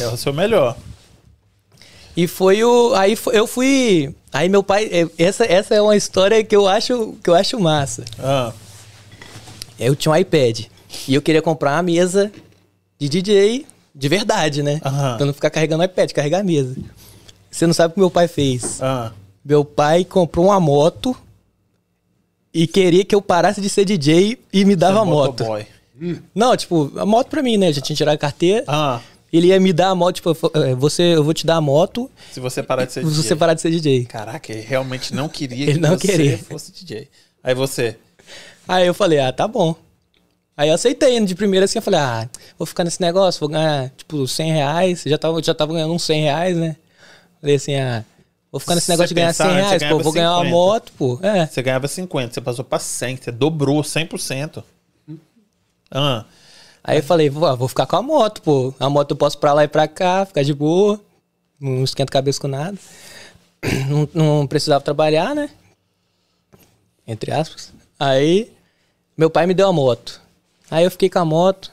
[0.00, 0.76] É o seu melhor.
[2.16, 2.94] E foi o.
[2.94, 4.14] Aí eu fui.
[4.32, 4.88] Aí meu pai.
[4.90, 8.04] é, Essa, essa é uma história que eu acho, que eu acho massa.
[8.18, 8.52] Ah.
[9.78, 10.66] Eu tinha um iPad.
[11.08, 12.30] E eu queria comprar uma mesa
[12.98, 14.80] de DJ de verdade, né?
[14.84, 15.16] Aham.
[15.18, 16.76] Pra não ficar carregando o iPad, carregar a mesa.
[17.52, 18.82] Você não sabe o que meu pai fez.
[18.82, 19.12] Ah.
[19.44, 21.14] Meu pai comprou uma moto
[22.52, 25.44] e queria que eu parasse de ser DJ e me dava a moto.
[25.44, 25.66] Motoboy.
[26.34, 27.72] Não, tipo, a moto pra mim, né?
[27.72, 28.64] Já tinha tirado a carteira.
[28.66, 29.00] Ah.
[29.32, 32.10] Ele ia me dar a moto, tipo, eh, você, eu vou te dar a moto
[32.32, 33.22] Se você parar de ser se DJ.
[33.22, 34.04] você parar de ser DJ.
[34.04, 36.38] Caraca, ele realmente não queria Ele que não você queria.
[36.38, 37.08] fosse DJ.
[37.42, 37.96] Aí você.
[38.68, 39.74] Aí eu falei, ah, tá bom.
[40.54, 42.28] Aí eu aceitei, de primeira assim, eu falei, ah,
[42.58, 45.02] vou ficar nesse negócio, vou ganhar, tipo, 100 reais.
[45.06, 46.76] Já tava, já tava ganhando uns 100 reais, né?
[47.42, 48.04] Falei assim, ah,
[48.52, 50.44] vou ficar nesse negócio de ganhar pensar 100 antes, você reais, pô, vou ganhar uma
[50.44, 50.56] 50.
[50.56, 51.18] moto, pô.
[51.20, 51.46] É.
[51.46, 54.62] Você ganhava 50, você passou pra 100, você dobrou 100%.
[55.90, 56.24] Ah.
[56.84, 58.72] Aí eu falei, vou, vou ficar com a moto, pô.
[58.78, 61.00] A moto eu posso pra lá e pra cá, ficar de boa.
[61.60, 62.78] Não esquenta cabeça com nada.
[63.88, 65.48] Não, não precisava trabalhar, né?
[67.06, 67.72] Entre aspas.
[67.98, 68.52] Aí,
[69.16, 70.20] meu pai me deu a moto.
[70.68, 71.70] Aí eu fiquei com a moto.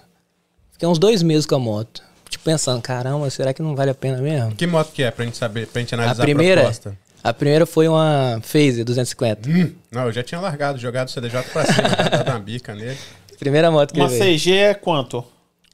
[0.71, 2.03] Fiquei uns dois meses com a moto.
[2.29, 4.55] Tipo, pensando, caramba, será que não vale a pena mesmo?
[4.55, 6.97] Que moto que é pra gente saber, pra gente A analisar a, primeira, proposta?
[7.23, 9.49] a primeira foi uma Phaser 250.
[9.49, 12.75] Hum, não, eu já tinha largado, jogado o CDJ pra cima, já dado uma bica
[12.75, 12.97] nele.
[13.39, 14.09] Primeira moto que Uma.
[14.09, 15.23] CG é quanto?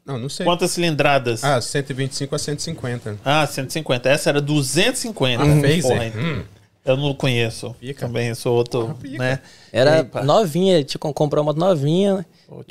[0.06, 0.46] Não, não sei.
[0.46, 1.44] Quantas cilindradas?
[1.44, 3.18] Ah, 125 a 150.
[3.26, 4.08] Ah, 150.
[4.08, 5.42] Essa era 250.
[5.44, 5.82] A Phaser?
[5.82, 6.44] Porra, Hum.
[6.86, 7.76] Eu não conheço.
[7.80, 8.06] Pica.
[8.06, 9.40] Também sou outro, né?
[9.74, 10.22] Era Epa.
[10.24, 12.24] novinha, que comprar uma moto novinha.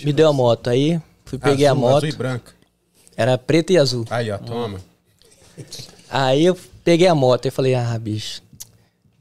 [0.05, 0.71] Me deu a moto.
[0.71, 1.97] Aí fui, peguei a Azul, moto.
[1.97, 2.53] Azul e branca.
[3.17, 4.05] Era preta e azul.
[4.11, 4.81] Aí, ó, toma.
[6.11, 8.43] Aí eu peguei a moto e falei, ah, bicho.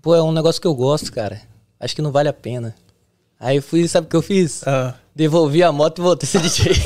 [0.01, 1.41] Pô, é um negócio que eu gosto, cara.
[1.79, 2.75] Acho que não vale a pena.
[3.39, 4.65] Aí eu fui, sabe o que eu fiz?
[4.67, 6.85] Ah, Devolvi a moto e voltei a ser DJ.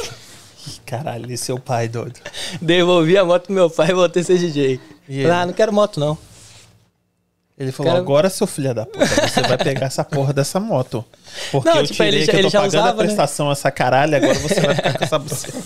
[0.85, 2.19] caralho, e seu pai, doido.
[2.61, 4.79] Devolvi a moto pro meu pai e voltei a ser DJ.
[5.07, 6.17] E Falei, ah, não quero moto não.
[7.57, 11.03] Ele falou, Cara- agora, seu filho da puta, você vai pegar essa porra dessa moto.
[11.51, 12.93] Porque Não, eu tipo, tirei ele já- que eu ele tô já pagando usava, a
[12.93, 13.03] né?
[13.03, 15.57] prestação essa caralho, agora você vai ficar com essa buceta.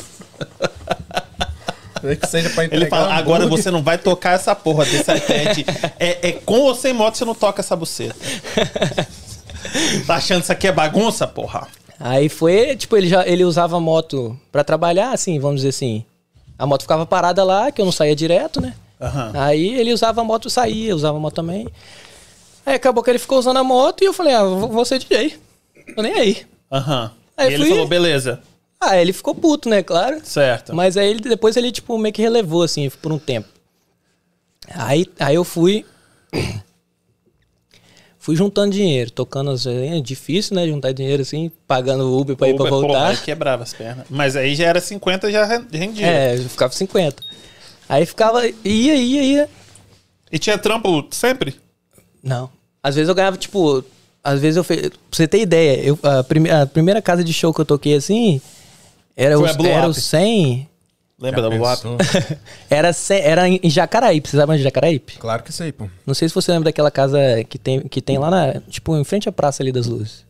[2.20, 5.12] Que seja pra entregar Ele fala, um agora você não vai tocar essa porra desse
[5.12, 5.60] iPad.
[6.00, 8.16] É, é com ou sem moto você não toca essa buceta.
[10.08, 11.68] tá achando que isso aqui é bagunça, porra?
[12.00, 16.04] Aí foi, tipo, ele já ele usava a moto pra trabalhar, assim, vamos dizer assim.
[16.58, 18.74] A moto ficava parada lá, que eu não saía direto, né?
[19.00, 19.32] Aham.
[19.36, 21.68] Aí ele usava a moto, saía, usava a moto também.
[22.66, 25.36] Aí acabou que ele ficou usando a moto e eu falei, ah, vou, ser DJ.
[25.96, 26.38] Tô nem aí.
[26.72, 27.12] Aham.
[27.36, 28.40] Aí E ele fui- falou, beleza.
[28.84, 30.20] Ah, ele ficou puto, né, claro.
[30.24, 30.76] Certo.
[30.76, 33.48] Mas aí ele, depois ele, tipo, meio que relevou, assim, por um tempo.
[34.74, 35.86] Aí, aí eu fui.
[38.18, 39.66] fui juntando dinheiro, tocando as.
[39.66, 40.68] É difícil, né?
[40.68, 43.08] Juntar dinheiro assim, pagando Uber pra ir pra Uber, voltar.
[43.10, 44.06] aí quebrava as pernas.
[44.10, 46.08] Mas aí já era 50, já rendia.
[46.08, 47.24] É, eu ficava 50.
[47.90, 48.48] Aí ficava.
[48.48, 48.56] Ia,
[48.96, 49.50] ia, ia.
[50.32, 51.56] E tinha trampo sempre?
[52.24, 52.50] Não.
[52.82, 53.84] Às vezes eu ganhava, tipo.
[54.24, 54.64] Às vezes eu.
[54.64, 54.90] Fe...
[54.90, 57.96] Pra você ter ideia, eu, a, prime- a primeira casa de show que eu toquei
[57.96, 58.40] assim.
[59.16, 59.90] Era, Foi os, a Blue era Up.
[59.98, 60.70] os 100.
[61.20, 61.98] Lembra Já da pensou?
[62.68, 64.28] Era, 100 era em Jacaraípe.
[64.28, 65.18] Vocês sabem de Jacaraípe?
[65.20, 65.88] Claro que sei, pô.
[66.04, 68.60] Não sei se você lembra daquela casa que tem, que tem lá na.
[68.62, 70.26] Tipo, em frente à Praça ali das Luzes.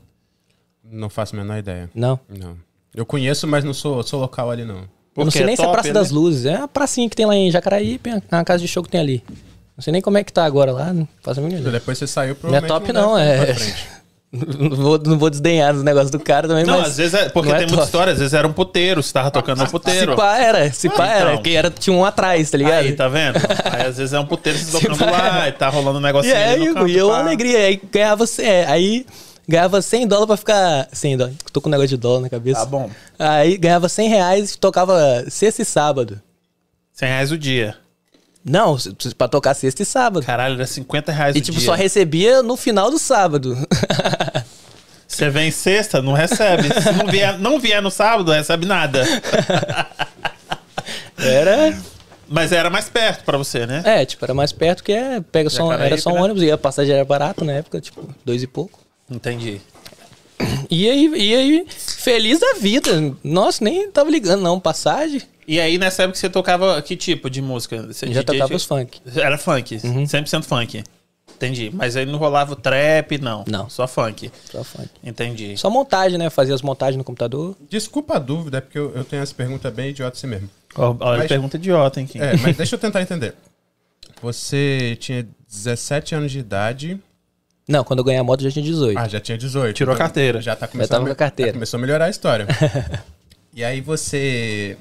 [0.83, 1.89] Não faço a menor ideia.
[1.95, 2.19] Não?
[2.27, 2.57] Não.
[2.93, 4.75] Eu conheço, mas não sou, sou local ali, não.
[4.75, 4.87] Eu não
[5.25, 5.93] Porque sei é nem se é top, Praça né?
[5.93, 6.45] das Luzes.
[6.45, 8.99] É a pracinha que tem lá em Jacaraípe, é uma casa de show que tem
[8.99, 9.23] ali.
[9.77, 10.91] Não sei nem como é que tá agora lá.
[10.91, 11.79] Não faço a mínima ideia.
[11.79, 13.55] Depois você saiu pro Não é top, não, é.
[14.33, 16.91] Não vou, não vou desdenhar dos negócios do cara também, Não, mas.
[16.91, 17.27] às vezes é.
[17.29, 17.85] Porque não é tem muita top.
[17.87, 20.15] história, às vezes era um puteiro, você tava tocando no Se puteiro.
[20.15, 21.43] pá era, se pá Ah, era, então.
[21.43, 22.79] que era, tinha um atrás, tá ligado?
[22.85, 23.35] Aí, tá vendo?
[23.65, 25.49] Aí às vezes é um puteiro Se tocando pá, lá é.
[25.49, 27.19] e tá rolando um E negocinho é, ali no Igor, canto, e eu pá.
[27.19, 27.57] alegria.
[27.59, 29.05] Aí ganhava, é, aí
[29.49, 30.87] ganhava 100 dólares pra ficar.
[30.93, 31.37] 100 dólares.
[31.51, 32.61] Tô com um negócio de dólar na cabeça.
[32.61, 32.89] Tá bom.
[33.19, 36.21] Aí ganhava 100 reais e tocava sexta e sábado.
[36.93, 37.75] 100 reais o dia.
[38.43, 38.75] Não,
[39.19, 40.25] pra tocar sexta e sábado.
[40.25, 41.65] Caralho, era 50 reais e o tipo, dia.
[41.67, 43.55] só recebia no final do sábado.
[45.11, 46.69] Você vem sexta, não recebe.
[46.81, 49.03] Se não vier, não vier no sábado, recebe nada.
[51.19, 51.77] Era.
[52.27, 53.83] Mas era mais perto pra você, né?
[53.83, 55.19] É, tipo, era mais perto que é.
[55.19, 56.21] Pega só, Jacareí, era só um né?
[56.21, 58.79] ônibus, e a passagem era barata na época, tipo, dois e pouco.
[59.09, 59.59] Entendi.
[60.69, 63.13] E aí, e aí, feliz da vida.
[63.21, 64.61] Nossa, nem tava ligando, não.
[64.61, 67.83] Passagem, E aí, nessa época, você tocava que tipo de música?
[67.87, 69.01] Você já DJ tocava os funk.
[69.13, 70.83] Era funk, 100% funk.
[71.41, 71.71] Entendi.
[71.73, 73.43] Mas aí não rolava o trap, não.
[73.47, 73.69] Não.
[73.69, 74.31] Só funk.
[74.51, 74.89] Só funk.
[75.03, 75.57] Entendi.
[75.57, 76.29] Só montagem, né?
[76.29, 77.55] Fazia as montagens no computador.
[77.69, 80.49] Desculpa a dúvida, é porque eu, eu tenho essa pergunta bem idiota assim mesmo.
[80.75, 82.19] Olha, Mas- pergunta idiota, hein, Kim?
[82.19, 83.33] É, mas deixa eu tentar entender.
[84.21, 86.99] Você tinha 17 anos de idade.
[87.67, 88.97] Não, quando eu ganhei a moto já tinha 18.
[88.99, 89.75] Ah, já tinha 18.
[89.75, 90.41] Tirou a carteira.
[90.41, 90.95] Já tá tava começando.
[90.95, 91.49] a com me- a carteira.
[91.51, 92.47] já começou a melhorar a história.
[93.53, 94.77] e aí você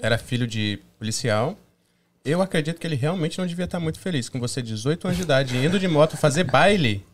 [0.00, 1.56] era filho de policial.
[2.24, 5.24] Eu acredito que ele realmente não devia estar muito feliz com você, 18 anos de
[5.24, 7.04] idade, indo de moto fazer baile.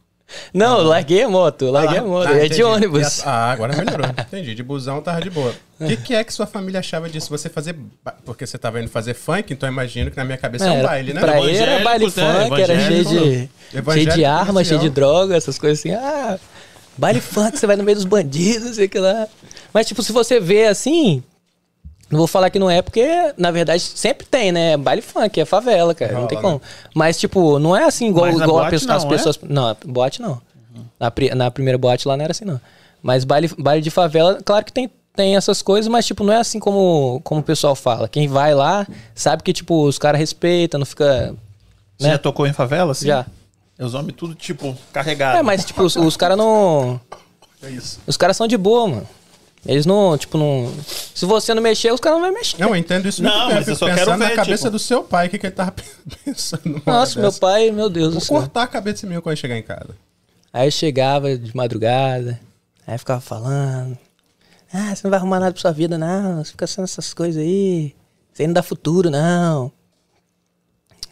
[0.54, 2.28] Não, eu larguei a moto, larguei Ah, a moto.
[2.28, 3.26] ah, é de ônibus.
[3.26, 4.06] Ah, agora melhorou.
[4.06, 4.54] Entendi.
[4.54, 5.52] De busão tava de boa.
[5.80, 7.28] O que, que é que sua família achava disso?
[7.30, 7.74] Você fazer.
[8.04, 10.82] ba- Porque você tava indo fazer funk, então imagino que na minha cabeça é um
[10.84, 11.20] baile, né?
[11.20, 12.10] Pra ele era baile né?
[12.12, 13.48] funk, era cheio de,
[13.92, 14.64] cheio de arma, policial.
[14.64, 15.90] cheio de droga, essas coisas assim.
[15.92, 16.38] Ah,
[16.96, 19.26] baile funk, você vai no meio dos bandidos, sei que lá.
[19.74, 21.24] Mas, tipo, se você vê assim.
[22.10, 23.06] Não vou falar que não é, porque,
[23.38, 24.76] na verdade, sempre tem, né?
[24.76, 26.12] Baile funk, é favela, cara.
[26.12, 26.62] não tem Rola, como.
[26.94, 29.16] Mas, tipo, não é assim igual, na igual boate pessoa- as não, é?
[29.16, 29.38] pessoas.
[29.42, 30.42] Não, boate não.
[30.98, 32.60] Na, pri- na primeira boate lá não era assim, não.
[33.00, 36.38] Mas baile, baile de favela, claro que tem, tem essas coisas, mas, tipo, não é
[36.38, 38.08] assim como, como o pessoal fala.
[38.08, 41.34] Quem vai lá sabe que, tipo, os caras respeitam, não fica.
[41.96, 42.12] Você né?
[42.14, 43.06] já tocou em favela, assim?
[43.06, 43.24] Já.
[43.78, 45.38] Os homens tudo, tipo, carregado.
[45.38, 47.00] É, mas, tipo, os, os caras não.
[47.62, 48.00] É isso.
[48.06, 49.08] Os caras são de boa, mano.
[49.66, 50.72] Eles não, tipo, não.
[51.14, 52.58] Se você não mexer, os caras não vão mexer.
[52.58, 53.56] Não, eu entendo isso Não, muito bem.
[53.56, 55.46] mas eu só quero pensando na ver, cabeça tipo- do seu pai, o que, que
[55.46, 55.74] ele tava
[56.24, 56.82] pensando.
[56.86, 57.40] Nossa, meu dessa.
[57.40, 58.36] pai, meu Deus do Vou céu.
[58.38, 59.90] cortar a cabeça minha quando eu chegar em casa.
[60.52, 62.40] Aí eu chegava de madrugada,
[62.86, 63.98] aí ficava falando.
[64.72, 66.42] Ah, você não vai arrumar nada pra sua vida, não.
[66.42, 67.94] Você fica sendo essas coisas aí.
[68.32, 69.70] Você não dá futuro, não.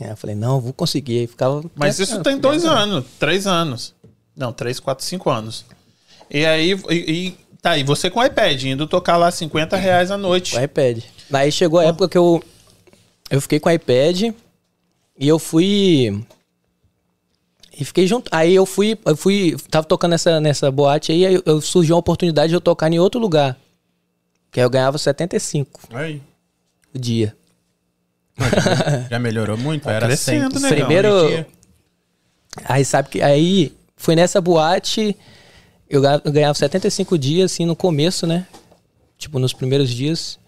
[0.01, 1.19] Aí eu falei, não, vou conseguir.
[1.21, 1.63] Aí ficava.
[1.75, 3.95] Mas isso tem dois anos, três anos.
[4.37, 5.65] Não, três, quatro, cinco anos.
[6.31, 10.11] E aí, e, e- tá, e você com o iPad, indo tocar lá 50 reais
[10.11, 10.57] a noite.
[10.57, 11.03] O iPad.
[11.31, 12.43] Daí chegou a época que eu.
[13.31, 14.33] Eu fiquei com o iPad
[15.19, 16.25] e eu fui.
[17.79, 18.29] E fiquei junto.
[18.33, 18.99] Aí eu fui.
[19.05, 19.57] Eu fui.
[19.71, 22.93] Tava tocando nessa, nessa boate aí, aí eu, eu surgiu uma oportunidade de eu tocar
[22.93, 23.57] em outro lugar.
[24.51, 26.23] Que aí eu ganhava 75 Aí.
[26.95, 27.37] o dia.
[29.11, 29.89] Já melhorou muito?
[29.89, 31.47] Era Tá crescendo, 100, né, Primeiro-.
[32.65, 33.21] Aí sabe que.
[33.21, 35.17] Aí foi nessa boate.
[35.89, 38.47] Eu ga- eu ganhava 75 dias, assim, no começo, né?
[39.17, 40.39] Tipo, nos primeiros dias.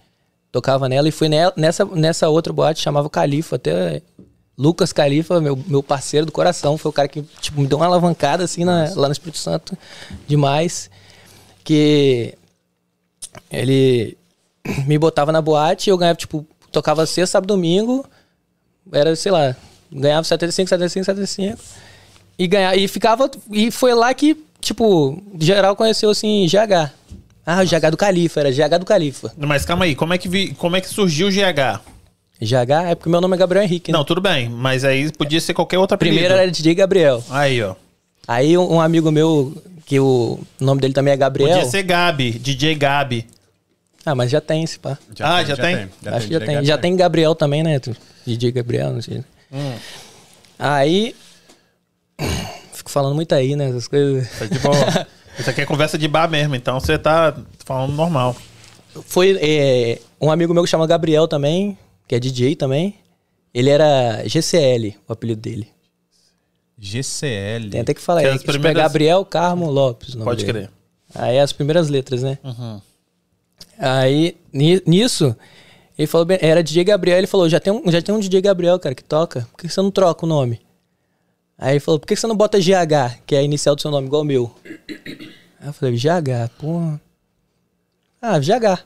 [0.53, 3.57] Tocava nela e ne- nessa, nessa outra boate, chamava Califa.
[3.57, 4.03] Até
[4.59, 7.87] Lucas Califa, meu, meu parceiro do coração, foi o cara que, tipo, me deu uma
[7.87, 9.79] alavancada, assim, na- lá no Espírito Santo.
[10.27, 10.91] Demais.
[11.63, 12.35] Que
[13.51, 14.17] ele
[14.87, 18.05] me botava na boate e eu ganhava, tipo, tocava sexta, sábado, domingo.
[18.93, 19.55] Era, sei lá,
[19.91, 21.59] ganhava 75, 75, 75.
[22.39, 23.31] E, ganhava, e ficava.
[23.53, 26.91] E foi lá que, tipo, geral conheceu assim GH.
[27.45, 29.33] Ah, o GH do Califa, era GH do Califa.
[29.37, 31.81] Mas calma aí, como é que, vi, como é que surgiu o GH?
[32.41, 33.99] GH é porque meu nome é Gabriel Henrique, né?
[33.99, 36.17] Não, tudo bem, mas aí podia ser qualquer outra apelido.
[36.17, 37.23] Primeiro era DJ Gabriel.
[37.29, 37.75] Aí, ó.
[38.27, 39.55] Aí um, um amigo meu,
[39.85, 41.51] que o nome dele também é Gabriel.
[41.51, 43.27] Podia ser Gabi, DJ Gabi.
[44.05, 44.97] Ah, mas já tem esse pá.
[45.19, 45.89] Ah, já tem?
[46.07, 46.65] Acho que já tem.
[46.65, 47.81] Já tem Gabriel também, né?
[48.27, 49.23] DJ Gabriel, não sei.
[50.59, 51.15] Aí.
[52.91, 53.69] Falando muito aí, né?
[53.71, 54.29] Essas coisas.
[54.39, 54.75] Tá de boa.
[55.39, 57.35] Isso aqui é conversa de bar mesmo, então você tá
[57.65, 58.37] falando normal.
[59.07, 61.79] Foi é, um amigo meu que chama Gabriel também,
[62.09, 62.97] que é DJ também.
[63.55, 65.69] Ele era GCL, o apelido dele.
[66.79, 67.71] GCL.
[67.71, 68.23] Tem até que falar.
[68.23, 70.11] Que É, tipo, é primeiras- Gabriel Carmo Lopes.
[70.15, 70.59] o nome Pode dele.
[70.67, 70.71] crer.
[71.15, 72.39] Aí as primeiras letras, né?
[72.45, 72.81] Uhum.
[73.79, 75.35] Aí, ni- nisso,
[75.99, 78.41] ele falou, bem- era DJ Gabriel, ele falou, já tem, um, já tem um DJ
[78.41, 80.61] Gabriel, cara, que toca, por que você não troca o nome?
[81.61, 83.91] Aí ele falou, por que você não bota GH, que é a inicial do seu
[83.91, 84.51] nome, igual o meu?
[85.61, 86.99] Aí eu falei, GH, porra.
[88.23, 88.83] Ah, GH.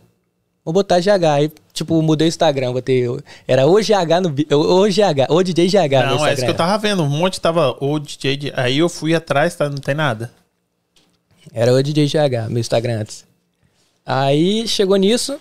[0.64, 1.24] Vou botar GH.
[1.24, 3.04] Aí, tipo, mudei o Instagram, botei.
[3.46, 4.30] Era o GH no.
[4.58, 5.92] O, GH, o DJ GH.
[6.06, 7.04] Não, é isso que eu tava vendo.
[7.04, 8.52] Um monte tava o DJ.
[8.56, 9.68] Aí eu fui atrás, tá?
[9.68, 10.32] Não tem nada.
[11.52, 13.24] Era o DJ GH, meu Instagram antes.
[14.04, 15.38] Aí chegou nisso.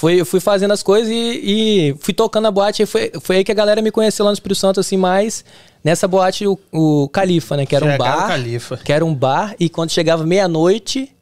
[0.00, 2.86] Foi, eu fui fazendo as coisas e, e fui tocando na boate.
[2.86, 5.44] Foi, foi aí que a galera me conheceu lá no Espírito Santo, assim, mais
[5.84, 7.66] nessa boate, o, o Califa, né?
[7.66, 8.28] Que era um GH bar.
[8.28, 8.76] Califa.
[8.78, 11.14] Que era um bar e quando chegava meia-noite,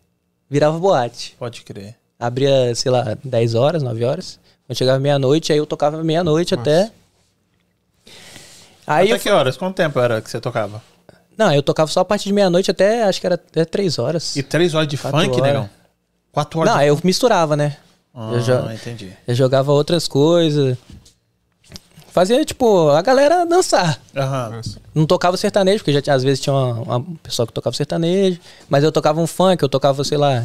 [0.49, 1.35] virava boate.
[1.41, 1.97] Pode crer.
[2.21, 4.39] Abria, sei lá, 10 horas, 9 horas.
[4.65, 6.93] Quando chegava meia-noite, aí eu tocava meia-noite até.
[8.87, 9.57] Aí Até que horas?
[9.57, 10.81] Quanto tempo era que você tocava?
[11.37, 14.37] Não, eu tocava só a partir de meia-noite até, acho que era até três horas.
[14.37, 15.43] E três horas de funk, horas.
[15.43, 15.69] negão?
[16.31, 17.77] Quatro horas Não, eu misturava, né?
[18.15, 19.13] Ah, eu, jo- entendi.
[19.27, 20.77] eu jogava outras coisas.
[22.11, 24.01] Fazia, tipo, a galera dançar.
[24.17, 24.61] Aham.
[24.95, 28.41] Não tocava sertanejo, porque já tinha, às vezes tinha uma, uma pessoa que tocava sertanejo.
[28.69, 30.45] Mas eu tocava um funk, eu tocava, sei lá,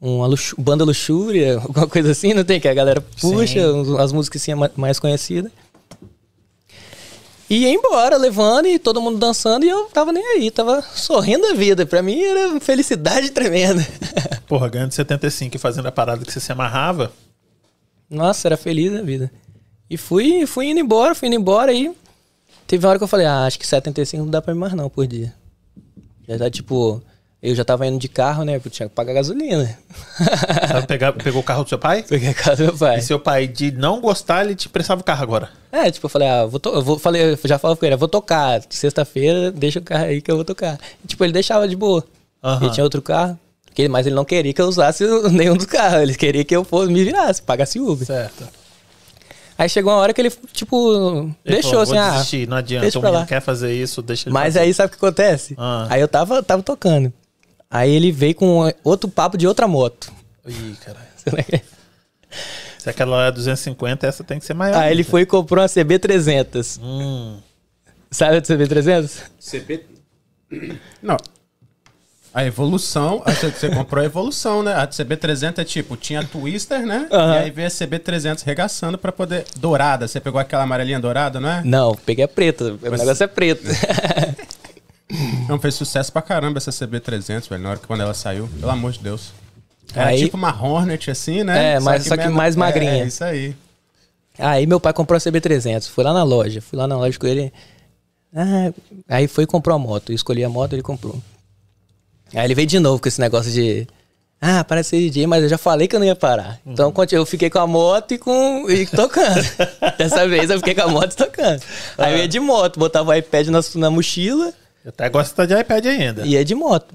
[0.00, 2.60] uma luxu- banda luxúria, alguma coisa assim, não tem?
[2.60, 3.96] Que a galera puxa Sim.
[3.98, 5.50] as músicas assim, ma- mais conhecidas.
[7.52, 11.48] E ia embora, levando e todo mundo dançando, e eu tava nem aí, tava sorrindo
[11.48, 11.84] a vida.
[11.84, 13.86] Pra mim era felicidade tremenda.
[14.48, 17.12] Porra, ganhando 75 e fazendo a parada que você se amarrava.
[18.08, 19.30] Nossa, era feliz a vida.
[19.90, 21.94] E fui, fui indo embora, fui indo embora e
[22.66, 24.72] teve uma hora que eu falei, ah, acho que 75 não dá pra ir mais
[24.72, 25.34] não por dia.
[26.26, 27.02] Já tá tipo,
[27.42, 28.54] eu já tava indo de carro, né?
[28.54, 29.76] Porque eu tinha que pagar gasolina.
[30.86, 32.02] Pegar, pegou o carro do seu pai?
[32.08, 32.98] Peguei a casa do meu pai.
[32.98, 35.50] E seu pai, de não gostar, ele te prestava o carro agora.
[35.72, 38.08] É, tipo, eu falei, ah, vou to- eu vou, falei, já falava com ele, vou
[38.08, 38.60] tocar.
[38.70, 40.78] Sexta-feira, deixa o carro aí que eu vou tocar.
[41.04, 42.04] E, tipo, ele deixava de boa.
[42.42, 42.62] Aham.
[42.66, 43.38] Ele tinha outro carro.
[43.74, 46.02] que- Mas ele não queria que eu usasse nenhum dos carros.
[46.02, 48.06] Ele queria que eu fosse, me virasse, pagasse Uber.
[48.06, 48.44] Certo.
[49.58, 50.92] Aí chegou uma hora que ele, tipo,
[51.44, 52.10] Ele deixou falou, assim, ah.
[52.12, 54.60] desistir, não adianta, o menino quer fazer isso, deixa ele Mas fazer.
[54.60, 55.54] aí sabe o que acontece?
[55.58, 55.86] Ah.
[55.90, 57.12] Aí eu tava, tava tocando.
[57.72, 60.12] Aí ele veio com outro papo de outra moto.
[60.46, 61.06] Ih, caralho.
[62.78, 64.76] Se aquela é 250, essa tem que ser maior.
[64.76, 66.78] Aí ele foi e comprou uma CB300.
[66.82, 67.38] Hum.
[68.10, 69.22] Sabe a CB300?
[69.38, 69.86] CP.
[71.00, 71.16] Não.
[72.34, 74.74] A evolução, a, você você comprou a evolução, né?
[74.74, 77.06] A CB300 é tipo, tinha Twister, né?
[77.12, 77.34] Aham.
[77.34, 79.44] E aí veio a CB300 regaçando pra poder.
[79.58, 80.08] Dourada.
[80.08, 81.62] Você pegou aquela amarelinha dourada, não é?
[81.62, 82.64] Não, peguei a preta.
[82.72, 83.62] O Mas- negócio é preto.
[85.52, 88.48] Não, fez sucesso pra caramba essa CB300, velho, na hora que quando ela saiu.
[88.58, 89.32] Pelo amor de Deus.
[89.94, 91.74] Era Aí- tipo uma Hornet, assim, né?
[91.74, 93.04] É, mas só que menos- mais magrinha.
[93.04, 93.54] É, isso aí.
[94.38, 95.88] Aí meu pai comprou a CB300.
[95.88, 96.62] Fui lá na loja.
[96.62, 97.52] Fui lá na loja com ele.
[98.34, 98.72] Ah,
[99.08, 100.10] aí foi e comprou a moto.
[100.10, 101.20] Eu escolhi a moto, ele comprou.
[102.34, 103.86] Aí ele veio de novo com esse negócio de.
[104.40, 106.58] Ah, parece ser DJ, mas eu já falei que eu não ia parar.
[106.66, 109.44] Então conti- eu fiquei com a moto e com e tocando.
[109.98, 111.62] Dessa vez eu fiquei com a moto e tocando.
[111.98, 114.52] Aí eu ia de moto, botava o iPad na, na mochila
[114.84, 116.26] Eu até gosto de iPad ainda.
[116.26, 116.94] e ia de moto.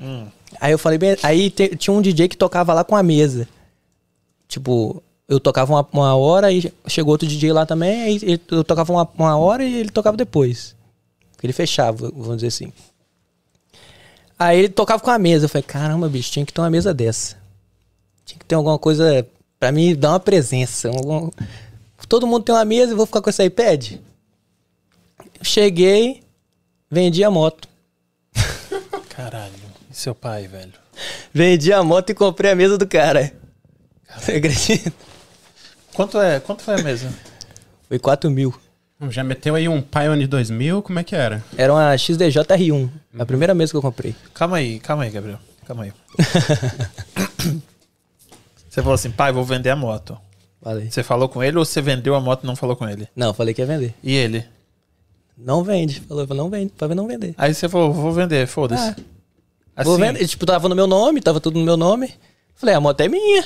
[0.59, 1.15] Aí eu falei bem.
[1.23, 3.47] Aí te- tinha um DJ que tocava lá com a mesa.
[4.47, 8.63] Tipo, eu tocava uma, uma hora e chegou outro DJ lá também, aí ele- eu
[8.63, 10.75] tocava uma, uma hora e ele tocava depois.
[11.33, 12.73] Porque ele fechava, vamos dizer assim.
[14.39, 15.45] Aí ele tocava com a mesa.
[15.45, 17.35] Eu falei, caramba, bicho, tinha que ter uma mesa dessa.
[18.25, 19.25] Tinha que ter alguma coisa
[19.59, 20.89] pra mim dar uma presença.
[20.89, 21.29] algum-
[22.07, 23.93] Todo mundo tem uma mesa e vou ficar com esse iPad?
[25.41, 26.23] Cheguei,
[26.89, 27.67] vendi a moto.
[29.97, 30.73] Seu pai, velho?
[31.33, 33.33] Vendi a moto e comprei a mesa do cara.
[34.15, 34.93] Você acredita?
[35.91, 36.39] Quanto é?
[36.39, 37.11] Quanto foi a mesa?
[37.87, 38.53] Foi 4 mil.
[39.09, 41.43] Já meteu aí um Pioneer 2000, como é que era?
[41.57, 42.91] Era uma XDJ R1.
[43.17, 44.15] A primeira mesa que eu comprei.
[44.35, 45.39] Calma aí, calma aí, Gabriel.
[45.65, 45.93] Calma aí.
[48.69, 50.15] você falou assim, pai, vou vender a moto.
[50.61, 50.91] Falei.
[50.91, 53.07] Você falou com ele ou você vendeu a moto e não falou com ele?
[53.15, 53.95] Não, falei que ia vender.
[54.03, 54.45] E ele?
[55.35, 56.01] Não vende.
[56.01, 57.33] Falou, não vende, pra não vender.
[57.35, 58.89] Aí você falou, vou vender, foda-se.
[58.89, 59.16] Ah.
[59.77, 60.27] Assim, Vou vender.
[60.27, 62.13] Tipo, tava no meu nome, tava tudo no meu nome.
[62.55, 63.45] Falei, a moto é minha.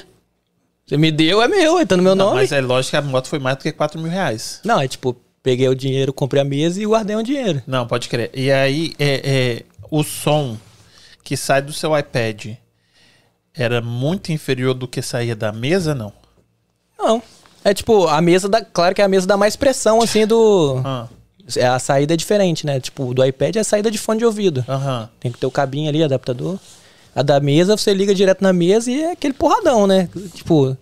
[0.87, 2.37] Você me deu, é meu, tá no meu Não, nome.
[2.37, 4.59] mas é lógico que a moto foi mais do que 4 mil reais.
[4.63, 7.61] Não, é tipo, peguei o dinheiro, comprei a mesa e guardei o dinheiro.
[7.67, 8.31] Não, pode crer.
[8.33, 10.57] E aí, é, é, o som
[11.23, 12.55] que sai do seu iPad
[13.53, 16.11] era muito inferior do que saía da mesa, não?
[16.97, 17.21] Não.
[17.63, 18.63] É tipo, a mesa dá.
[18.63, 20.81] Claro que a mesa dá mais pressão, assim, do.
[20.83, 21.20] Ah, É,
[21.57, 22.79] A saída é diferente, né?
[22.79, 24.63] Tipo, do iPad é a saída de fone de ouvido.
[24.67, 25.09] Aham.
[25.19, 26.57] Tem que ter o cabinho ali, adaptador.
[27.15, 30.07] A da mesa, você liga direto na mesa e é aquele porradão, né?
[30.33, 30.77] Tipo,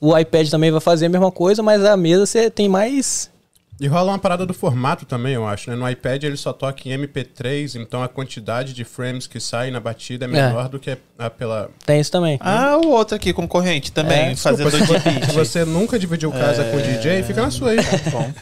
[0.00, 3.30] o iPad também vai fazer a mesma coisa, mas a mesa você tem mais.
[3.78, 5.76] E rola uma parada do formato também, eu acho, né?
[5.76, 9.78] No iPad ele só toca em MP3, então a quantidade de frames que sai na
[9.78, 11.68] batida é menor do que a pela...
[11.84, 12.38] Tem isso também.
[12.40, 16.78] Ah, o outro aqui, concorrente também, É, Desculpa, de se você nunca dividiu casa com
[16.78, 17.78] o DJ, fica na sua aí.
[18.10, 18.32] Bom,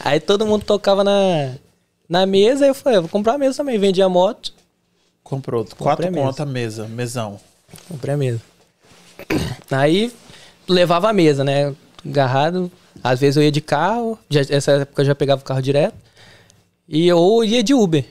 [0.00, 1.54] Aí todo mundo tocava na,
[2.08, 3.78] na mesa, aí eu falei, eu vou comprar a mesa também.
[3.78, 4.52] Vendi a moto,
[5.22, 5.64] comprou.
[5.76, 7.40] Quatro contas a mesa, mesão.
[7.88, 8.40] comprei a mesa.
[9.70, 10.12] Aí
[10.68, 11.74] levava a mesa, né?
[12.06, 12.70] Agarrado.
[13.02, 15.94] Às vezes eu ia de carro, já, essa época eu já pegava o carro direto.
[16.88, 18.04] E ou ia de Uber.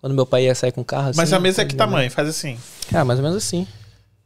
[0.00, 1.12] Quando meu pai ia sair com o carro.
[1.14, 2.10] Mas assim, a mesa é que minha mãe- tamanho?
[2.10, 2.58] Faz assim.
[2.92, 3.66] Ah, mais ou menos assim.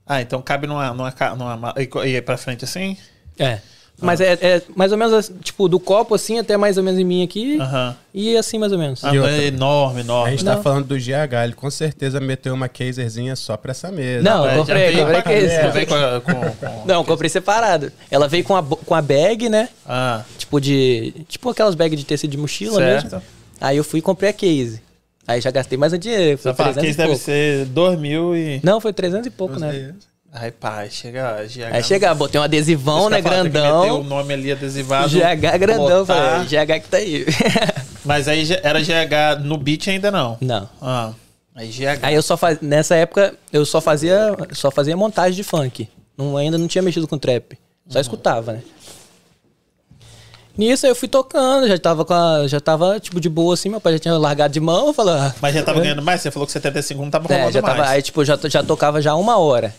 [0.07, 0.95] Ah, então cabe numa.
[0.95, 2.97] numa, numa ma- e e pra frente assim?
[3.39, 3.61] É.
[4.03, 7.05] Mas é, é mais ou menos, tipo, do copo assim até mais ou menos em
[7.05, 7.59] mim aqui.
[7.61, 7.97] Aham.
[8.13, 9.03] E assim mais ou menos.
[9.05, 9.31] Ah, outra?
[9.31, 10.31] é enorme, A enorme.
[10.33, 10.63] gente tá Não.
[10.63, 14.23] falando do GH, ele com certeza meteu uma caserzinha só pra essa mesa.
[14.29, 15.73] Não, já comprei, comprei com- case.
[15.73, 17.91] veio com, a- com- com- Não, comprei separado.
[18.11, 19.69] Ela veio com a, com a bag, né?
[19.87, 21.15] Ah, Tipo de.
[21.29, 23.05] Tipo aquelas bags de tecido de mochila certo.
[23.05, 23.23] mesmo.
[23.61, 24.83] Aí eu fui e comprei a case.
[25.27, 26.37] Aí já gastei mais um dinheiro.
[26.37, 27.25] Foi Você fala que 300 isso e deve pouco.
[27.25, 28.61] ser 2 mil e.
[28.63, 29.95] Não, foi 300 e pouco, né?
[30.37, 31.45] Ai, pai, chega.
[31.47, 34.01] GH, Aí chega, botei um adesivão, né, grandão.
[34.01, 35.09] o nome ali adesivado.
[35.09, 36.41] GH grandão, botar.
[36.41, 37.25] falei, GH que tá aí.
[38.05, 40.37] Mas aí já- era GH no beat ainda não.
[40.41, 40.69] Não.
[40.83, 41.13] Ah.
[41.55, 42.01] Aí GH.
[42.03, 45.89] Aí eu só fazia, nessa época, eu só fazia, só fazia montagem de funk.
[46.19, 47.57] Não, ainda não tinha mexido com trap.
[47.89, 48.63] Só escutava, né?
[50.59, 53.69] Nisso aí eu fui tocando, já tava com a, já tava tipo de boa assim,
[53.69, 56.21] meu pai já tinha largado de mão, falei, ah, Mas já tava ganhando mais?
[56.21, 57.77] Você falou que 75 não tava é, rolando já mais.
[57.77, 59.75] tava, aí tipo, já, já tocava já uma hora.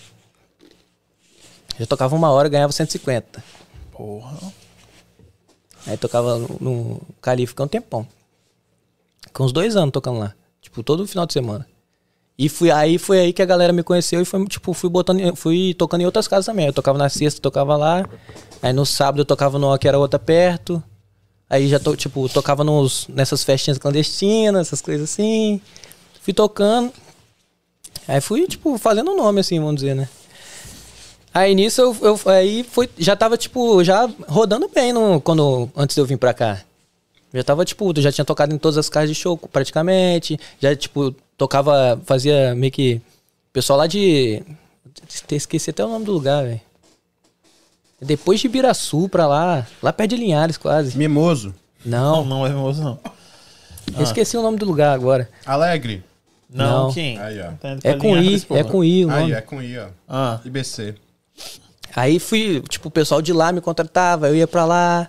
[1.80, 3.44] Já tocava uma hora, ganhava 150.
[3.92, 4.38] Porra.
[5.86, 8.08] Aí tocava no, no Calife, fiquei um tempão.
[9.34, 10.34] Com uns dois anos tocando lá.
[10.62, 11.68] Tipo, todo final de semana.
[12.38, 15.36] E fui, aí foi aí que a galera me conheceu e foi, tipo, fui botando,
[15.36, 16.66] fui tocando em outras casas também.
[16.66, 18.06] Eu tocava na sexta, tocava lá.
[18.62, 20.84] Aí no sábado eu tocava numa que era outra perto.
[21.50, 25.62] Aí já, to, tipo, tocava nos, nessas festinhas clandestinas, essas coisas assim.
[26.22, 26.92] Fui tocando.
[28.08, 30.10] Aí fui, tipo, fazendo nome, assim, vamos dizer, né?
[31.36, 35.94] Aí nisso eu, eu- aí foi, já tava, tipo, já rodando bem no, quando, antes
[35.94, 36.62] de eu vir pra cá.
[37.34, 40.40] Já tava, tipo, já tinha tocado em todas as casas de show praticamente.
[40.62, 43.02] Já, tipo, tocava, fazia meio que.
[43.52, 44.42] Pessoal lá de.
[45.30, 46.62] Esqueci até o nome do lugar, velho.
[48.02, 50.98] Depois de Ibiraçu pra lá, lá perto de Linhares quase.
[50.98, 51.54] Mimoso.
[51.86, 53.00] Não, Não, não é famoso, não.
[53.98, 55.30] eu esqueci o nome do lugar agora.
[55.46, 56.04] Alegre.
[56.50, 56.94] Não, Não.
[56.94, 57.18] Kim.
[57.18, 57.52] Aí, ó.
[57.60, 59.34] Tá pra É com I, é com I o Aí, nome.
[59.34, 59.88] é com I, ó.
[60.08, 60.40] Ah.
[60.46, 60.96] IBC.
[61.96, 65.08] Aí fui, tipo, o pessoal de lá me contratava, eu ia pra lá.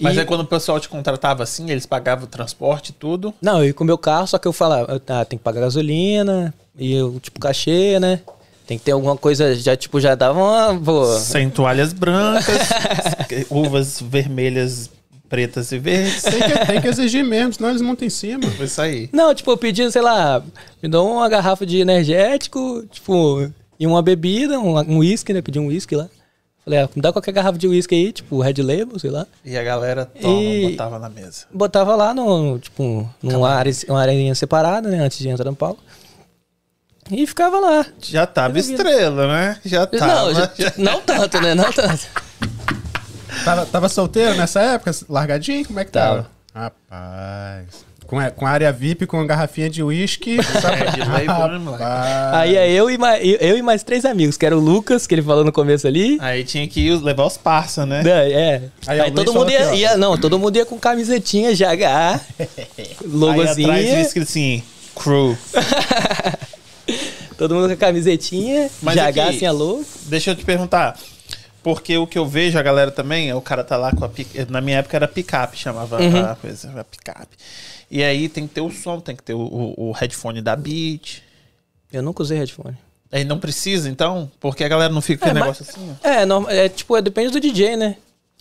[0.00, 3.34] Mas E- aí quando o pessoal te contratava assim, eles pagavam o transporte e tudo.
[3.42, 5.60] Não, eu ia com o meu carro, só que eu falava, ah, tem que pagar
[5.62, 8.20] gasolina, e eu, tipo, cachê, né?
[8.66, 10.80] Tem que ter alguma coisa, já, tipo, já dava uma.
[10.80, 11.04] Pô.
[11.18, 12.58] Sem toalhas brancas,
[13.50, 14.90] uvas vermelhas,
[15.28, 16.22] pretas e verdes.
[16.22, 18.44] Tem que, tem que exigir mesmo, senão eles montam em cima.
[18.60, 19.08] Isso aí.
[19.12, 20.42] Não, tipo, eu pedi, sei lá,
[20.82, 25.40] me dá uma garrafa de energético, tipo, e uma bebida, um um uísque, né?
[25.42, 26.08] Pedi um uísque lá.
[26.64, 29.26] Falei, ah, me dá qualquer garrafa de uísque aí, tipo, Red Label, sei lá.
[29.44, 31.46] E a galera toma, E- botava na mesa.
[31.52, 34.98] Botava lá no, tipo, numa área, uma área separada, né?
[35.00, 35.82] Antes de entrar no palco.
[37.10, 37.86] E ficava lá.
[38.02, 39.58] Já tava estrela, né?
[39.64, 40.06] Já tava.
[40.06, 41.54] não, já- não tanto, né?
[41.54, 42.06] Não tanto.
[43.46, 44.90] Tava, tava solteiro nessa época?
[45.08, 45.66] Largadinho?
[45.66, 46.28] Como é que Tava.
[46.52, 46.70] tava?
[46.90, 47.86] Rapaz.
[48.08, 50.38] Com, a- com a área VIP, com a garrafinha de uísque.
[51.78, 52.36] É.
[52.36, 55.14] Aí é eu e, mais, eu e mais três amigos, que era o Lucas, que
[55.14, 56.16] ele falou no começo ali.
[56.20, 58.02] Aí tinha que ir levar os parça, né?
[58.02, 58.62] Né, É.
[58.86, 61.60] Aí, Aí, todo mundo ia, ia- Não, todo mundo ia com camisetinha GH,
[62.40, 64.62] Aí atrás escrito assim,
[64.96, 65.36] crew.
[67.36, 69.84] Todo mundo com a camisetinha, Mas GH aqui- assim a logo.
[70.06, 70.96] Deixa eu te perguntar.
[71.62, 74.08] Porque o que eu vejo, a galera também, é o cara tá lá com a
[74.08, 74.50] picape.
[74.50, 76.24] Na minha época era picape, chamava Uhum.
[76.24, 77.28] a coisa, a picape.
[77.90, 80.54] E aí tem que ter o som, tem que ter o, o- o headphone da
[80.54, 81.22] Beat.
[81.92, 82.76] Eu nunca usei headphone.
[83.10, 84.30] Aí não precisa, então?
[84.38, 86.06] Porque a galera não fica com É, mas- negócio assim, ó.
[86.08, 87.96] É, norma- é tipo, é, depende do DJ, né?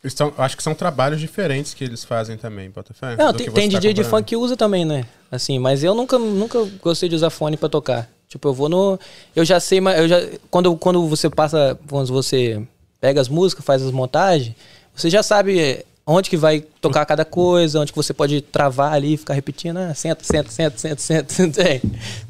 [0.10, 3.16] São- acho que são trabalhos diferentes que eles fazem também, Botafé.
[3.16, 5.06] Não, tem, tem você tá DJ de funk que usa também, né?
[5.32, 8.10] Assim, mas eu nunca, nunca gostei de usar fone pra tocar.
[8.28, 9.00] Tipo, eu vou no.
[9.36, 10.18] Eu já sei, mas eu já.
[10.52, 11.78] Quando, quando você passa.
[11.90, 12.62] Quando você
[13.02, 14.54] pega as músicas, faz as montagens,
[14.94, 19.14] você já sabe onde que vai tocar cada coisa, onde que você pode travar ali
[19.16, 21.62] e ficar repetindo, ah, senta, senta, senta, senta, senta, senta.
[21.62, 21.82] É.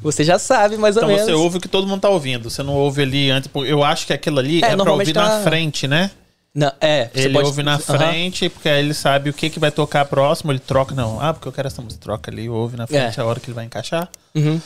[0.02, 1.24] Você já sabe mais ou Então menos.
[1.26, 2.50] você ouve o que todo mundo tá ouvindo.
[2.50, 3.48] Você não ouve ali antes.
[3.66, 6.10] Eu acho que aquilo ali É, é, pra ouvir na tá- frente, né?
[6.54, 9.70] Não, é, Ele pode- ouve na frente, porque aí ele sabe o que, que vai
[9.70, 10.92] tocar próximo, ele troca.
[10.92, 12.02] Não, ah, porque eu quero essa música.
[12.02, 13.22] Troca ali, ouve na frente É.
[13.22, 14.08] a hora que ele vai encaixar.
[14.34, 14.60] Uhum.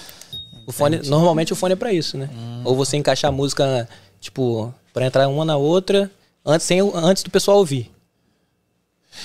[0.67, 2.31] O fone, normalmente o fone é pra isso, né?
[2.33, 2.63] Hum.
[2.65, 3.87] Ou você encaixar a música,
[4.21, 6.11] tipo, pra entrar uma na outra,
[6.47, 7.91] antes, sem, antes do pessoal ouvir.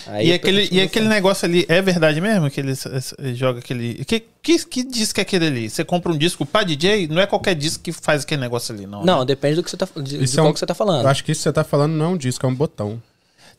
[0.08, 2.74] Aí, e aquele, e aquele negócio ali, é verdade mesmo que ele,
[3.36, 4.04] joga aquele.
[4.06, 5.70] Que, que, que disco é aquele ali?
[5.70, 7.08] Você compra um disco pra DJ?
[7.08, 9.04] Não é qualquer disco que faz aquele negócio ali, não.
[9.06, 9.26] Não, né?
[9.26, 11.04] depende do que você tá, de, de Isso é um- que você tá falando.
[11.04, 13.02] Eu acho que isso que você tá falando não é um disco, é um botão.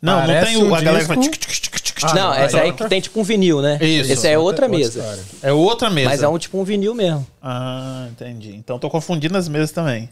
[0.01, 1.23] Não, não parece tem o, um a galera que disco- vai.
[1.31, 3.61] tic, tic, tic, tic, tic, não, Ah, essa aí aí que tem tipo um vinil,
[3.61, 3.79] né?
[3.83, 4.13] Isso.
[4.13, 4.99] Essa é outra, Outra mesa.
[5.01, 5.23] história.
[5.43, 6.09] É outra mesa.
[6.11, 7.27] Mas é um tipo um vinil mesmo.
[7.43, 8.55] Ah, entendi.
[8.55, 10.09] Então tô confundindo as mesas também.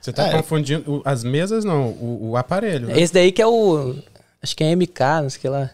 [0.00, 0.32] Você tá É.
[0.32, 2.86] confundindo as mesas, não, o, o aparelho.
[2.86, 2.98] né?
[3.00, 3.96] Esse daí que é o.
[4.42, 5.70] Acho que é MK, não sei o que lá.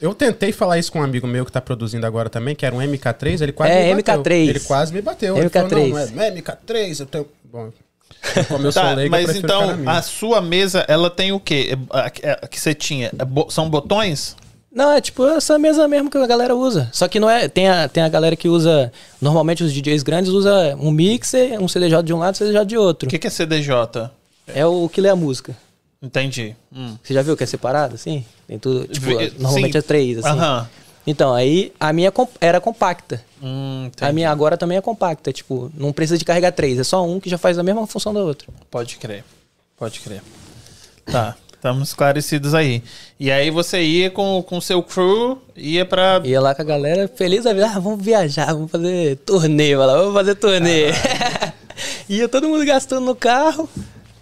[0.00, 2.74] Eu tentei falar isso com um amigo meu que tá produzindo agora também, que era
[2.74, 4.22] um MK3, ele quase É, me bateu.
[4.22, 4.48] MK3.
[4.48, 5.36] Ele quase me bateu.
[5.36, 5.78] Ele falou, MK3.
[5.82, 7.26] não, não é, não é MK3, eu tenho...
[7.44, 7.70] Bom,
[8.48, 11.38] como eu sou Tá, leigo, eu mas prefiro então a sua mesa, ela tem o
[11.40, 11.76] quê?
[11.92, 13.08] É, a- é, a que você tinha?
[13.08, 14.36] É são botões?
[14.72, 16.88] Não, é tipo essa mesa mesmo que a galera usa.
[16.92, 17.48] Só que não é.
[17.48, 18.92] Tem a, tem a galera que usa.
[19.20, 22.64] Normalmente os DJs grandes usam um mixer, um CDJ de um lado e um CDJ
[22.66, 23.06] de outro.
[23.08, 24.10] O que, que é CDJ?
[24.46, 25.56] É o que lê a música.
[26.02, 26.56] Entendi.
[26.74, 26.96] Hum.
[27.02, 28.24] Você já viu que é separado, assim?
[28.48, 28.86] Tem tudo.
[28.88, 30.28] Tipo, Vi- normalmente é três, assim.
[30.28, 30.68] Aham.
[31.06, 33.22] Então, aí a minha era compacta.
[33.42, 35.32] Hum, A minha agora também é compacta.
[35.32, 36.78] Tipo, não precisa de carregar três.
[36.78, 38.48] É só um que já faz a mesma função da outra.
[38.70, 39.24] Pode crer.
[39.78, 40.22] Pode crer.
[41.06, 42.82] Tá, estamos esclarecidos aí.
[43.18, 46.20] E aí você ia com o seu crew, ia pra.
[46.24, 47.66] Ia lá com a galera feliz a vida.
[47.74, 49.74] Ah, vamos viajar, vamos fazer turnê.
[49.76, 50.86] Vai lá, vamos fazer turnê.
[52.08, 53.68] Ia todo mundo gastando no carro.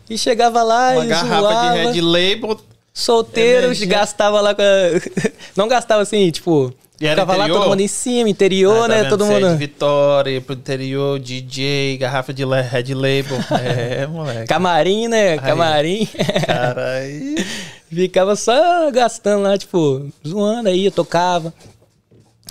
[0.08, 1.92] E chegava lá Uma e garrafa zoava.
[1.92, 2.60] de Red Label.
[2.94, 3.86] solteiros, Energia.
[3.86, 5.30] gastava lá com a...
[5.56, 6.72] Não gastava assim, tipo...
[7.00, 8.96] E era ficava lá todo mundo em cima, interior, Ah, tá né?
[9.02, 9.08] vendo?
[9.10, 9.52] Todo Você é mundo...
[9.52, 13.38] de Vitória, ia pro interior, DJ, garrafa de Red Label.
[13.62, 14.48] É, moleque.
[14.48, 15.38] Camarim, né?
[15.38, 16.08] Camarim.
[16.44, 17.36] Caralho.
[17.88, 21.54] Ficava só gastando lá, tipo, zoando aí, eu tocava.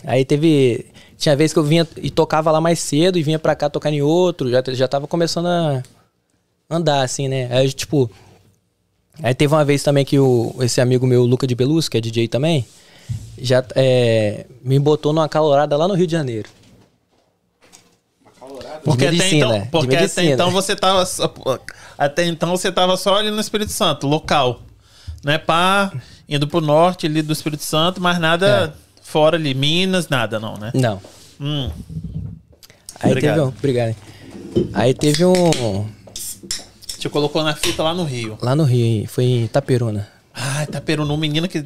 [0.05, 0.85] Aí teve.
[1.17, 3.91] Tinha vez que eu vinha e tocava lá mais cedo e vinha pra cá tocar
[3.91, 4.49] em outro.
[4.49, 5.83] Já, já tava começando a
[6.69, 7.47] andar, assim, né?
[7.51, 8.09] Aí, tipo.
[9.23, 12.01] Aí teve uma vez também que o, esse amigo meu, Luca de Belus, que é
[12.01, 12.65] DJ também,
[13.39, 16.47] já é, me botou numa calorada lá no Rio de Janeiro.
[18.83, 20.31] Porque, de até, medicina, então, de porque até medicina.
[20.33, 21.05] então você tava.
[21.05, 21.33] só-
[21.97, 24.61] Até então você tava só ali no Espírito Santo, local.
[25.25, 25.37] Né?
[25.39, 25.91] Pá,
[26.29, 29.53] indo pro norte ali do Espírito Santo, mas nada fora ali.
[29.55, 30.71] Minas, nada não, né?
[30.75, 31.01] Não.
[31.41, 31.71] Hum.
[32.99, 33.35] Aí Obrigado.
[33.35, 33.47] teve um.
[33.49, 33.95] Obrigado.
[34.73, 35.89] Aí teve um.
[36.99, 38.37] Te colocou na fita lá no Rio.
[38.41, 40.07] Lá no Rio, foi em Itaperuna.
[40.33, 41.65] Ah, Itaperuna, um menino que.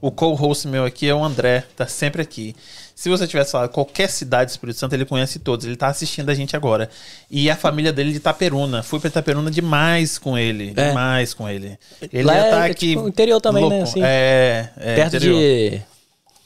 [0.00, 2.56] O co-host meu aqui é o André, tá sempre aqui.
[2.94, 5.64] Se você tivesse falado qualquer cidade do Espírito Santo, ele conhece todos.
[5.64, 6.90] Ele tá assistindo a gente agora.
[7.30, 8.82] E a família dele de Itaperuna.
[8.82, 10.72] Fui pra Itaperuna demais com ele.
[10.76, 10.88] É.
[10.88, 11.78] Demais com ele.
[12.12, 12.88] Ele Lá já tá é, aqui.
[12.94, 14.00] tipo, interior também, né, assim.
[14.02, 14.94] É, é.
[14.96, 15.38] perto interior.
[15.38, 15.70] de.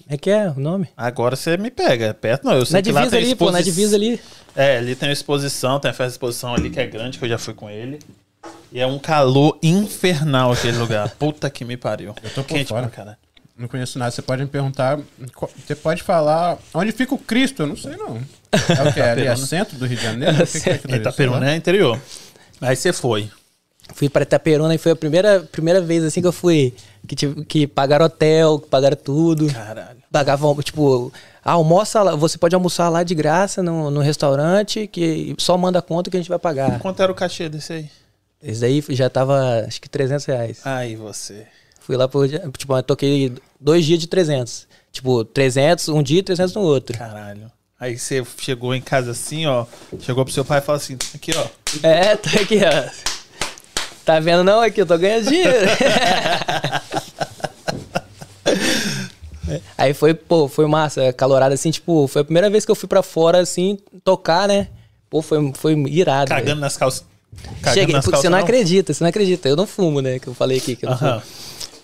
[0.05, 0.89] Como é que é o nome?
[0.97, 2.13] Agora você me pega.
[2.15, 4.21] Perto não, eu sei Na que lá divisa tem ali, pô, na exposi- divisa ali.
[4.57, 7.25] É, ali tem uma exposição, tem a festa de exposição ali que é grande, que
[7.25, 7.99] eu já fui com ele.
[8.73, 11.11] E é um calor infernal aquele lugar.
[11.19, 12.15] Puta que me pariu.
[12.23, 12.83] Eu tô por Quente fora.
[12.87, 13.17] pra caralho.
[13.57, 14.11] Não conheço nada.
[14.11, 14.99] Você pode me perguntar.
[15.35, 16.59] qual- Você pode falar.
[16.75, 17.63] Onde fica o Cristo?
[17.63, 18.17] Eu não sei, não.
[18.53, 19.01] É o que?
[19.01, 20.43] Ali é centro do Rio de Janeiro?
[20.43, 21.01] O que que é aquilo ali?
[21.03, 21.99] Itaperuna é interior.
[22.61, 23.31] Aí você foi.
[23.95, 26.75] Fui pra Itaperuna e foi a primeira, primeira vez assim que eu fui.
[27.07, 29.47] Que, tive, que pagaram hotel, que pagaram tudo.
[29.53, 29.97] Caralho.
[30.11, 31.13] Pagavam, tipo,
[31.45, 36.11] almoça lá, você pode almoçar lá de graça no, no restaurante, que só manda conta
[36.11, 36.79] que a gente vai pagar.
[36.79, 37.91] Quanto era o cachê desse aí?
[38.43, 40.61] Esse daí já tava, acho que 300 reais.
[40.65, 41.47] Aí você.
[41.81, 42.27] Fui lá pro.
[42.29, 44.67] Tipo, eu toquei dois dias de 300.
[44.93, 46.97] Tipo, 300 um dia e 300 no outro.
[46.97, 47.51] Caralho.
[47.79, 49.67] Aí você chegou em casa assim, ó.
[50.01, 51.47] Chegou pro seu pai e falou assim: aqui, ó.
[51.83, 53.17] É, tá aqui, ó.
[54.05, 54.61] Tá vendo não?
[54.61, 55.67] Aqui, eu tô ganhando dinheiro.
[59.79, 62.89] Aí foi, pô, foi massa, calorada assim, tipo, foi a primeira vez que eu fui
[62.89, 64.69] pra fora, assim, tocar, né?
[65.09, 66.29] Pô, foi, foi irado.
[66.29, 66.61] Cagando velho.
[66.61, 67.05] nas calças.
[67.63, 68.21] Cagando Cheguei, nas calças.
[68.23, 69.49] você não, acredita, você não acredita.
[69.49, 70.19] Eu não fumo, né?
[70.19, 71.21] Que eu falei aqui que eu não Aham.
[71.21, 71.33] fumo.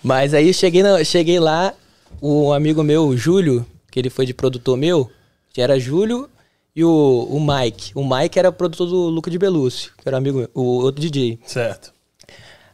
[0.03, 1.73] Mas aí eu cheguei, na- cheguei lá,
[2.21, 5.09] o amigo meu, o Júlio, que ele foi de produtor meu,
[5.53, 6.27] que era Júlio
[6.75, 7.91] e o, o Mike.
[7.95, 11.39] O Mike era produtor do Luca de Belúcio, que era amigo meu, o outro DJ.
[11.45, 11.93] Certo.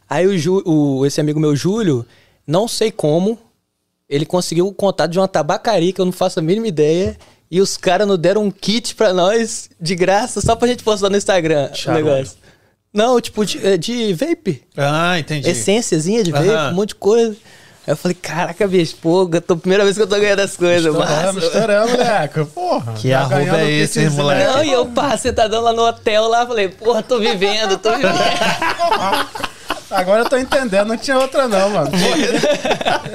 [0.08, 2.04] Aí o, Ju- o- esse amigo meu, Júlio,
[2.46, 3.38] não sei como,
[4.10, 7.16] ele conseguiu o contato de uma tabacaria que eu não faço a mínima ideia.
[7.48, 11.08] E os caras nos deram um kit pra nós de graça só pra gente postar
[11.08, 12.04] no Instagram Charuto.
[12.04, 12.38] o negócio.
[12.92, 14.62] Não, tipo, de, é, de vape.
[14.76, 15.48] Ah, entendi.
[15.48, 17.36] Essênciazinha de vape, um monte de coisa.
[17.86, 20.94] Aí eu falei, caraca, bicho, pô, tô, primeira vez que eu tô ganhando as coisas.
[20.94, 21.38] Massa.
[21.38, 22.44] estouramos, moleque.
[22.46, 22.92] Porra.
[22.94, 24.44] Que tá arroba é esse, moleque?
[24.44, 28.14] Não, e eu, pá, sentadão lá no hotel lá, falei, porra, tô vivendo, tô vivendo.
[29.90, 31.90] Agora eu tô entendendo, não tinha outra não, mano.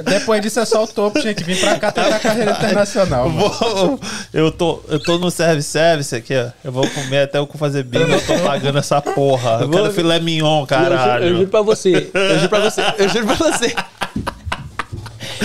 [0.04, 3.30] Depois disso é só o topo, tinha que vir pra cá tentar a carreira internacional.
[3.30, 3.98] Vou-
[4.32, 6.48] eu, tô, eu tô no service-service aqui, ó.
[6.64, 9.58] Eu vou comer até o cu fazer bingo, eu tô pagando essa porra.
[9.62, 11.36] Eu vou- quero filé mignon, Eu caralho.
[11.36, 13.74] juro pra você, eu juro pra você, eu juro pra você.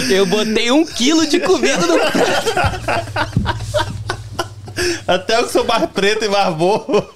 [0.10, 1.95] Eu botei um quilo de comida no
[5.08, 7.06] Até eu que sou mais preto e mais bobo.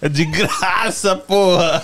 [0.00, 1.82] É de graça, porra.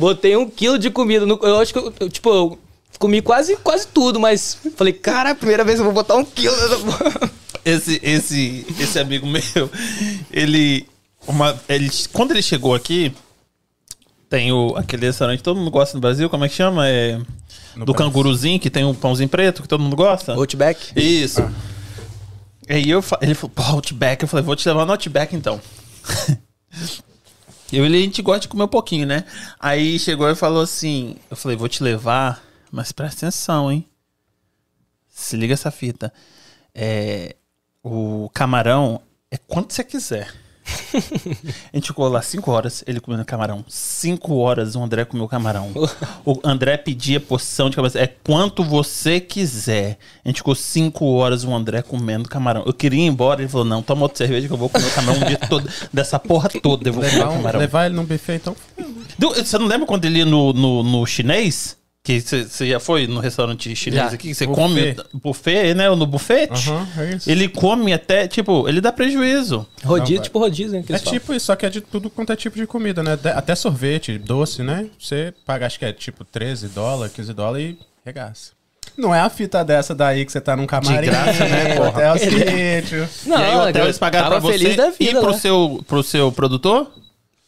[0.00, 1.26] Botei um quilo de comida.
[1.26, 2.58] No, eu acho que, eu, tipo, eu
[2.98, 6.76] comi quase, quase tudo, mas falei, cara, primeira vez eu vou botar um quilo nessa
[6.78, 7.30] porra.
[7.62, 9.70] Esse, esse, esse amigo meu,
[10.32, 10.88] ele,
[11.28, 11.90] uma, ele.
[12.10, 13.12] Quando ele chegou aqui,
[14.30, 16.88] tem o, aquele restaurante que todo mundo gosta no Brasil, como é que chama?
[16.88, 17.20] É,
[17.76, 20.32] do canguruzinho, que tem um pãozinho preto que todo mundo gosta.
[20.32, 20.92] Outback?
[20.96, 21.42] Isso.
[22.66, 24.22] Aí eu, ele falou, pô, Outback.
[24.22, 25.60] Eu falei, vou te levar no Outback então.
[27.72, 29.24] eu e a gente gosta de comer um pouquinho, né?
[29.58, 33.86] Aí chegou e falou assim: Eu falei, vou te levar, mas presta atenção, hein?
[35.08, 36.12] Se liga essa fita.
[36.74, 37.36] É,
[37.82, 40.32] o camarão é quanto você quiser.
[41.72, 43.64] A gente ficou lá 5 horas, ele comendo camarão.
[43.68, 45.70] 5 horas o André comeu camarão.
[46.24, 48.00] o André pedia porção de camarão.
[48.00, 49.98] É quanto você quiser.
[50.24, 52.62] A gente ficou 5 horas o André comendo camarão.
[52.66, 54.90] Eu queria ir embora, ele falou: não, toma outra cerveja que eu vou comer o
[54.92, 55.68] camarão o dia todo.
[55.92, 57.60] Dessa porra toda eu vou comer Levar, o um- camarão.
[57.60, 58.56] levar ele num buffet, então.
[59.18, 61.76] Você não lembra quando ele ia no, no, no chinês?
[62.02, 64.06] Que você já foi no restaurante chinês Já.
[64.08, 64.28] aqui?
[64.28, 65.88] que Você come buffet, né?
[65.90, 66.48] No buffet.
[66.50, 67.30] Aham, é isso.
[67.30, 69.66] Ele come até, tipo, ele dá prejuízo.
[69.84, 70.24] Rodízio, vai.
[70.24, 70.82] tipo rodízio, né?
[70.86, 71.12] que É falam.
[71.18, 73.16] tipo isso, só que é de tudo quanto é tipo de comida, né?
[73.16, 74.86] De- Até sorvete, doce, né?
[74.98, 78.52] Você paga, acho que é tipo 13 dólares, 15 dólares e regaça.
[78.96, 81.88] Não é a fita dessa daí que você tá num camarim, graça, né, porra?
[81.90, 83.08] Hotel sítio.
[83.26, 85.30] Não, e aí o hotel eu eles pagaram pra você feliz da ir vida pro
[85.32, 85.38] lá.
[85.38, 86.90] seu, pro seu produtor?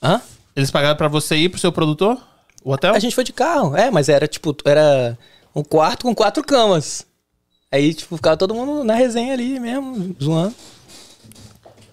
[0.02, 0.20] Hã?
[0.54, 2.18] Eles pagaram pra você ir pro seu produtor?
[2.64, 2.94] O hotel?
[2.94, 3.76] A gente foi de carro.
[3.76, 5.18] É, mas era tipo, era
[5.54, 7.06] um quarto com quatro camas.
[7.70, 10.54] Aí, tipo, ficava todo mundo na resenha ali mesmo, zoando.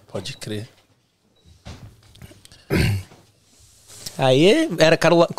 [0.08, 0.68] Pode crer.
[4.18, 4.98] Aí era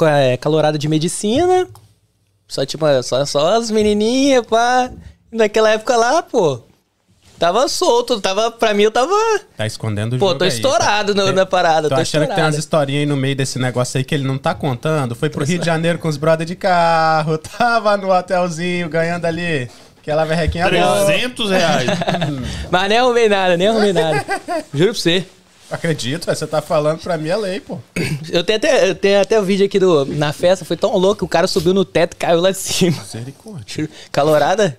[0.09, 1.67] é, calorada de medicina.
[2.47, 4.91] Só, tipo, só, só as menininhas, pá.
[5.31, 6.63] Naquela época lá, pô.
[7.41, 9.15] Tava solto, tava, pra mim eu tava.
[9.57, 11.25] Tá escondendo o Pô, jogo tô aí, estourado tá?
[11.25, 12.59] no- na parada, Tô tô achando que tem umas estourado.
[12.59, 15.15] historinhas aí no meio desse negócio aí que ele não tá contando.
[15.15, 19.67] Foi pro Rio de Janeiro com os brother de carro, tava no hotelzinho ganhando ali
[19.99, 21.05] aquela verrequinha boa.
[21.07, 21.89] 300 reais.
[22.69, 24.23] Mas nem arrumei nada, nem arrumei nada.
[24.71, 25.25] Juro pra você.
[25.71, 27.79] Acredito, você tá falando pra mim é lei, pô.
[28.31, 30.05] Eu tenho até, eu tenho até o vídeo aqui do.
[30.05, 32.57] Na festa, foi tão louco que o cara subiu no teto e caiu lá de
[32.57, 32.97] cima.
[33.01, 33.89] Misericórdia.
[34.11, 34.77] Calorada.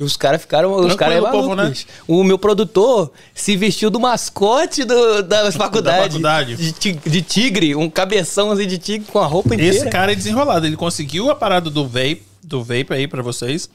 [0.00, 0.72] Os caras ficaram.
[0.72, 1.74] Os Tranquilo, caras é povo, maluco, né?
[2.08, 6.04] O meu produtor se vestiu do mascote do, da faculdade.
[6.04, 6.56] faculdade.
[6.56, 9.76] De, ti- de tigre, um cabeção assim de tigre com a roupa inteira.
[9.76, 10.66] Esse cara é desenrolado.
[10.66, 13.68] Ele conseguiu a parada do vape, do vape aí pra vocês.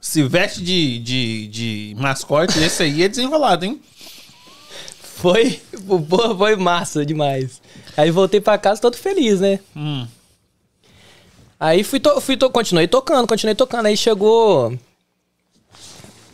[0.00, 3.80] Se veste de, de, de mascote, esse aí é desenrolado, hein?
[5.00, 5.60] Foi,
[6.36, 7.62] foi massa demais.
[7.96, 9.60] Aí voltei pra casa todo feliz, né?
[9.76, 10.04] Hum.
[11.60, 13.86] Aí fui, to, fui to, continuei tocando, continuei tocando.
[13.86, 14.76] Aí chegou.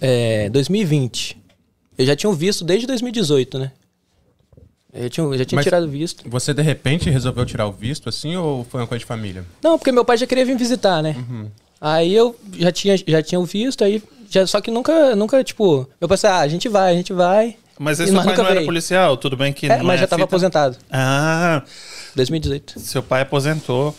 [0.01, 1.37] É, 2020.
[1.97, 3.73] Eu já tinha visto desde 2018, né?
[4.93, 6.29] Eu já tinha, eu já tinha Mas- tirado o visto.
[6.31, 9.45] Você de repente resolveu tirar o visto assim ou foi uma coisa de família?
[9.63, 11.15] Não, porque meu pai já queria vir visitar, né?
[11.19, 11.51] Uhum.
[11.81, 14.03] Aí eu já tinha, já tinha o visto, aí.
[14.31, 15.89] Já, só que nunca, nunca, tipo.
[16.01, 17.57] Pai disse, ah, a gente vai, a gente vai.
[17.79, 18.67] Mas esse seu pai nunca não era veio.
[18.67, 19.17] policial?
[19.17, 20.25] Tudo bem que É, não mas é já tava fita?
[20.35, 20.77] aposentado.
[20.91, 21.63] Ah,
[22.17, 22.79] 2018.
[22.81, 23.95] seu pai aposentou.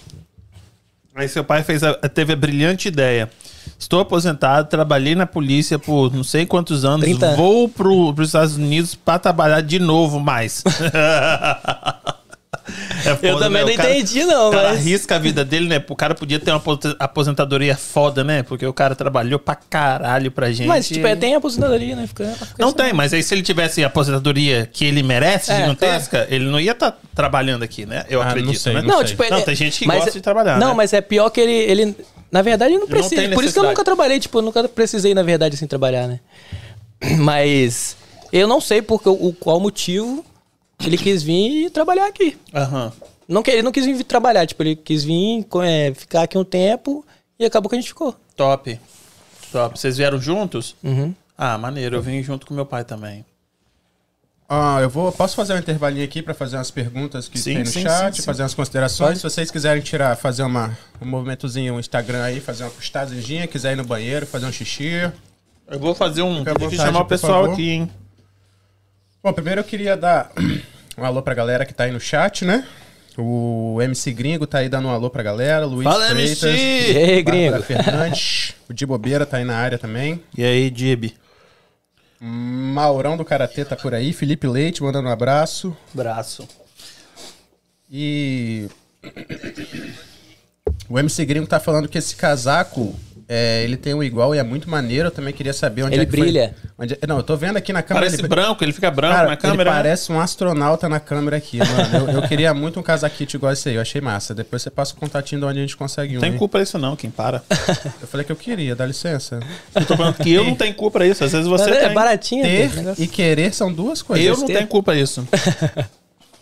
[1.15, 3.29] Aí seu pai fez a- teve a brilhante ideia.
[3.77, 7.37] Estou aposentado, trabalhei na polícia por não sei quantos anos, 30 anos.
[7.37, 10.63] vou para os Estados Unidos para trabalhar de novo mais.
[13.09, 13.69] É Eu foda, também né?
[13.71, 14.77] não cara- entendi, não, O cara mas.
[14.79, 15.83] arrisca a vida dele, né?
[15.89, 18.43] O cara podia ter uma apos- aposentadoria foda, né?
[18.43, 20.67] Porque o cara trabalhou pra caralho pra gente.
[20.67, 22.07] Mas, tipo, é, tem aposentadoria, né?
[22.07, 22.77] Fica, fica Não assim.
[22.77, 26.59] tem, mas aí se ele tivesse a aposentadoria que ele merece, É, gigantesca, ele não
[26.59, 28.05] ia estar trabalhando aqui, né?
[28.09, 28.81] Eu Ah, não acredito, sei, né?
[28.81, 29.07] não Não, sei.
[29.07, 29.31] tipo, ele.
[29.31, 30.73] Não, tem gente que mas- gosta de trabalhar, Não, né?
[30.75, 31.51] mas é pior que ele.
[31.53, 31.95] ele
[32.31, 33.27] na verdade, ele não não precisa.
[33.29, 36.19] Por isso que eu nunca trabalhei, tipo, eu nunca precisei, na verdade, assim, trabalhar, né?
[37.17, 37.95] Mas
[38.31, 39.01] eu não sei por
[39.39, 40.23] qual motivo
[40.85, 42.37] ele quis vir trabalhar aqui.
[42.53, 42.91] Aham.
[43.27, 47.05] Não, ele não quis vir trabalhar, tipo, ele quis vir é, ficar aqui um tempo
[47.37, 48.15] e acabou que a gente ficou.
[48.35, 48.79] Top.
[49.51, 49.79] Top.
[49.79, 50.75] Vocês vieram juntos?
[50.83, 51.13] Uhum.
[51.37, 51.97] Ah, maneiro.
[51.97, 53.23] Eu vim junto com meu pai também.
[54.51, 55.11] Ah, eu vou.
[55.11, 58.15] Posso fazer um intervalinho aqui pra fazer umas perguntas que Sim, tem no sim, chat,
[58.15, 58.25] sim, sim.
[58.25, 59.17] fazer umas considerações.
[59.19, 63.73] Se vocês quiserem tirar, fazer uma, um movimentozinho, um Instagram aí, fazer uma postagemzinha, quiser
[63.73, 65.11] ir no banheiro, fazer um xixi.
[65.67, 66.43] Eu vou fazer um.
[66.43, 67.91] Tem que chamar o pessoal aqui, hein?
[69.21, 70.31] Bom, primeiro eu queria dar
[70.97, 72.65] um alô pra galera que tá aí no chat, né?
[73.17, 75.65] O MC Gringo tá aí dando um alô pra galera.
[75.65, 76.43] Luiz Fala, Freitas.
[76.43, 76.91] MC!
[76.93, 77.61] E aí, gringo?
[77.61, 78.55] Fernandes.
[78.69, 80.23] o Di Bobeira tá aí na área também.
[80.37, 81.11] E aí, Dib?
[82.17, 84.13] Maurão do Karatê tá por aí.
[84.13, 85.75] Felipe Leite mandando um abraço.
[85.93, 86.47] Braço.
[87.91, 88.69] E.
[90.87, 92.95] O MC Gringo tá falando que esse casaco,
[93.31, 95.07] é, ele tem um igual e é muito maneiro.
[95.09, 96.55] Eu também queria saber onde Ele é que foi- brilha.
[96.79, 98.07] onde é- Não, eu tô vendo aqui na câmera.
[98.07, 98.27] Parece ele...
[98.27, 99.61] branco, ele fica branco Cara, na câmera.
[99.61, 99.75] ele né?
[99.75, 102.09] parece um astronauta na câmera aqui, mano.
[102.11, 103.75] Eu, eu queria muito um casaquite igual esse aí.
[103.75, 104.33] Eu achei massa.
[104.33, 106.15] Depois você passa o contatinho de onde a gente consegue um.
[106.15, 106.37] Não tem hein?
[106.39, 107.43] culpa isso não, quem para.
[108.01, 109.39] Eu falei que eu queria, dá licença.
[109.75, 111.23] Eu tô falando que eu não tenho culpa isso.
[111.23, 111.93] Às vezes você é tem.
[111.93, 114.25] baratinho, Ter e querer são duas coisas.
[114.25, 114.53] Eu não ter.
[114.55, 115.27] tenho culpa isso.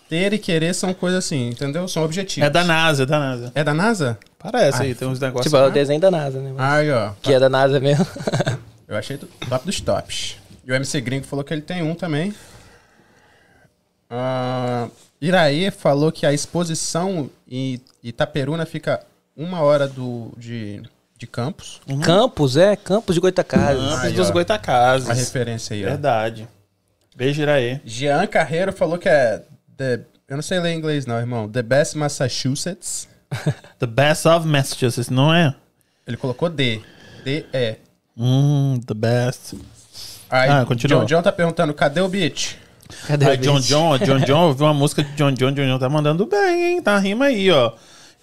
[0.10, 1.88] Ter e querer são coisas assim, entendeu?
[1.88, 2.48] São objetivos.
[2.48, 3.52] É da NASA, é da NASA.
[3.56, 4.18] É da NASA?
[4.40, 5.52] Parece aí, tem uns negócios.
[5.52, 6.54] Tipo, é o desenho da NASA, né?
[6.58, 7.12] Aí, ó.
[7.22, 8.06] Que é da NASA mesmo.
[8.88, 10.38] Eu achei do- top dos tops.
[10.66, 12.34] E o MC Gringo falou que ele tem um também.
[14.10, 14.88] Ah,
[15.20, 19.04] Iraê falou que a exposição em Itaperuna fica
[19.36, 20.82] uma hora do, de,
[21.18, 21.82] de Campos.
[21.90, 22.00] Uhum.
[22.00, 23.84] Campos, é, Campos de Goitacazes.
[23.96, 24.30] Campos dos.
[24.30, 25.10] Goitacazes.
[25.10, 25.90] A referência aí, ó.
[25.90, 26.48] Verdade.
[27.16, 27.80] Beijo, Iraê.
[27.84, 29.42] Jean Carreiro falou que é.
[29.78, 31.48] The, eu não sei ler inglês, não, irmão.
[31.48, 33.08] The Best Massachusetts.
[33.80, 35.54] The best of Massachusetts, não é?
[36.08, 36.82] Ele colocou D.
[37.24, 37.76] D-E.
[38.18, 39.56] Hum, the best.
[40.30, 41.02] Aí, Ah, continua.
[41.02, 42.56] John John tá perguntando: cadê o beat?
[43.06, 43.66] Cadê Aí, o John beat?
[43.68, 46.82] John, John John, ouviu uma música de John John, John John tá mandando bem, hein?
[46.82, 47.74] Tá rima aí, ó.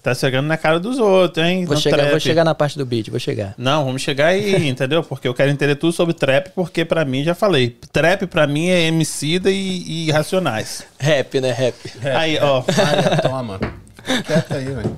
[0.05, 1.65] Tá chegando na cara dos outros, hein?
[1.65, 3.55] Vou chegar, vou chegar na parte do beat, vou chegar.
[3.57, 5.03] Não, vamos chegar aí, entendeu?
[5.03, 8.69] Porque eu quero entender tudo sobre trap, porque pra mim, já falei, trap pra mim
[8.69, 10.85] é Emicida e, e Racionais.
[10.99, 11.51] Rap, né?
[11.53, 11.75] Rap.
[12.17, 12.59] Aí, ó.
[12.69, 13.59] Aí, ó, toma.
[14.05, 14.97] Fica quieto aí, velho.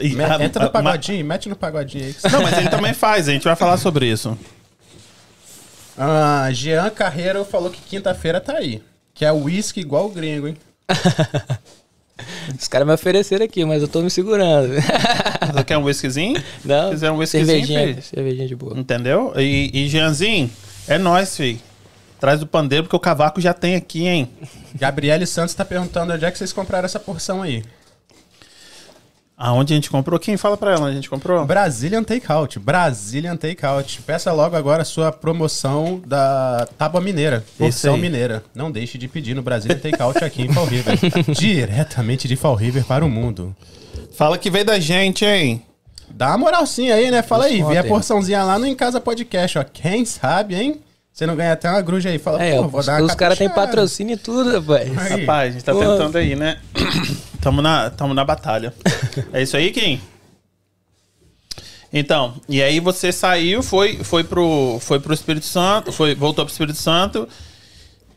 [0.00, 2.14] e- Me- a- Entra a- no pagodinho, mete no pagodinho aí.
[2.14, 4.38] que você- Não, mas ele também faz, a gente vai falar sobre isso.
[5.98, 8.80] Ah, Jean Carreiro falou que quinta-feira tá aí.
[9.12, 10.56] Que é whisky igual o gringo, hein?
[12.58, 14.68] Os caras me ofereceram aqui, mas eu tô me segurando.
[14.74, 16.40] Você quer um whiskyzinho?
[16.64, 18.02] Não, quiser um whiskyzinho, cervejinha, filho?
[18.02, 18.78] cervejinha de boa.
[18.78, 19.32] Entendeu?
[19.36, 20.50] E, e Jeanzinho,
[20.86, 21.58] é nóis, filho.
[22.20, 24.30] Traz do pandeiro, porque o cavaco já tem aqui, hein?
[24.74, 27.62] Gabriele Santos tá perguntando onde é que vocês compraram essa porção aí.
[29.36, 30.18] Aonde a gente comprou?
[30.18, 31.44] Quem fala pra ela onde a gente comprou?
[31.44, 32.58] Brazilian Takeout.
[32.60, 34.00] Brazilian Takeout.
[34.02, 37.44] Peça logo agora a sua promoção da Tábua Mineira.
[37.58, 38.44] Porção mineira.
[38.54, 40.96] Não deixe de pedir no Brazilian Takeout aqui em Fall River.
[41.36, 43.54] Diretamente de Fall River para o mundo.
[44.12, 45.62] Fala que veio da gente, hein?
[46.08, 47.22] Dá uma moralzinha aí, né?
[47.22, 47.60] Fala aí.
[47.64, 49.64] Vê a porçãozinha lá no Em Casa Podcast, ó.
[49.64, 50.80] Quem sabe, hein?
[51.14, 52.18] Você não ganha até uma gruja aí.
[52.18, 54.98] Fala, É, pô, os, vou dar uma os caras têm patrocínio e tudo, rapaz.
[54.98, 55.20] Aí.
[55.20, 55.78] Rapaz, a gente tá Pô.
[55.78, 56.58] tentando aí, né?
[57.40, 58.74] tamo, na, tamo na batalha.
[59.32, 60.00] É isso aí, Kim?
[61.92, 66.50] Então, e aí você saiu, foi, foi, pro, foi pro Espírito Santo, foi, voltou pro
[66.50, 67.28] Espírito Santo.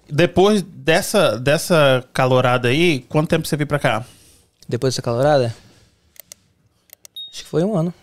[0.09, 4.03] Depois dessa, dessa calorada aí, quanto tempo você veio pra cá?
[4.67, 5.55] Depois dessa calorada?
[7.31, 7.93] Acho que foi um ano.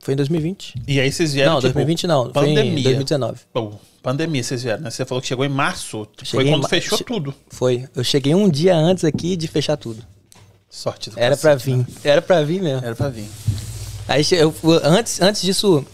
[0.00, 0.74] Foi em 2020.
[0.86, 2.32] E aí vocês vieram, não, tipo, 2020 não.
[2.32, 2.82] Foi em pandemia.
[2.84, 3.40] 2019.
[3.52, 3.72] Pô,
[4.02, 4.90] pandemia vocês vieram, né?
[4.90, 6.06] Você falou que chegou em março.
[6.16, 7.34] Foi Cheguei em quando ma- fechou che- tudo.
[7.50, 7.88] Foi.
[7.94, 10.02] Eu cheguei um dia antes aqui de fechar tudo.
[10.70, 11.84] Sorte do Era pra cacete, né?
[11.88, 12.08] vir.
[12.08, 12.84] Era pra vir mesmo.
[12.86, 13.24] Era pra vir.
[14.06, 14.54] Aí eu,
[14.84, 15.84] antes, antes disso,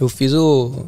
[0.00, 0.84] eu fiz o.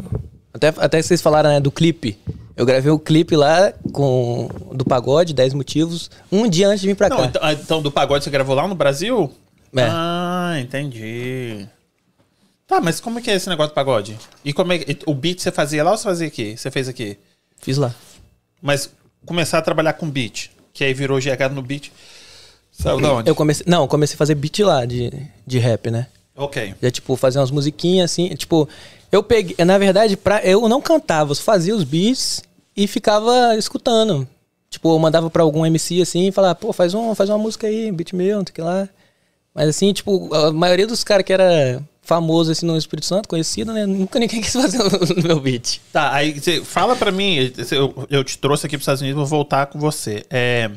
[0.52, 2.18] Até, até vocês falaram, né, do clipe.
[2.56, 6.94] Eu gravei o clipe lá com do pagode, 10 motivos, um dia antes de vir
[6.94, 7.24] pra Não, cá.
[7.26, 9.32] então, ah, então do pagode você gravou lá no Brasil?
[9.74, 9.82] É.
[9.88, 11.66] Ah, entendi.
[12.70, 14.16] Tá, mas como é que é esse negócio do pagode?
[14.44, 16.56] E como é que, o beat você fazia lá ou você fazia aqui?
[16.56, 17.18] Você fez aqui?
[17.60, 17.92] Fiz lá.
[18.62, 18.88] Mas
[19.26, 21.90] começar a trabalhar com beat, que aí virou GH no beat.
[22.70, 23.28] Saiu da onde?
[23.28, 23.66] Eu comecei.
[23.68, 25.12] Não, comecei a fazer beat lá de,
[25.44, 26.06] de rap, né?
[26.36, 26.76] Ok.
[26.80, 28.28] Já, tipo, fazer umas musiquinhas assim.
[28.36, 28.68] Tipo,
[29.10, 29.56] eu peguei.
[29.64, 32.40] Na verdade, pra, eu não cantava, eu fazia os beats
[32.76, 34.28] e ficava escutando.
[34.70, 37.66] Tipo, eu mandava pra algum MC assim e falava, pô, faz, um, faz uma música
[37.66, 38.88] aí, beat meu, não sei o que lá.
[39.52, 43.72] Mas assim, tipo, a maioria dos caras que era famoso assim no Espírito Santo, conhecido,
[43.72, 43.86] né?
[43.86, 45.80] Nunca ninguém quis fazer o meu beat.
[45.92, 49.26] Tá, aí você fala pra mim, eu, eu te trouxe aqui pros Estados Unidos, vou
[49.26, 50.24] voltar com você.
[50.28, 50.68] É,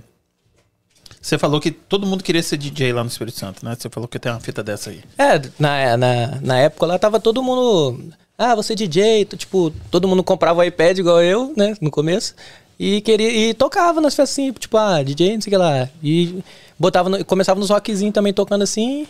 [1.19, 3.76] você falou que todo mundo queria ser DJ lá no Espírito Santo, né?
[3.80, 5.01] Você falou que tem uma fita dessa aí.
[5.18, 8.14] É, na, na, na época lá tava todo mundo.
[8.38, 12.35] Ah, você é DJ, tipo, todo mundo comprava o iPad igual eu, né, no começo.
[12.80, 15.89] E queria e tocava nas festas assim, tipo, ah, DJ, não sei o que lá.
[16.03, 16.43] E
[16.77, 19.07] botava no- começava nos rockzinhos também tocando assim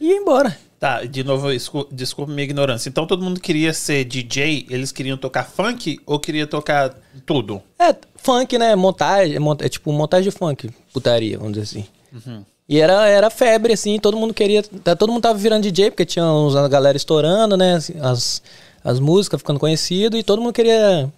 [0.00, 0.56] e ia embora.
[0.80, 2.88] Tá, de novo, escu- desculpa minha ignorância.
[2.88, 6.96] Então todo mundo queria ser DJ, eles queriam tocar funk ou queria tocar
[7.26, 7.62] tudo?
[7.78, 8.74] É, funk, né?
[8.74, 12.40] Montagem, mont- é tipo montagem de funk, putaria, vamos dizer assim.
[12.66, 14.62] E era, era febre, assim, todo mundo queria.
[14.62, 17.74] tá- Todo mundo tava virando DJ, porque tinha uns, a galera estourando, né?
[17.74, 18.42] assim, As,
[18.82, 21.12] as músicas ficando conhecido e todo mundo queria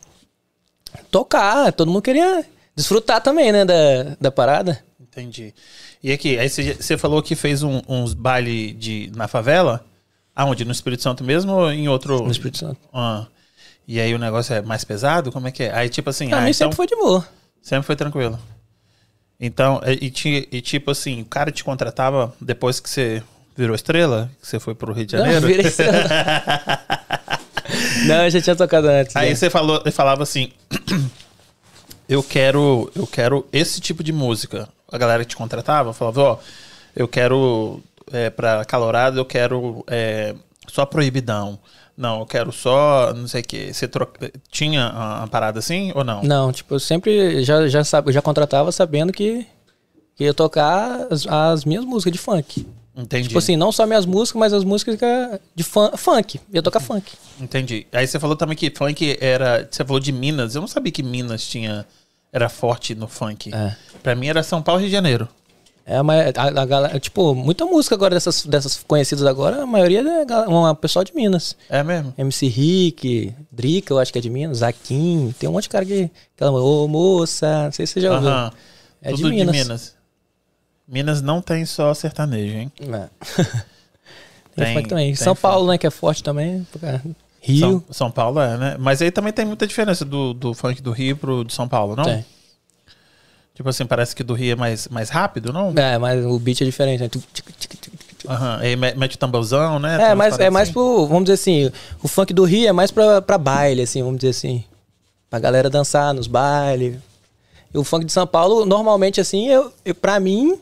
[1.11, 2.45] tocar, todo mundo queria
[2.75, 3.65] desfrutar também, né?
[3.65, 4.83] Da, da parada.
[5.01, 5.55] Entendi.
[6.03, 9.85] E aqui, aí você, falou que fez um- uns baile de, na favela?
[10.35, 10.65] Aonde?
[10.65, 12.23] No Espírito Santo mesmo ou em outro?
[12.25, 12.79] No Espírito Santo.
[12.93, 13.27] Ah.
[13.87, 15.31] E aí o negócio é mais pesado?
[15.31, 15.75] Como é que é?
[15.75, 17.27] Aí tipo assim, Pra ah, mim então, sempre foi de boa.
[17.61, 18.39] sempre foi tranquilo.
[19.39, 23.23] Então, e, e ti- e tipo assim, o cara te contratava depois que você
[23.57, 24.31] virou estrela?
[24.41, 25.47] Que você foi pro Rio de Não, Janeiro?
[25.47, 26.09] virei estrela.
[28.07, 29.15] Não, eu já tinha tocado antes.
[29.15, 29.35] Aí né?
[29.35, 30.51] você falou, falava assim:
[32.09, 34.69] Eu quero, eu quero esse tipo de música.
[34.93, 36.39] A galera que te contratava falava, ó,
[36.95, 37.83] eu quero
[38.13, 40.35] é, pra calorado, eu quero é,
[40.69, 41.59] só proibidão.
[41.97, 43.73] Não, eu quero só, não sei o quê.
[43.73, 44.31] Você troca...
[44.51, 46.23] tinha uma parada assim ou não?
[46.23, 49.47] Não, tipo, eu sempre já, já, sabe, já contratava sabendo que,
[50.15, 52.67] que ia tocar as, as minhas músicas de funk.
[52.95, 53.29] Entendi.
[53.29, 56.39] Tipo assim, não só minhas músicas, mas as músicas que- de fun, funk.
[56.53, 57.13] Ia tocar funk.
[57.41, 57.87] Entendi.
[57.93, 59.67] Aí você falou também que funk era.
[59.71, 60.55] Você falou de Minas.
[60.55, 61.87] Eu não sabia que Minas tinha.
[62.33, 63.55] Era forte no funk.
[63.55, 63.77] É.
[64.03, 65.29] Pra mim era São Paulo e Rio de Janeiro.
[65.85, 70.01] É a, mai- a, galera, tipo, muita música agora dessas, dessas conhecidas agora, a maioria
[70.01, 71.57] é uma pessoal de Minas.
[71.69, 72.15] É mesmo?
[72.17, 75.85] MC Rick, Drica, eu acho que é de Minas, Zaquim, tem um monte de cara
[75.85, 76.09] que.
[76.37, 78.29] Aquela, ô moça, não sei se você já ouviu.
[78.31, 78.53] Aham.
[79.03, 79.57] É de Tudo de Minas.
[79.57, 79.95] Minas.
[80.87, 82.73] Minas não tem só sertanejo, hein?
[82.81, 83.09] É.
[84.55, 85.07] tem, Tem- funk também.
[85.07, 85.43] tem São funk.
[85.43, 86.65] Paulo, né, que é forte também.
[87.43, 87.59] Rio.
[87.61, 88.77] São, São Paulo é, né?
[88.79, 91.97] Mas aí também tem muita diferença do, do funk do Rio pro de São Paulo,
[91.97, 92.05] não?
[92.05, 92.25] Tem.
[93.55, 95.73] Tipo assim, parece que do Rio é mais, mais rápido, não?
[95.77, 97.11] É, mas o beat é diferente, né?
[98.29, 98.61] Aham.
[98.79, 100.11] Me- mete o tamborzão, né?
[100.11, 100.73] É, mas é mais assim.
[100.73, 101.71] pro, vamos dizer assim,
[102.03, 104.65] o funk do Rio é mais pra, pra baile, assim, vamos dizer assim.
[105.29, 106.97] Pra galera dançar nos bailes.
[107.75, 110.59] E o funk de São Paulo, normalmente, assim, eu, eu, pra mim,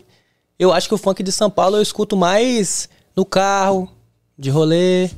[0.58, 3.88] eu acho que o funk de São Paulo eu escuto mais no carro,
[4.38, 5.10] de rolê,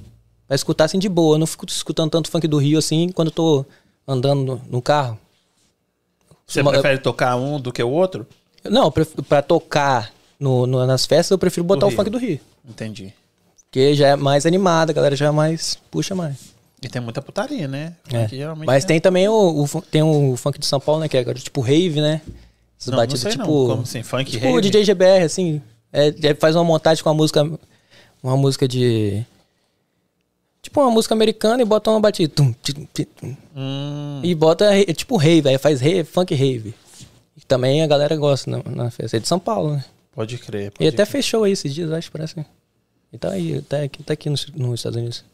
[0.53, 1.37] pra escutar assim de boa.
[1.37, 3.67] Eu não fico escutando tanto funk do Rio assim quando eu tô
[4.07, 5.19] andando no, no carro.
[6.47, 8.27] Você Uma- prefere tocar um do que o outro?
[8.63, 12.39] Não, eu pra tocar no, no- nas festas, eu prefiro botar o funk do Rio.
[12.69, 13.15] Entendi.
[13.71, 15.79] Porque já é mais animado, a galera já é mais.
[15.91, 16.53] puxa mais.
[16.83, 17.95] E tem muita putaria, né?
[18.13, 18.29] É.
[18.67, 21.09] Mas é- tem também o, o tem o funk de São Paulo, né?
[21.09, 22.21] Que é agora tipo rave, né?
[22.79, 23.47] Essas Não, não batidas sei não.
[23.47, 23.67] tipo.
[23.69, 24.03] Como assim?
[24.03, 24.59] Funk, tipo rave?
[24.59, 25.63] o DJ GBR, assim.
[25.91, 27.51] É, é, faz uma montagem com uma música.
[28.23, 29.25] Uma música de.
[30.63, 32.33] Tipo uma música americana e bota uma batida.
[32.35, 33.37] Tum, tum, tum.
[33.57, 36.73] Hum, E bota tipo rave, aí faz rave, funk rave.
[37.37, 39.17] E também a galera gosta na, na festa.
[39.17, 39.85] É de São Paulo, né?
[40.15, 40.67] pode crer.
[40.67, 41.07] E pode até crer.
[41.07, 42.37] fechou aí esses dias, acho, parece.
[43.13, 45.25] E tá aí, tá aqui, tá aqui nos, nos Estados Unidos.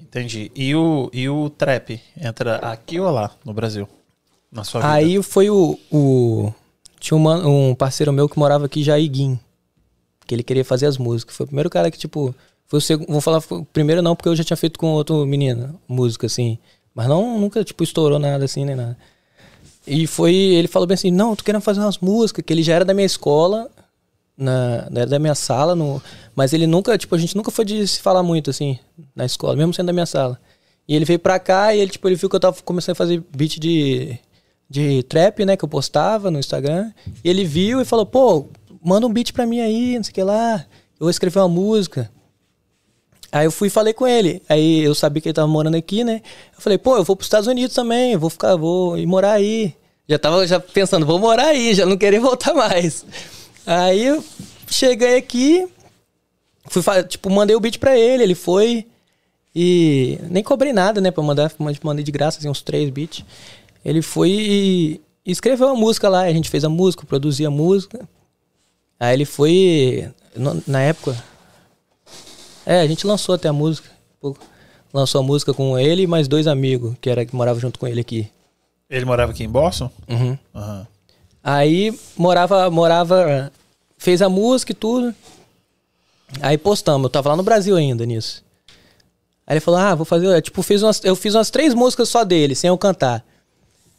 [0.00, 0.50] Entendi.
[0.54, 3.86] E o, e o trap entra aqui ou lá, no Brasil?
[4.50, 4.92] Na sua vida?
[4.92, 5.78] Aí foi o.
[5.92, 6.52] o
[6.98, 9.38] tinha uma- um parceiro meu que morava aqui, Jaiguim.
[10.26, 11.36] Que ele queria fazer as músicas.
[11.36, 12.34] Foi o primeiro cara que, tipo.
[12.68, 13.08] Foi o segundo.
[13.08, 16.58] Vou falar o primeiro não, porque eu já tinha feito com outro menino música, assim.
[16.94, 18.96] Mas não, nunca, tipo, estourou nada assim, nem nada.
[19.86, 20.34] E foi.
[20.34, 22.94] Ele falou bem assim: não, tô querendo fazer umas músicas, que ele já era da
[22.94, 23.70] minha escola,
[24.36, 26.02] na, era da minha sala, no,
[26.34, 28.78] mas ele nunca, tipo, a gente nunca foi de se falar muito, assim,
[29.14, 30.38] na escola, mesmo sendo da minha sala.
[30.88, 32.96] E ele veio pra cá e ele, tipo, ele viu que eu tava começando a
[32.96, 34.18] fazer beat de,
[34.68, 36.92] de trap, né, que eu postava no Instagram.
[37.24, 38.46] E ele viu e falou, pô,
[38.84, 40.64] manda um beat pra mim aí, não sei o que lá.
[40.98, 42.10] Eu vou escrever uma música.
[43.36, 44.42] Aí eu fui e falei com ele.
[44.48, 46.22] Aí eu sabia que ele tava morando aqui, né?
[46.54, 49.74] Eu falei, pô, eu vou pros Estados Unidos também, vou ficar, vou ir morar aí.
[50.08, 53.04] Já tava já pensando, vou morar aí, já não queria voltar mais.
[53.66, 54.24] Aí eu
[54.70, 55.68] cheguei aqui,
[56.64, 58.86] fui, tipo, mandei o beat pra ele, ele foi
[59.54, 61.52] e nem cobrei nada, né, pra mandar,
[61.82, 63.22] mandei de graça, assim, uns três beats.
[63.84, 68.08] Ele foi e, escreveu a música lá, a gente fez a música, produzia a música.
[68.98, 70.10] Aí ele foi,
[70.66, 71.14] na época,
[72.66, 73.88] é, a gente lançou até a música,
[74.92, 77.86] lançou a música com ele e mais dois amigos, que era que moravam junto com
[77.86, 78.28] ele aqui.
[78.90, 79.90] Ele morava aqui em Boston?
[80.08, 80.36] Uhum.
[80.54, 80.86] Aham.
[81.42, 83.52] Aí morava, morava,
[83.96, 85.14] fez a música e tudo.
[86.40, 88.44] Aí postamos, eu tava lá no Brasil ainda nisso.
[89.46, 92.24] Aí ele falou, ah, vou fazer, tipo, fiz umas, eu fiz umas três músicas só
[92.24, 93.24] dele, sem eu cantar.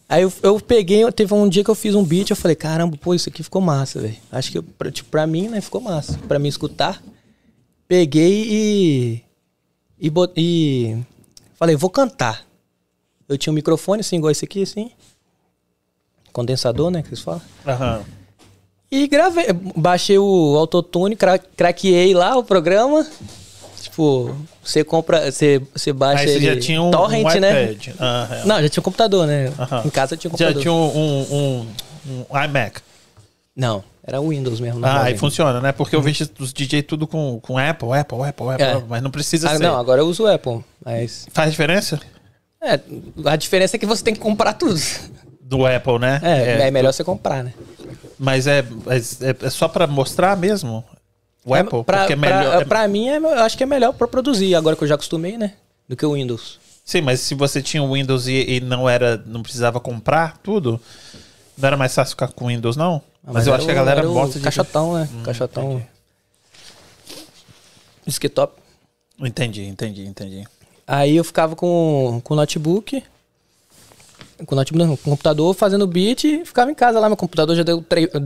[0.09, 2.97] Aí eu, eu peguei, teve um dia que eu fiz um beat, eu falei, caramba,
[2.97, 4.17] pô, isso aqui ficou massa, velho.
[4.29, 6.17] Acho que, pra, tipo, pra mim, né, ficou massa.
[6.27, 7.01] Pra mim escutar.
[7.87, 9.23] Peguei e,
[9.99, 10.97] e, e
[11.55, 12.45] falei, vou cantar.
[13.27, 14.91] Eu tinha um microfone, assim, igual esse aqui, assim.
[16.33, 17.41] Condensador, né, que vocês falam.
[17.65, 18.03] Aham.
[18.89, 23.05] E gravei, baixei o autotune, cra craqueei lá o programa.
[23.81, 24.33] Tipo,
[24.63, 27.77] você compra, você, você baixa Aí você já tinha um, torrent, um né?
[27.99, 28.45] Aham.
[28.45, 29.51] Não, já tinha um computador, né?
[29.59, 29.83] Aham.
[29.85, 30.61] Em casa tinha um Já computador.
[30.61, 31.67] tinha um, um,
[32.09, 32.81] um, um iMac.
[33.55, 34.79] Não, era o Windows mesmo.
[34.83, 35.19] Ah, aí normalmente.
[35.19, 35.71] funciona, né?
[35.73, 38.81] Porque eu vejo os DJ tudo com, com Apple, Apple, Apple, Apple, É.
[38.87, 39.63] mas não precisa Ah, ser.
[39.63, 40.63] não, agora eu uso o Apple.
[40.83, 41.27] Mas.
[41.33, 41.99] Faz diferença?
[42.63, 42.79] É,
[43.25, 44.79] a diferença é que você tem que comprar tudo.
[45.41, 46.19] Do Apple, né?
[46.23, 47.53] É, é, melhor você comprar, né?
[48.17, 50.83] Mas é, é, é só pra mostrar mesmo?
[51.45, 51.83] O É, Apple?
[51.83, 52.61] pra, porque é pra- melhor.
[52.61, 54.95] é- pra mim, é- eu acho que é melhor pra produzir, agora que eu já
[54.95, 55.53] acostumei, né?
[55.87, 56.59] Do que o Windows.
[56.83, 59.21] Sim, mas se você tinha o Windows e, e não era.
[59.25, 60.79] não precisava comprar tudo,
[61.57, 63.01] não era mais fácil ficar com o Windows, não?
[63.27, 64.43] Ah, mas, eu acho que a galera gosta de.
[64.43, 65.09] Caixotão, né?
[65.13, 65.71] Hum, Caixotão.
[65.73, 65.87] entendi.
[68.05, 68.53] Desktop.
[69.19, 70.47] Entendi, entendi, entendi.
[70.87, 73.03] Aí eu ficava com, o notebook,
[74.45, 77.09] com o notebook, não, com o computador, fazendo beat e ficava em casa lá.
[77.09, 77.83] Meu computador já deu,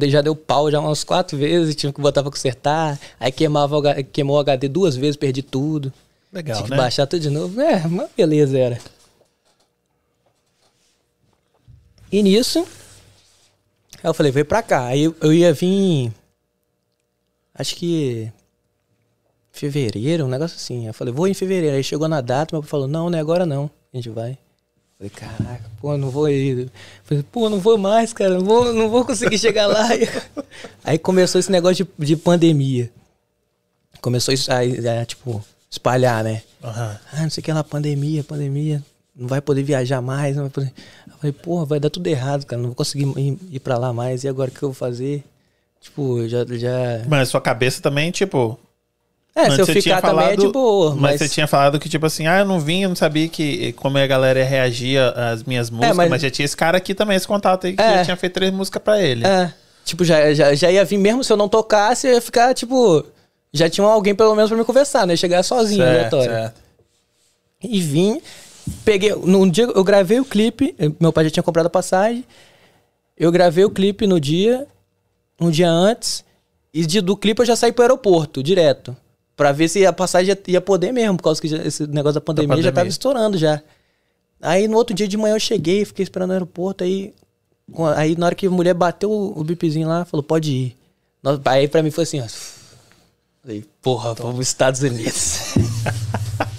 [0.07, 2.99] já deu pau já umas quatro vezes, tive que botar pra consertar.
[3.19, 5.91] Aí queimava, queimou o HD duas vezes, perdi tudo.
[6.31, 6.77] Legal, Tinha que né?
[6.77, 7.59] baixar tudo de novo.
[7.59, 8.77] É, uma beleza era.
[12.11, 12.67] E nisso,
[14.03, 14.85] aí eu falei, veio pra cá.
[14.85, 16.11] Aí eu, eu ia vir.
[17.53, 18.31] Acho que.
[19.51, 20.81] Fevereiro, um negócio assim.
[20.81, 21.75] Aí eu falei, vou em fevereiro.
[21.75, 23.69] Aí chegou na data, meu pai falou, não, não é agora não.
[23.93, 24.37] A gente vai.
[24.97, 26.69] Falei, caraca, pô, não vou ir.
[27.03, 29.87] Falei, pô, não vou mais, cara, não vou, não vou conseguir chegar lá.
[30.83, 32.91] Aí começou esse negócio de, de pandemia.
[33.99, 36.41] Começou isso aí, a, tipo, espalhar, né?
[36.63, 36.99] Aham.
[37.13, 38.83] Ah, não sei o que lá, pandemia, pandemia.
[39.15, 40.73] Não vai poder viajar mais, não vai poder.
[41.07, 42.61] Eu falei, porra, vai dar tudo errado, cara.
[42.61, 44.23] Não vou conseguir ir, ir pra lá mais.
[44.23, 45.23] E agora o que eu vou fazer?
[45.81, 46.45] Tipo, já.
[46.45, 47.03] já...
[47.07, 48.57] Mas sua cabeça também, tipo.
[49.35, 50.91] É, se eu ficar também é falado- de boa.
[50.91, 53.27] Mas, Mas, você tinha falado que, tipo assim, ah, eu não vim, eu não sabia
[53.29, 56.09] que como a galera ia reagir às minhas músicas, mas...
[56.09, 57.97] mas- já tinha esse cara aqui também, esse contato aí, que É.
[57.99, 59.25] já tinha feito três músicas pra ele.
[59.25, 59.53] É.
[59.85, 63.05] Tipo, já, já, já ia vir mesmo se eu não tocasse, eu ia ficar, tipo.
[63.53, 65.15] Já tinha alguém pelo menos pra me conversar, né?
[65.15, 66.31] Chegar sozinho, certo, aleatório.
[66.31, 66.61] certo.
[67.63, 68.21] E vim,
[68.85, 69.13] peguei.
[69.15, 72.25] Num dia eu gravei o clipe, eu- meu pai já tinha comprado a passagem.
[73.17, 74.67] Eu gravei o clipe no dia,
[75.39, 76.23] um dia antes,
[76.73, 78.95] e de- do clipe eu já saí pro aeroporto, direto.
[79.35, 82.15] Pra ver se a passagem ia, ia poder mesmo, por causa que já- esse negócio
[82.15, 82.71] da pandemia, já pandemia.
[82.73, 83.61] tava estourando já.
[84.41, 87.13] Aí no outro dia de manhã eu cheguei, fiquei esperando no aeroporto, aí.
[87.95, 90.77] Aí na hora que a mulher bateu o, o bipzinho lá, falou, pode ir.
[91.45, 92.25] Aí pra mim foi assim, ó.
[93.41, 95.53] Falei, porra, vamos Estados Unidos.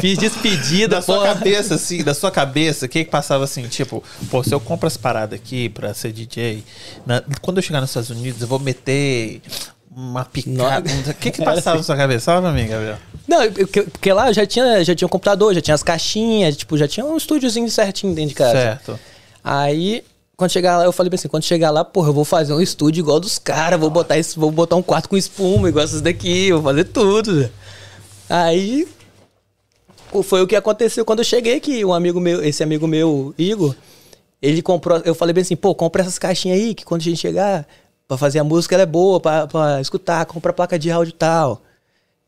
[0.00, 1.34] Fiz despedida, Da sua porra.
[1.34, 4.86] cabeça, assim, da sua cabeça, o que que passava assim, tipo, pô, se eu compro
[4.86, 6.62] as paradas aqui pra ser DJ,
[7.06, 9.40] na- quando eu chegar nos Estados Unidos, eu vou meter
[9.94, 10.90] uma picada.
[11.10, 12.26] O que que passava na sua cabeça?
[12.26, 12.98] Fala pra mim, Gabriel.
[13.26, 16.56] Não, porque, porque lá eu já tinha, já tinha um computador, já tinha as caixinhas,
[16.56, 18.52] tipo, já tinha um estúdiozinho certinho dentro de casa.
[18.52, 19.00] Certo.
[19.42, 20.04] Aí,
[20.36, 23.00] quando chegar lá, eu falei assim, quando chegar lá, porra, eu vou fazer um estúdio
[23.00, 26.52] igual dos caras, vou botar isso, vou botar um quarto com espuma, igual esses daqui,
[26.52, 27.48] vou fazer tudo.
[28.28, 28.86] Aí
[30.22, 33.74] foi o que aconteceu quando eu cheguei aqui, um amigo meu, esse amigo meu, Igor,
[34.40, 37.18] ele comprou, eu falei bem assim, pô, compra essas caixinhas aí, que quando a gente
[37.18, 37.66] chegar
[38.08, 41.14] pra fazer a música ela é boa, pra, pra escutar, compra placa de áudio e
[41.14, 41.62] tal.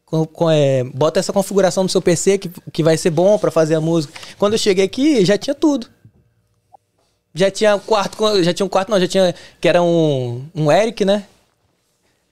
[0.05, 3.51] Com- com, é, bota essa configuração no seu PC que, que vai ser bom pra
[3.51, 4.13] fazer a música.
[4.39, 5.87] Quando eu cheguei aqui, já tinha tudo.
[7.35, 11.05] Já tinha quarto, já tinha um quarto, não, já tinha, que era um, um Eric,
[11.05, 11.25] né?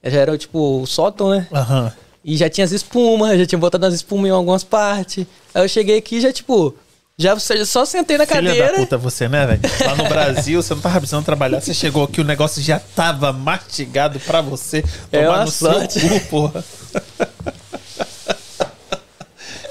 [0.03, 1.47] Já era tipo o sótão, né?
[1.53, 1.93] Aham.
[2.27, 5.25] E já tinha as espumas, já tinha botado as espumas em algumas partes.
[5.55, 6.75] Aí eu cheguei aqui e já, tipo,
[7.17, 8.71] já só sentei na Filha cadeira.
[8.73, 9.61] da puta você, né, velho?
[9.85, 11.61] Lá no Brasil, você não tava precisando trabalhar.
[11.61, 14.83] Você chegou aqui, o negócio já tava mastigado pra você.
[15.09, 16.01] É tomar uma no seu sorte.
[16.01, 16.65] cu, porra.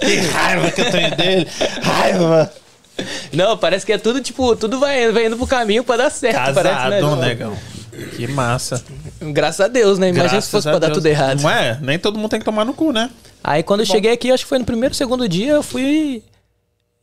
[0.01, 1.47] Que raiva que eu tenho dele.
[1.83, 2.53] Raiva.
[3.35, 6.55] Não, parece que é tudo, tipo, tudo vai, vai indo pro caminho pra dar certo,
[6.55, 7.01] parece, né?
[7.01, 7.57] Casado, negão.
[8.17, 8.83] Que massa.
[9.21, 10.09] Graças a Deus, né?
[10.09, 10.99] Imagina Graças se fosse pra dar Deus.
[10.99, 11.41] tudo errado.
[11.43, 11.79] Não é?
[11.81, 13.11] Nem todo mundo tem que tomar no cu, né?
[13.43, 16.23] Aí quando eu cheguei aqui, acho que foi no primeiro, segundo dia, eu fui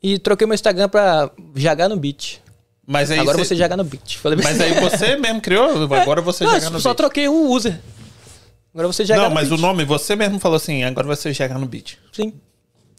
[0.02, 2.40] e troquei meu Instagram pra Jagar no Beat.
[2.86, 4.20] Mas aí Agora você- você joga no Beat.
[4.44, 5.84] Mas aí você mesmo criou?
[5.94, 6.98] Agora você Não, joga no só beat.
[6.98, 7.80] troquei o user.
[8.74, 9.60] Agora você joga Não, no mas beat.
[9.60, 11.98] o nome, você mesmo falou assim, agora você joga no beat.
[12.12, 12.34] Sim.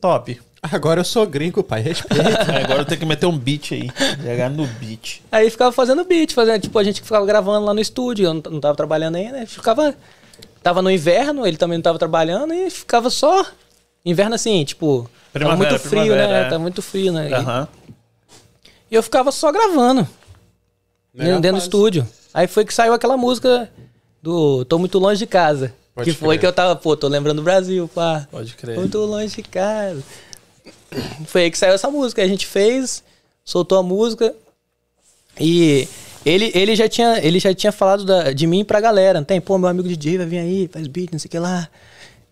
[0.05, 0.39] Top.
[0.63, 1.81] Agora eu sou gringo, pai.
[1.81, 2.53] Respeita.
[2.53, 3.89] É, agora eu tenho que meter um beat aí.
[4.23, 5.23] Jogar no beat.
[5.33, 8.43] Aí ficava fazendo beat, fazendo, tipo, a gente ficava gravando lá no estúdio, eu não,
[8.51, 9.47] não tava trabalhando ainda, né?
[9.47, 9.95] ficava.
[10.63, 13.47] Tava no inverno, ele também não tava trabalhando e ficava só.
[14.05, 15.09] Inverno assim, tipo.
[15.33, 16.43] tava muito frio, né?
[16.43, 16.45] é.
[16.45, 17.31] Tava muito frio, né?
[17.31, 17.69] E- Aham.
[18.91, 20.07] E eu ficava só gravando.
[21.15, 21.67] Melhor dentro do fase.
[21.67, 22.09] estúdio.
[22.35, 23.71] Aí foi que saiu aquela música
[24.23, 25.73] do Tô Muito Longe de Casa.
[25.95, 26.41] Pode que foi crer.
[26.41, 28.27] que eu tava, pô, tô lembrando do Brasil, pá.
[28.31, 28.77] Pode crer.
[28.77, 30.03] Muito longe de casa.
[31.27, 32.23] Foi aí que saiu essa música.
[32.23, 33.03] A gente fez,
[33.45, 34.35] soltou a música.
[35.41, 35.89] E
[36.25, 39.19] ele, ele, já, tinha, ele já tinha falado da- de mim pra galera.
[39.21, 41.39] Não tem, pô, meu amigo DJ vai vir aí, faz beat, não sei o que
[41.39, 41.69] lá.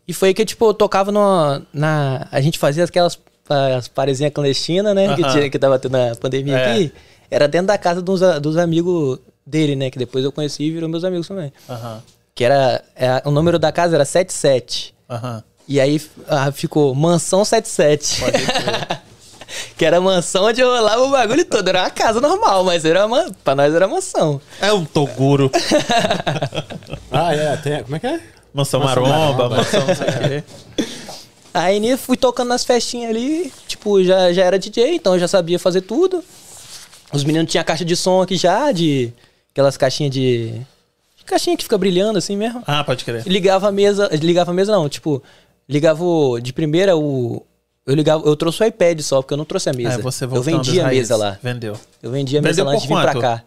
[0.06, 2.26] E foi aí que, tipo, eu tocava no, na.
[2.30, 3.18] A gente fazia aquelas
[3.76, 5.14] as parezinhas clandestinas, né?
[5.14, 5.32] Que, Aham.
[5.32, 6.72] tinha, que tava tendo na pandemia É.
[6.72, 6.92] aqui.
[7.30, 9.90] Era dentro da casa dos, dos amigos dele, né?
[9.90, 11.52] Que depois eu conheci e virou meus amigos também.
[11.68, 12.02] Aham.
[12.34, 12.82] Que era.
[12.96, 14.94] é, o número da casa era 77.
[15.08, 15.42] Aham.
[15.68, 18.20] E aí ah, ficou Mansão 77.
[18.20, 19.02] Pode
[19.76, 21.68] que era a mansão onde rolava o bagulho todo.
[21.68, 24.40] Era uma casa normal, mas era uma, pra nós era mansão.
[24.60, 25.50] É um Toguro.
[27.14, 27.56] Ah, é.
[27.58, 28.20] Tem, como é que é?
[28.54, 29.56] Mansão Mansão maromba, maromba.
[29.56, 30.44] mansão não sei o quê.
[31.52, 35.28] Aí nisso fui tocando nas festinhas ali, tipo, já, já era DJ, então eu já
[35.28, 36.24] sabia fazer tudo.
[37.12, 39.12] Os meninos tinham caixa de som aqui já, de
[39.52, 40.54] aquelas caixinhas de.
[41.24, 42.62] Caixinha que fica brilhando assim mesmo.
[42.66, 43.26] Ah, pode crer.
[43.26, 44.08] Ligava a mesa.
[44.14, 45.22] Ligava a mesa não, tipo,
[45.68, 47.44] ligava o, de primeira o.
[47.84, 49.94] Eu ligava, eu trouxe o iPad só, porque eu não trouxe a mesa.
[49.94, 51.38] É, você eu vendia a mesa lá.
[51.42, 51.76] Vendeu.
[52.02, 53.44] Eu vendia a mesa Vendeu lá por antes de vir pra cá.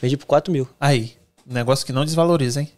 [0.00, 0.68] Vendi por 4 mil.
[0.80, 1.12] Aí,
[1.44, 2.70] negócio que não desvaloriza, hein?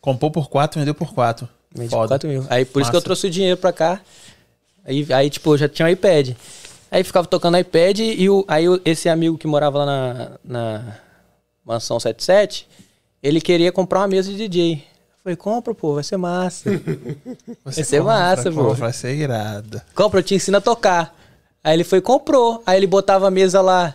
[0.00, 1.48] Comprou por 4, vendeu por 4.
[1.74, 2.08] Vendi por Foda.
[2.08, 2.44] 4 mil.
[2.50, 3.04] Aí por isso que eu Massa.
[3.04, 4.00] trouxe o dinheiro pra cá.
[4.84, 6.30] Aí, aí tipo, eu já tinha um iPad.
[6.90, 10.96] Aí ficava tocando iPad e o, aí o- esse amigo que morava lá na, na
[11.64, 12.66] mansão 77,
[13.22, 14.74] ele queria comprar uma mesa de DJ.
[14.74, 16.70] Eu falei, compra, pô, vai ser massa.
[17.64, 18.74] Você Vai ser compra, massa, pô.
[18.74, 19.84] Vai ser irada.
[19.94, 21.14] compra, eu te ensino a tocar.
[21.62, 22.62] Aí ele foi e comprou.
[22.66, 23.94] Aí ele botava a mesa lá.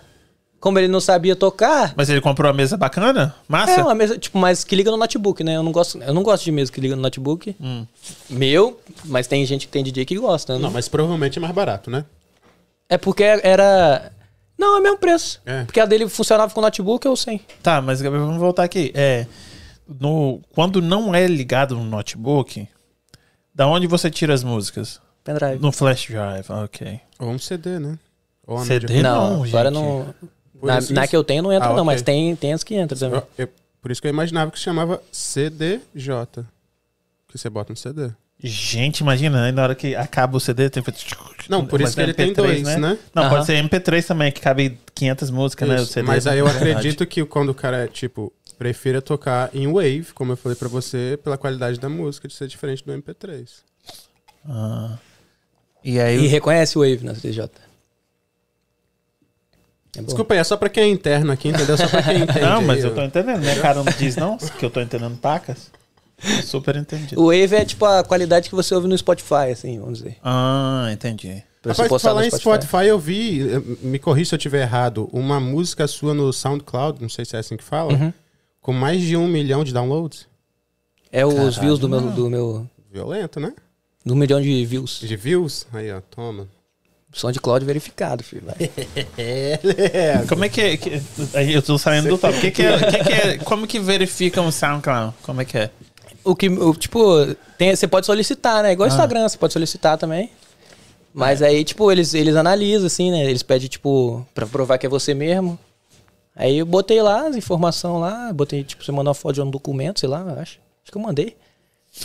[0.60, 3.36] Como ele não sabia tocar, Mas ele comprou a mesa bacana?
[3.50, 3.82] Massa?
[3.82, 5.58] é uma mesa, tipo, mas que liga no notebook, né?
[5.58, 7.54] Eu não gosto, eu não gosto de mesa que liga no notebook.
[7.60, 7.86] Hum.
[8.30, 10.60] Meu, mas tem gente que tem DJ que gosta, né?
[10.60, 12.06] Não, mas provavelmente é mais barato, né?
[12.88, 14.10] É porque era.
[14.64, 15.42] Não, é o mesmo preço.
[15.46, 15.64] É.
[15.66, 17.40] Porque a dele funcionava com notebook ou sem.
[17.62, 18.92] Tá, mas Gabriel, vamos voltar aqui.
[18.96, 19.28] É,
[20.00, 22.68] no, quando não é ligado no notebook,
[23.54, 25.02] da onde você tira as músicas?
[25.24, 25.60] Pendrive.
[25.62, 27.00] No flash drive, ok.
[27.20, 27.98] Ou um CD, né?
[28.48, 29.02] Ou CD?
[29.02, 30.14] não, não, agora não.
[30.62, 31.86] Na, isso na que eu tenho não entra, Ah, não, ok.
[31.86, 33.20] mas tem, tem as que entram também.
[33.38, 33.50] Eu- eu-
[33.82, 36.46] por isso que eu imaginava que se chamava CDJ.
[37.28, 38.12] Que você bota no CD.
[38.46, 40.84] Gente, imagina, aí na hora que acaba o CD tem
[41.48, 42.98] Não, por isso Mas que ele tem MP3, dois, né?
[43.16, 43.30] Não, Aham.
[43.30, 45.76] pode ser MP3 também, que cabe 500 músicas, né?
[45.76, 46.72] O Isso, CD, Mas aí eu Verdade.
[46.72, 51.18] acredito que quando o cara, tipo, prefira tocar em Wave, como eu falei pra você,
[51.24, 53.48] pela qualidade da música, de ser diferente do MP3.
[54.50, 54.98] Ah.
[55.82, 57.50] E aí, E reconhece o Wave na CDJ.
[59.96, 60.02] É.
[60.02, 61.78] Desculpa aí, é só pra quem é interno aqui, entendeu?
[61.78, 62.42] Só pra quem entende.
[62.42, 63.56] Não, mas aí, eu tô entendendo, né?
[63.62, 65.72] Cara, não diz não que eu tô entendendo pacas.
[66.46, 67.22] Super entendido.
[67.22, 70.18] O Wave é tipo a qualidade que você ouve no Spotify, assim, vamos dizer.
[70.24, 71.44] Ah, entendi.
[71.62, 75.10] Pra Rapaz, falar no em Spotify, eu vi, eh, me corri se eu tiver errado,
[75.14, 78.14] uma música sua no SoundCloud, não sei se é assim que fala, Uhum.
[78.62, 80.28] com mais de um milhão de downloads.
[81.12, 82.12] É os Caralho, views do meu, não.
[82.12, 82.70] do meu.
[82.92, 83.54] Violento, né?
[84.06, 85.00] Do milhão de views.
[85.00, 85.66] De views.
[85.72, 86.48] Aí, ó, toma.
[87.14, 88.44] SoundCloud verificado, filho.
[88.46, 88.56] vai.
[90.28, 90.78] Como é que é?
[90.78, 91.02] que-
[91.54, 92.38] eu tô saindo do top.
[92.40, 95.14] Que que é, que que é- como que verifica um SoundCloud?
[95.22, 95.70] Como é que é?
[96.24, 97.00] O que, o, tipo,
[97.58, 98.72] tem, você pode solicitar, né?
[98.72, 98.92] Igual Ah.
[98.92, 100.30] Instagram, você pode solicitar também.
[101.14, 103.26] Mas aí, tipo, eles, eles analisam, assim, né?
[103.26, 105.60] Eles pedem, tipo, pra provar que é você mesmo.
[106.36, 109.50] Aí eu botei lá as informações lá, botei, tipo, você mandou uma foto de um
[109.52, 110.60] documento, sei lá, eu acho.
[110.84, 111.36] Acho que eu mandei.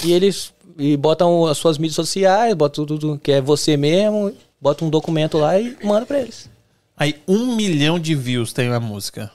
[0.04, 4.84] E eles e botam as suas mídias sociais, botam tudo que é você mesmo, bota
[4.84, 6.48] um documento lá e manda pra eles.
[6.96, 9.30] Aí um milhão de views tem a música.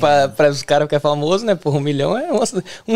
[0.00, 1.54] Pra, pra os caras que é famoso, né?
[1.54, 2.40] Por um milhão é um,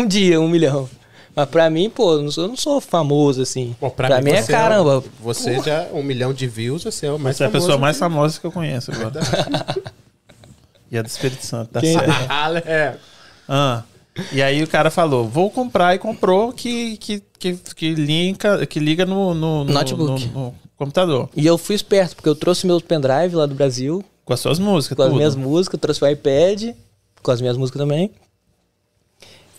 [0.01, 0.89] um dia, um milhão.
[1.35, 3.75] Mas pra mim, pô, eu não sou, eu não sou famoso assim.
[3.81, 5.03] Bom, pra, mim, é você caramba.
[5.19, 7.97] você já, um milhão de views, você é o mais Você é a pessoa mais
[7.97, 9.19] famosa que eu conheço agora.
[10.91, 12.13] e é do Espírito Santo, tá Quem- certo.
[12.67, 12.95] É.
[13.49, 13.83] Ah,
[14.31, 18.79] e aí o cara falou, vou comprar e comprou que, que, que, que, linka, que
[18.79, 20.27] liga no, no, no- Notebook.
[20.27, 21.29] no- no computador.
[21.35, 24.59] E eu fui esperto, porque eu trouxe meus pendrive lá do Brasil, Com as suas
[24.59, 25.17] músicas, com as tudo.
[25.17, 26.75] minhas músicas, trouxe o iPad,
[27.21, 28.11] com as minhas músicas também.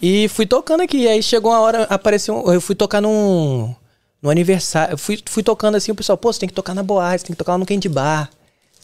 [0.01, 1.09] E fui tocando aqui.
[1.09, 2.45] Aí chegou uma hora, apareceu.
[2.53, 3.75] Eu fui tocar num.
[4.21, 4.97] No aniversário.
[4.97, 7.35] Fui, fui tocando assim, o pessoal, pô, você tem que tocar na boate, você tem
[7.35, 8.31] que tocar lá no Candy Bar.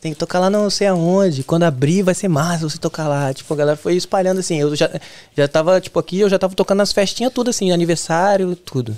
[0.01, 1.45] Tem que tocar lá não sei aonde.
[1.45, 3.35] Quando abrir, vai ser massa você tocar lá.
[3.35, 4.57] Tipo, a galera foi espalhando assim.
[4.57, 4.91] Eu já,
[5.37, 8.97] já tava, tipo, aqui, eu já tava tocando nas festinhas tudo assim, aniversário, tudo.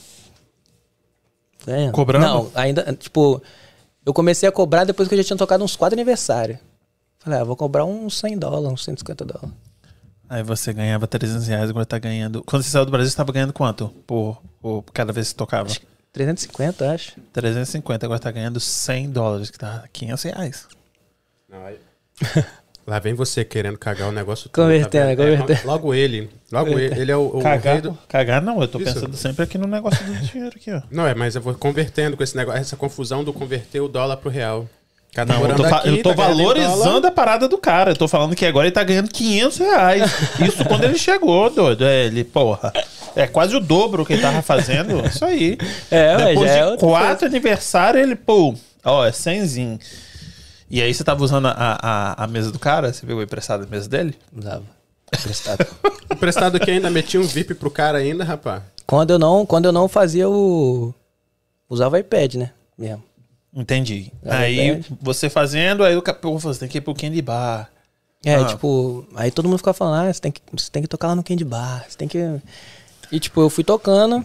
[1.64, 1.72] Tá?
[1.92, 2.24] Cobrando?
[2.24, 3.42] Não, ainda, tipo,
[4.06, 6.58] eu comecei a cobrar depois que eu já tinha tocado uns quatro aniversários.
[7.22, 9.54] Falei, ah, vou cobrar uns 100 dólares, uns 150 dólares.
[10.28, 12.42] Aí você ganhava 300 reais, agora tá ganhando...
[12.44, 13.88] Quando você saiu do Brasil, você tava ganhando quanto?
[14.06, 15.68] Por, por cada vez que tocava?
[16.12, 17.20] 350, acho.
[17.32, 20.68] 350, agora tá ganhando 100 dólares, que tá 500 reais.
[21.48, 21.78] Não, aí-
[22.84, 25.52] Lá vem você querendo cagar o negócio todo, Convertendo, tá convertendo.
[25.52, 26.28] É, logo ele.
[26.50, 27.00] Logo ele.
[27.00, 27.98] Ele é o, o rei Cagar, do...
[28.08, 28.92] cagar não, eu tô Isso.
[28.94, 30.82] pensando sempre aqui no negócio do dinheiro aqui, ó.
[30.90, 34.16] Não, é, mas eu vou convertendo com esse negócio, essa confusão do converter o dólar
[34.16, 34.68] pro real.
[35.14, 37.90] Cada Não, eu tô, aqui, eu tô tá valorizando a parada do cara.
[37.90, 40.10] Eu tô falando que agora ele tá ganhando 500 reais.
[40.40, 41.84] Isso quando ele chegou, doido.
[41.84, 42.72] É, ele, porra.
[43.14, 45.04] É quase o dobro que ele tava fazendo.
[45.06, 45.58] Isso aí.
[45.90, 49.78] É, Depois é de outra quatro aniversários, ele, pô, ó, é 100
[50.70, 52.90] E aí você tava usando a, a, a mesa do cara?
[52.90, 54.14] Você pegou emprestado a mesa dele?
[54.34, 54.64] Usava.
[55.14, 55.66] Emprestado.
[56.10, 58.62] Emprestado que ainda metia um VIP pro cara ainda, rapaz.
[58.86, 60.94] quando, eu não, quando eu não fazia o.
[61.68, 62.50] Usava o iPad, né?
[62.78, 63.11] Mesmo.
[63.54, 64.10] Entendi.
[64.24, 64.86] É aí verdade.
[65.00, 67.68] você fazendo, aí o capô falou, você tem que ir pro Candy Bar.
[68.24, 68.44] É, Ah.
[68.46, 71.14] tipo, aí todo mundo ficava falando, ah, você tem que, você tem que tocar lá
[71.14, 72.18] no Candy Bar, você tem que.
[73.10, 74.24] E tipo, eu fui tocando.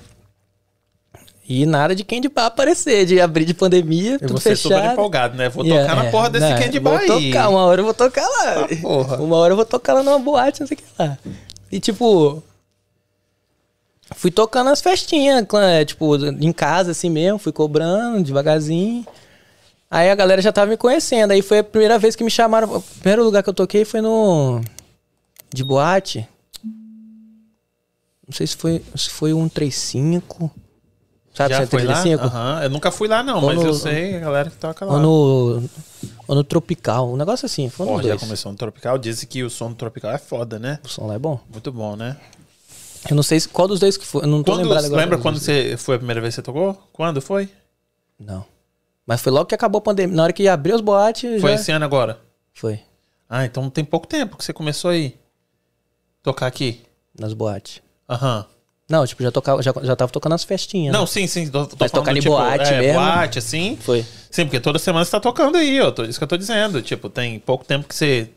[1.50, 4.94] E nada de Candy Bar aparecer, de abrir de pandemia, E tudo você super fechado.
[4.94, 5.48] empolgado, né?
[5.48, 7.32] Vou Yeah, tocar na é, porra desse né, Candy Bar Vou aí.
[7.32, 8.66] tocar, uma hora eu vou tocar lá.
[8.70, 9.18] Ah, porra.
[9.22, 11.18] Uma hora eu vou tocar lá numa boate, não sei o que lá.
[11.72, 12.44] E tipo.
[14.16, 19.06] Fui tocando as festinhas, é, tipo, em casa assim mesmo, fui cobrando devagarzinho.
[19.90, 21.32] Aí a galera já tava me conhecendo.
[21.32, 22.76] Aí foi a primeira vez que me chamaram.
[22.78, 24.62] O primeiro lugar que eu toquei foi no.
[25.54, 26.28] De boate.
[28.28, 30.52] Não sei se foi, se foi um 35.
[31.34, 31.96] Sabe, Já foi lá?
[32.02, 32.26] 135?
[32.26, 32.64] Aham.
[32.64, 34.94] Eu nunca fui lá, não, Ou mas no- eu sei a galera que toca lá.
[34.96, 35.70] Ou no.
[36.28, 37.14] Ou no Tropical.
[37.14, 37.70] Um negócio assim.
[37.70, 38.98] Foi Pô, já começou no Tropical.
[38.98, 40.80] Dizem que o som do Tropical é foda, né?
[40.84, 41.40] O som lá é bom.
[41.50, 42.18] Muito bom, né?
[43.10, 44.24] Eu não sei se- qual dos dois que foi.
[44.24, 45.02] Eu não tô Quando, lembrado agora.
[45.02, 46.74] lembra quando você foi a primeira vez que você tocou?
[46.94, 47.50] Quando foi?
[48.20, 48.46] Não.
[49.06, 50.16] Mas foi logo que acabou a pandemia.
[50.16, 51.40] Na hora que abriu os boates.
[51.42, 51.56] Foi já...
[51.56, 52.20] esse ano agora?
[52.54, 52.80] Foi.
[53.30, 55.16] Ah, então tem pouco tempo que você começou aí.
[56.24, 56.82] Tocar aqui.
[57.18, 57.82] Nas boates.
[58.10, 58.46] Aham.
[58.90, 60.94] Não, tipo, já, tocava, já, já tava tocando nas festinhas.
[60.94, 61.08] Não, né?
[61.08, 61.50] sim, sim.
[61.50, 63.00] Tô, tô Mas tocar em tipo, boate é, mesmo?
[63.00, 63.78] boate, assim.
[63.82, 64.06] Foi.
[64.32, 65.90] Sim, porque toda semana você tá tocando aí, ó.
[66.04, 66.82] Isso que eu tô dizendo.
[66.82, 68.30] Tipo, tem pouco tempo que você,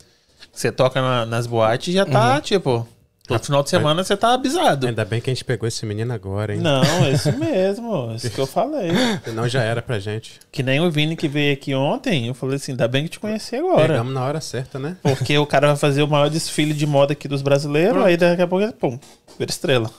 [0.51, 2.41] que você toca na- nas boates e já tá, Uhum.
[2.41, 2.87] tipo.
[3.31, 4.87] Todo final de semana você tá abisado.
[4.87, 6.59] Ainda bem que a gente pegou esse menino agora, hein?
[6.59, 8.13] Não, é isso mesmo.
[8.15, 8.91] Isso que eu falei.
[9.23, 10.39] Senão já era pra gente.
[10.51, 12.27] Que nem o Vini que veio aqui ontem.
[12.27, 13.87] Eu falei assim, ainda bem que te conheci agora.
[13.87, 14.97] Pegamos na hora certa, né?
[15.01, 18.41] Porque o cara vai fazer o maior desfile de moda aqui dos brasileiros, aí daqui
[18.41, 18.99] a pouco, pum,
[19.37, 19.89] vira estrela.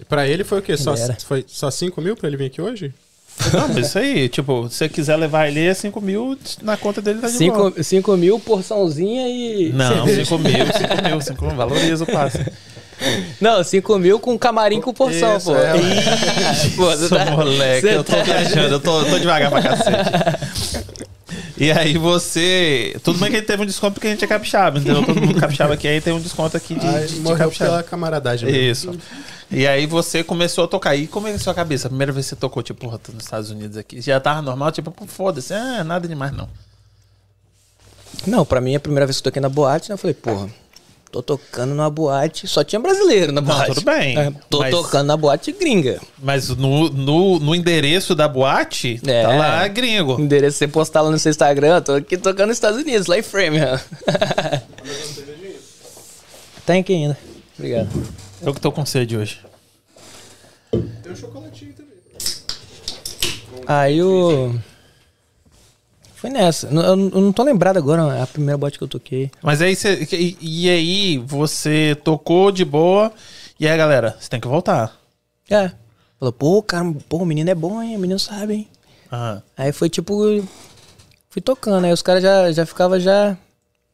[0.00, 0.76] E pra ele foi o quê?
[0.76, 0.94] Só,
[1.24, 2.92] foi só 5 mil pra ele vir aqui hoje?
[3.52, 7.02] Não, mas isso aí, tipo, se você quiser levar ele, é 5 mil na conta
[7.02, 7.70] dele tá de boa.
[7.72, 9.72] 5 cinco mil, porçãozinha e.
[9.72, 12.44] Não, 5 mil, 5 mil, 5 mil, valoriza o passe.
[13.40, 15.56] Não, 5 mil com camarim com porção, Isso, pô.
[15.56, 15.72] é.
[16.76, 19.50] Pô, você Sou tá- moleque, você eu tô tá- viajando, eu tô, eu tô devagar
[19.50, 20.44] pra cacete.
[21.58, 22.96] E aí você.
[23.02, 25.04] Tudo bem que ele teve um desconto porque a gente é capixaba, entendeu?
[25.04, 27.70] Todo mundo capixaba aqui, aí tem um desconto aqui de, Ai, de, de morreu capixaba.
[27.70, 28.50] pela camaradagem.
[28.50, 28.92] mesmo.
[28.92, 29.00] Isso.
[29.50, 30.94] E aí você começou a tocar.
[30.96, 31.86] E como é que é sua cabeça?
[31.86, 34.00] A primeira vez que você tocou, tipo, porra, tô nos Estados Unidos aqui.
[34.00, 36.48] Já tava normal, tipo, foda-se, ah, nada demais não.
[38.26, 40.48] Não, pra mim, a primeira vez que eu toquei na boate, né, eu falei, porra,
[41.12, 43.74] tô tocando numa boate, só tinha brasileiro na boate.
[43.74, 46.00] tudo bem, É, tô mas- tocando na boate gringa.
[46.22, 49.22] Mas no, no, no endereço da boate, É.
[49.22, 50.18] tá lá gringo.
[50.20, 53.22] Endereço você postar lá no seu Instagram, tô aqui tocando nos Estados Unidos, lá em
[53.22, 53.78] Framingham.
[56.64, 57.18] Tem aqui ainda.
[57.58, 57.90] Obrigado.
[58.44, 59.40] Eu que tô com sede hoje.
[60.70, 61.94] Tem um chocolatinho também.
[63.66, 64.54] Aí o.
[66.14, 66.66] Foi nessa.
[66.66, 69.30] Eu, eu não tô lembrado agora a primeira boate que eu toquei.
[69.42, 70.06] Mas aí você.
[70.12, 73.12] E, e aí você tocou de boa.
[73.58, 74.98] E aí, galera, você tem que voltar.
[75.48, 75.70] É.
[76.18, 77.96] Falou, pô, cara, pô, o menino é bom, hein?
[77.96, 78.68] O menino sabe, hein?
[79.10, 79.42] Aham.
[79.56, 80.44] Aí foi tipo.
[81.30, 83.36] Fui tocando, aí os caras já, já ficavam já.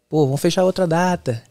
[0.09, 1.43] Pô, vamos fechar outra data.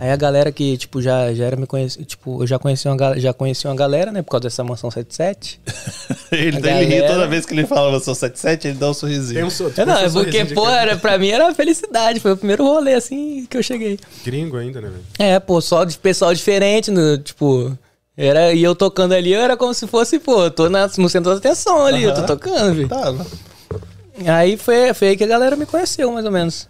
[0.00, 2.04] Aí a galera que, tipo, já, já era me conhecia.
[2.04, 4.22] Tipo, eu já conhecia uma, já conhecia uma galera, né?
[4.22, 5.60] Por causa dessa mansão 77.
[6.30, 8.90] Ele, A ele ri galera- toda vez que ele fala eu sou 77, ele dá
[8.90, 9.34] um sorrisinho.
[9.34, 9.48] Tem um,
[9.82, 12.20] É, não, um é porque, pô, era, pra mim era uma felicidade.
[12.20, 13.98] Foi o primeiro rolê, assim, que eu cheguei.
[14.24, 15.02] Gringo ainda, né, velho?
[15.18, 17.76] É, pô, só de pessoal diferente, no, tipo.
[18.16, 21.30] Era, e eu tocando ali, eu era como se fosse, pô, tô na- no centro
[21.32, 22.88] da atenção ali, eu tô tocando, viu?
[22.88, 23.26] Tava.
[24.26, 26.68] Aí foi, foi aí que a galera me conheceu, mais ou menos.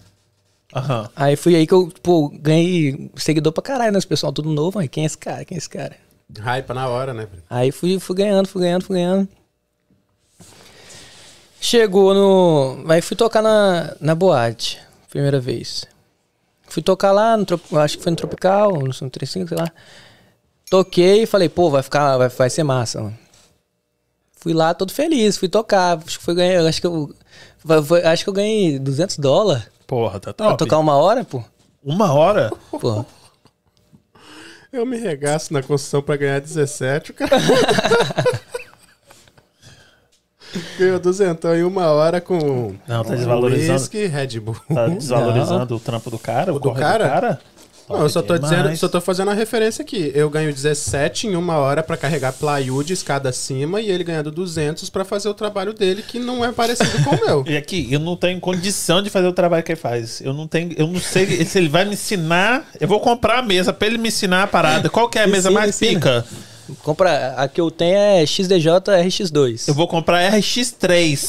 [0.74, 1.08] Aham.
[1.16, 3.98] Aí foi aí que eu, pô, ganhei seguidor pra caralho, né?
[3.98, 4.78] Esse pessoal tudo novo.
[4.78, 5.44] Aí, quem é esse cara?
[5.44, 5.96] Quem é esse cara?
[6.38, 7.26] Hype na hora, né?
[7.48, 9.28] Aí fui, fui ganhando, fui ganhando, fui ganhando.
[11.60, 12.84] Chegou no.
[12.92, 14.78] Aí fui tocar na, na boate,
[15.10, 15.86] primeira vez.
[16.68, 17.44] Fui tocar lá, no,
[17.80, 19.72] acho que foi no Tropical, no 35, sei lá.
[20.70, 23.18] Toquei e falei, pô, vai ficar, vai, vai ser massa, mano.
[24.36, 25.96] Fui lá todo feliz, fui tocar.
[25.96, 27.14] Acho que foi acho que eu.
[27.82, 30.58] foi- acho que eu ganhei 200 dólares Porra, tá pra top.
[30.58, 31.42] tocar uma hora, pô.
[31.82, 32.50] Uma hora?
[32.70, 33.06] Pô.
[34.70, 37.38] Eu me regaço na construção pra ganhar 17, o cara.
[40.78, 42.74] Ganhou duzentão em uma hora com.
[42.86, 43.72] Não, tá desvalorizando.
[43.72, 44.56] Whisky, Red Bull.
[44.72, 47.40] Tá desvalorizando o trampo do cara, o, O do corre cara?
[47.88, 48.56] Não, eu só tô demais.
[48.56, 50.12] dizendo, só tô fazendo a referência aqui.
[50.14, 54.90] Eu ganho 17 em uma hora pra carregar plywood escada acima e ele ganhando 200
[54.90, 57.44] pra fazer o trabalho dele que não é parecido com o meu.
[57.46, 60.20] E aqui, eu não tenho condição de fazer o trabalho que ele faz.
[60.20, 62.66] Eu não tenho, eu não sei se ele vai me ensinar.
[62.80, 64.88] Eu vou comprar a mesa pra ele me ensinar a parada.
[64.90, 65.98] Qual que é a mesa Ensina, mais ensina.
[66.00, 66.24] pica?
[66.82, 68.70] Compra, a que eu tenho é XDJ
[69.02, 69.68] RX2.
[69.68, 71.28] Eu vou comprar a RX3.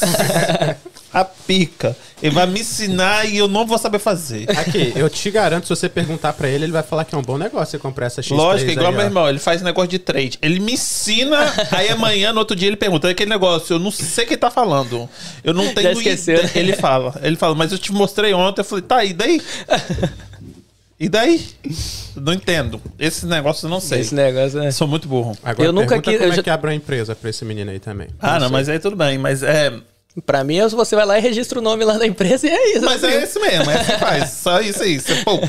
[1.21, 1.95] A pica.
[2.21, 4.45] Ele vai me ensinar e eu não vou saber fazer.
[4.57, 7.21] Aqui, eu te garanto, se você perguntar pra ele, ele vai falar que é um
[7.21, 9.05] bom negócio você comprar essa X3 Lógico, igual aí, meu ó.
[9.05, 10.37] irmão, ele faz negócio de trade.
[10.41, 11.37] Ele me ensina,
[11.71, 14.33] aí amanhã, no outro dia, ele pergunta: "É aquele negócio, eu não sei o que
[14.33, 15.09] ele tá falando.
[15.43, 16.59] Eu não tenho esqueceu, ideia." né?
[16.59, 18.61] Ele fala, ele fala, mas eu te mostrei ontem.
[18.61, 19.41] Eu falei, tá, e daí?
[20.99, 21.41] E daí?
[22.17, 22.81] Não entendo.
[22.99, 24.01] Esse negócio eu não sei.
[24.01, 24.69] Esse negócio é.
[24.71, 25.37] Sou muito burro.
[25.41, 27.71] Agora Eu nunca quis- como eu é já- que abre uma empresa pra esse menino
[27.71, 28.09] aí também.
[28.19, 29.17] Ah, não, mas aí tudo bem.
[29.17, 29.71] Mas é.
[30.25, 32.85] Pra mim, você vai lá e registra o nome lá da empresa e é isso.
[32.85, 33.13] Mas assim.
[33.15, 34.29] é esse mesmo, é assim que faz.
[34.31, 34.99] Só isso aí.
[34.99, 35.39] Você, pô,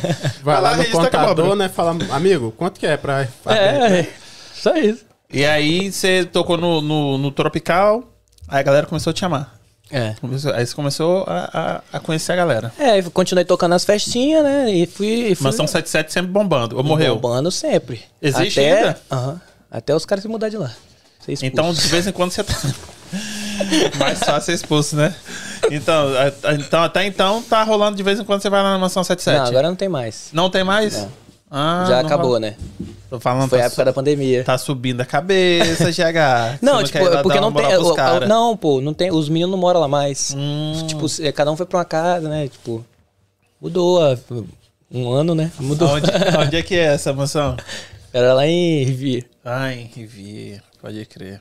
[0.42, 1.68] Vai lá no registra que eu contador, né?
[1.68, 3.26] Fala, amigo, quanto que é pra...
[3.46, 4.08] É, é,
[4.54, 5.04] só isso.
[5.32, 8.04] E aí você tocou no, no, no Tropical,
[8.46, 9.60] aí a galera começou a te chamar.
[9.90, 10.14] É.
[10.20, 12.72] Começou- aí você começou a, a, a conhecer a galera.
[12.78, 14.70] É, eu continuei tocando nas festinhas, né?
[14.70, 15.30] E fui.
[15.30, 16.76] E fui Mas são 77 sempre bombando.
[16.76, 17.16] Ou morreu?
[17.16, 18.02] Bombando sempre.
[18.22, 19.00] Existe até, ainda?
[19.10, 19.40] Aham.
[19.70, 20.70] até os caras se mudar de lá.
[21.42, 22.54] Então, de vez em quando você tá.
[23.98, 25.14] Mais fácil ser expulso, né?
[25.70, 28.72] Então, a- a- então, até então, tá rolando de vez em quando você vai lá
[28.72, 29.38] na mansão 77.
[29.38, 30.28] Não, agora não tem mais.
[30.32, 30.96] Não tem mais?
[30.96, 31.12] Não.
[31.52, 32.40] Ah, já não acabou, rola.
[32.40, 32.54] né?
[33.10, 34.44] Tô falando, Foi a tá, época da pandemia.
[34.44, 36.58] tá subindo a cabeça, GH.
[36.62, 37.64] Não, tipo, quer ir lá porque dar não uma tem.
[37.66, 38.26] moral pros o- cara.
[38.28, 39.10] Não, pô, não tem.
[39.10, 40.32] Os meninos não moram lá mais.
[40.36, 40.84] Hum.
[40.86, 42.46] Tipo, se- cada um foi pra uma casa, né?
[42.46, 42.84] Tipo,
[43.60, 44.16] mudou a-
[44.92, 45.50] um ano, né?
[45.58, 45.88] Mudou.
[45.88, 46.06] Onde,
[46.38, 47.56] onde é que é essa mansão?
[48.12, 49.24] Era lá em Rivier.
[49.44, 51.40] Ai, Rivier, pode crer.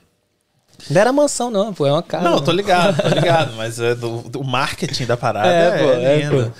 [0.90, 2.24] Não era mansão, não, pô, é uma casa.
[2.30, 5.90] Não, tô ligado, tô ligado, mas é do, do marketing da parada É, é, pô,
[5.92, 6.54] é, lindo.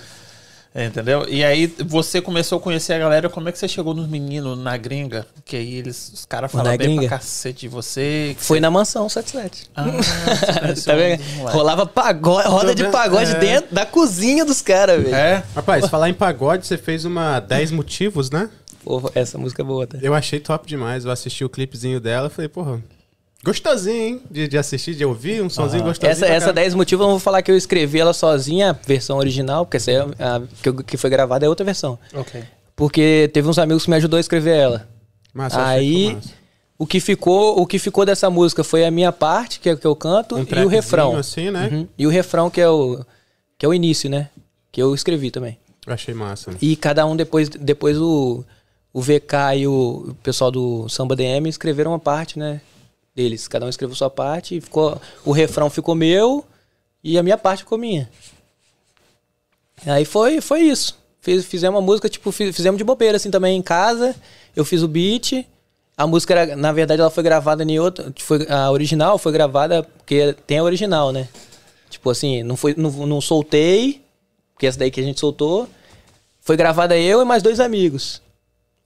[0.76, 1.26] É, Entendeu?
[1.28, 4.56] E aí você começou a conhecer a galera, como é que você chegou nos meninos
[4.58, 5.26] na gringa?
[5.44, 7.08] Que aí eles, os caras Na falam bem gringa?
[7.08, 8.36] pra cacete de você.
[8.38, 9.68] Foi você- na mansão 77.
[9.76, 9.86] Ah,
[10.86, 11.24] tá vendo?
[11.40, 11.48] um.
[11.50, 13.40] Rolava pagode, roda de pagode É.
[13.40, 15.16] dentro da cozinha dos caras, velho.
[15.16, 15.44] É?
[15.56, 18.48] Rapaz, falar em pagode, você fez uma 10 motivos, né?
[18.84, 19.98] Pô, essa música é boa, tá?
[20.02, 21.04] Eu achei top demais.
[21.04, 22.80] Eu assisti o clipezinho dela e falei, porra,
[23.44, 24.22] gostosinho, hein?
[24.30, 26.12] De, de assistir, de ouvir, um sonzinho gostosinho.
[26.12, 26.62] Essa, pra essa caramba.
[26.62, 29.78] 10 motivos eu não vou falar que eu escrevi ela sozinha, a versão original, porque
[29.78, 31.98] essa é a, que, que foi gravada é outra versão.
[32.14, 32.44] Ok.
[32.76, 34.88] Porque teve uns amigos que me ajudou a escrever ela.
[35.34, 36.30] Massa, Aí massa.
[36.78, 39.86] o que ficou, o que ficou dessa música foi a minha parte, que é que
[39.86, 41.16] eu canto, Um e o refrão.
[41.16, 41.70] assim, né?
[41.72, 41.88] Uhum.
[41.98, 43.04] E o refrão que é o
[43.58, 44.30] que é o início, né?
[44.72, 45.58] Que eu escrevi também.
[45.86, 46.52] Eu achei massa.
[46.62, 48.44] E cada um depois depois o
[48.92, 52.60] o VK e o, o pessoal do Samba DM escreveram uma parte, né?
[53.20, 53.50] Deles.
[53.50, 56.46] Cada um escreveu sua parte e ficou o refrão ficou meu
[57.04, 58.10] e a minha parte ficou minha.
[59.86, 60.98] Aí foi foi isso.
[61.20, 64.16] Fiz, fizemos uma música, tipo, fiz- fizemos de bobeira assim também em casa.
[64.56, 65.46] Eu fiz o beat.
[65.98, 68.14] A música, era, na verdade, ela foi gravada em outra.
[68.20, 71.28] Foi, a original foi gravada porque tem a original, né?
[71.90, 74.02] Tipo assim, não, foi, não, não soltei,
[74.54, 75.68] porque essa daí que a gente soltou.
[76.40, 78.22] Foi gravada eu e mais dois amigos.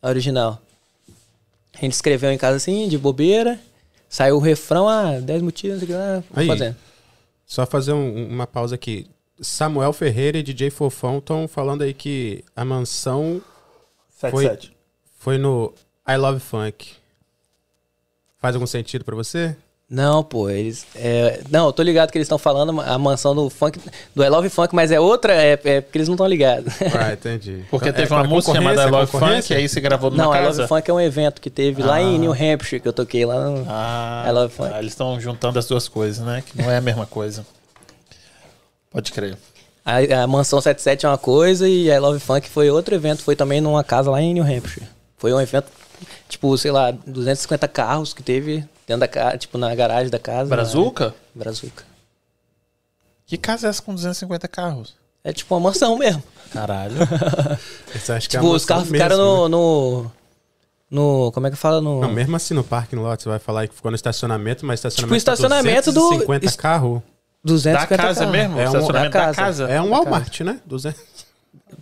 [0.02, 0.60] A original.
[1.76, 3.60] A gente escreveu em casa assim, de bobeira.
[4.14, 6.46] Saiu o refrão, ah, 10 motivos, não sei o que lá, Aí.
[6.46, 6.76] vou fazendo.
[7.48, 9.08] Só fazer um- uma pausa aqui.
[9.42, 13.42] Samuel Ferreira e DJ Fofão estão falando aí que a mansão
[14.16, 14.72] 77.
[15.18, 15.74] foi no
[16.08, 16.92] I Love Funk.
[18.38, 19.56] Faz algum sentido pra você?
[19.94, 20.88] Não, pô, eles.
[20.96, 23.80] é, não, eu tô ligado que eles estão falando a mansão do funk,
[24.16, 26.74] do I Love Funk, mas é outra, é, é porque eles não estão ligados.
[27.00, 27.64] Ah, entendi.
[27.70, 30.34] Porque É, teve é uma música chamada concorrência, Love Funk, aí você gravou numa não,
[30.34, 30.62] I casa.
[30.64, 33.40] Love Funk é um evento que teve lá em New Hampshire, que eu toquei lá
[33.48, 33.66] no.
[33.70, 34.72] Ah, I Love Funk.
[34.72, 36.44] tá, eles estão juntando as duas coisas, né?
[36.44, 37.46] Que não é a mesma coisa.
[38.90, 39.38] Pode crer.
[39.86, 43.22] A, a Mansão 77 é uma coisa e a I Love Funk foi outro evento,
[43.22, 44.88] foi também numa casa lá em New Hampshire.
[45.20, 45.68] Foi um evento,
[46.30, 50.50] tipo, sei lá, 250 carros que teve dentro da casa, tipo, na garagem da casa.
[50.50, 51.08] Brazuca?
[51.08, 51.84] Na, Brazuca.
[53.26, 54.94] Que casa é essa com 250 carros?
[55.24, 56.22] É tipo uma mansão mesmo.
[56.52, 56.96] Caralho.
[57.96, 59.24] Acho que é tipo, os mansão carros mesmo, ficaram né?
[59.24, 60.12] no, no.
[61.26, 61.80] no- Como é que fala?
[61.82, 64.66] No, Não, mesmo assim no parque, no lote, você vai falar que ficou no estacionamento,
[64.66, 67.02] mas estacionamento Tipo, estacionamento do- 250 es- carros.
[67.44, 68.32] 250 da casa carros.
[68.32, 68.60] mesmo?
[68.60, 69.36] É um- estacionamento da da casa.
[69.36, 69.68] casa?
[69.74, 70.60] É um Walmart, né?
[70.66, 71.23] 200.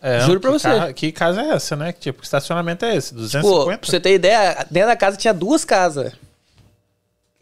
[0.02, 0.68] É, Juro pra você.
[0.68, 1.92] ca- que casa é essa, né?
[1.92, 3.14] Que tipo, que estacionamento é esse?
[3.14, 3.78] Pô, 250?
[3.80, 6.14] pra você ter ideia, dentro da casa tinha duas casas.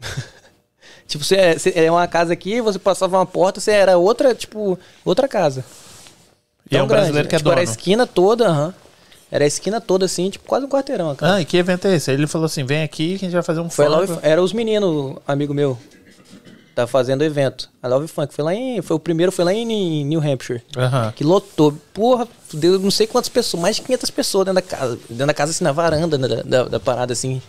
[1.06, 4.78] tipo, você, você é uma casa aqui, você passava uma porta, você era outra, tipo,
[5.04, 5.64] outra casa.
[6.70, 7.60] e é Tão um brasileiro que é tipo, dono.
[7.60, 8.74] Era a esquina toda, aham.
[9.32, 11.16] Era a esquina toda, assim, tipo, quase um quarteirão.
[11.20, 12.10] Ah, e que evento é esse?
[12.10, 14.18] Aí ele falou assim: vem aqui que a gente vai fazer um Foi funk.
[14.22, 15.78] era os meninos, amigo meu,
[16.74, 17.70] tá fazendo o evento.
[17.80, 18.34] A Love Funk.
[18.34, 18.82] Foi lá em.
[18.82, 20.62] Foi o primeiro, foi lá em, New Hampshire.
[20.76, 21.12] Aham.
[21.14, 21.72] Que lotou.
[21.94, 24.98] Porra, deu não sei quantas pessoas, mais de 500 pessoas dentro da casa.
[25.08, 27.40] Dentro da casa, assim, na varanda né, da, da, da parada, assim.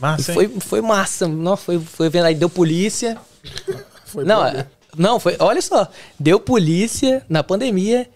[0.00, 1.28] Massa, foi, foi massa.
[1.28, 3.18] Não, foi, foi vendo aí, deu polícia.
[4.10, 4.42] Foi não,
[4.96, 5.36] não, foi.
[5.38, 5.86] Olha só.
[6.18, 8.08] Deu polícia na pandemia.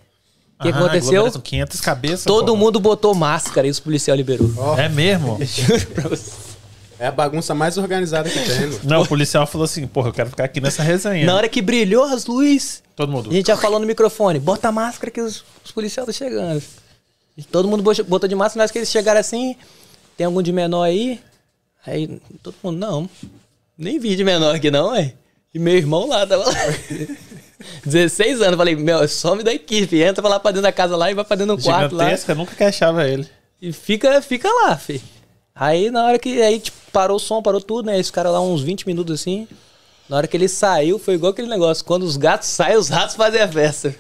[0.58, 1.10] O que Aham, aconteceu?
[1.10, 2.24] aglomeração, 500 cabeças.
[2.24, 2.56] Todo pô.
[2.56, 4.50] mundo botou máscara e os policial liberou.
[4.76, 5.38] É mesmo?
[5.40, 6.53] Juro pra você.
[6.98, 8.78] É a bagunça mais organizada que tem.
[8.84, 11.26] Não, o policial falou assim: porra, eu quero ficar aqui nessa resenha.
[11.26, 13.30] Na hora que brilhou as luzes, Todo mundo.
[13.30, 16.62] a gente já falou no microfone: bota a máscara que os, os policiais estão chegando.
[17.36, 19.56] E todo mundo bo- botou de máscara, na hora que eles chegaram assim,
[20.16, 21.20] tem algum de menor aí?
[21.84, 23.10] Aí todo mundo, não.
[23.76, 25.14] Nem vi de menor aqui não, ué.
[25.52, 26.54] E meu irmão lá, tava lá.
[27.84, 31.14] 16 anos, falei, meu, some da equipe, entra lá pra dentro da casa lá e
[31.14, 32.04] vai pra dentro do quarto lá.
[32.04, 33.26] Gigantesca, nunca que achava ele.
[33.60, 35.02] E fica, fica lá, fi.
[35.54, 37.98] Aí na hora que aí, tipo, parou o som, parou tudo, né?
[37.98, 39.46] Esse cara lá uns 20 minutos assim.
[40.08, 41.84] Na hora que ele saiu, foi igual aquele negócio.
[41.84, 43.94] Quando os gatos saem, os ratos fazem a festa.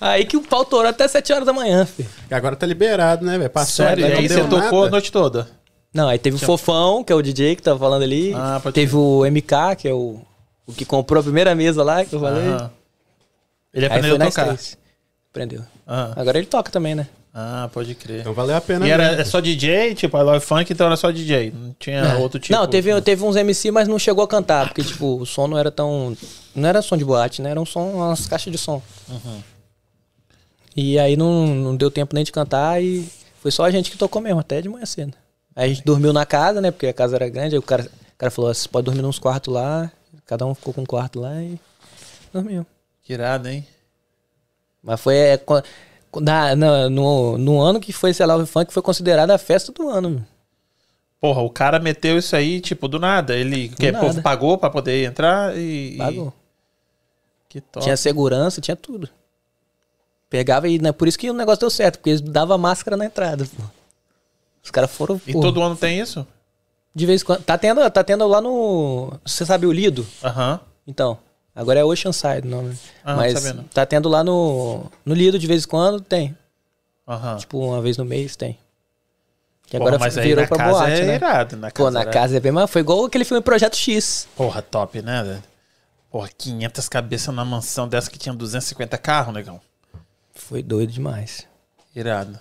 [0.00, 2.06] Aí que o pau torou até 7 horas da manhã, fi.
[2.30, 3.50] E agora tá liberado, né, velho?
[3.50, 4.04] Passou Sério?
[4.04, 4.90] ali, E não aí você tocou a nada.
[4.90, 5.48] noite toda.
[5.94, 8.32] Não, aí teve o Fofão, que é o DJ que tava falando ali.
[8.34, 10.20] Ah, pode teve o MK, que é o,
[10.66, 12.46] o que comprou a primeira mesa lá, que eu falei.
[12.46, 12.70] Aham.
[13.72, 14.58] Ele Aí aprendeu foi a tocar.
[15.30, 15.62] Aprendeu.
[15.86, 16.12] Ah.
[16.14, 17.08] Agora ele toca também, né?
[17.40, 18.22] Ah, pode crer.
[18.22, 18.84] Então valeu a pena.
[18.84, 19.20] E era mesmo.
[19.20, 21.52] é só DJ, tipo, I Love Funk, então era só DJ.
[21.52, 22.52] Não tinha outro tipo.
[22.52, 22.58] É.
[22.58, 25.56] Não, teve, teve uns MC, mas não chegou a cantar, porque, tipo, o som não
[25.56, 26.16] era tão.
[26.52, 27.50] Não era som de boate, né?
[27.50, 28.82] Era um som, umas caixas de som.
[29.08, 29.40] Uhum.
[30.74, 33.08] E aí não, não deu tempo nem de cantar e
[33.40, 35.14] foi só a gente que tocou mesmo, até de manhã cedo.
[35.54, 36.72] Aí a gente dormiu na casa, né?
[36.72, 37.54] Porque a casa era grande.
[37.54, 39.92] Aí o cara, o cara falou: você pode dormir nos quartos lá.
[40.26, 41.56] Cada um ficou com um quarto lá e
[42.32, 42.66] dormiu.
[43.04, 43.64] Que irado, hein?
[44.82, 45.40] Mas foi é,
[46.16, 49.88] na, na- no, no ano que foi, lá, o funk foi considerada a festa do
[49.88, 50.10] ano.
[50.10, 50.22] meu.
[51.20, 53.36] Porra, o cara meteu isso aí, tipo, do nada.
[53.36, 54.14] Ele que, nada.
[54.14, 55.96] pô, pagou pra poder entrar e.
[55.96, 56.32] Pagou.
[57.48, 57.82] Que top.
[57.84, 59.08] Tinha segurança, tinha tudo.
[60.30, 63.06] Pegava e, né, por isso que o negócio deu certo, porque eles davam máscara na
[63.06, 63.44] entrada.
[63.56, 63.62] pô.
[64.62, 65.20] Os caras foram.
[65.26, 66.26] E pô, todo ano tem isso?
[66.94, 67.42] De vez em quando.
[67.42, 69.12] Tá tendo, tá tendo lá no.
[69.24, 70.06] Você sabe o Lido?
[70.22, 70.60] Aham.
[70.86, 71.18] Então.
[71.58, 72.78] Agora é Oceanside o nome.
[73.04, 73.34] Ah, não Mas
[73.74, 74.86] tá tendo lá no.
[75.04, 76.36] No Lido de vez em quando, tem.
[77.06, 77.36] Aham.
[77.36, 78.56] Tipo, uma vez no mês tem.
[79.66, 81.14] Que Porra, agora mas aí virou na pra casa boate, é né?
[81.16, 81.56] irado.
[81.56, 82.70] Na Pô, casa na era- casa é bem mais.
[82.70, 84.28] Foi igual aquele filme Projeto X.
[84.36, 85.42] Porra, top, né, velho?
[86.12, 89.60] Porra, 500 cabeças na mansão dessa que tinha 250 carros, negão.
[90.32, 91.44] Foi doido demais.
[91.94, 92.38] Irado.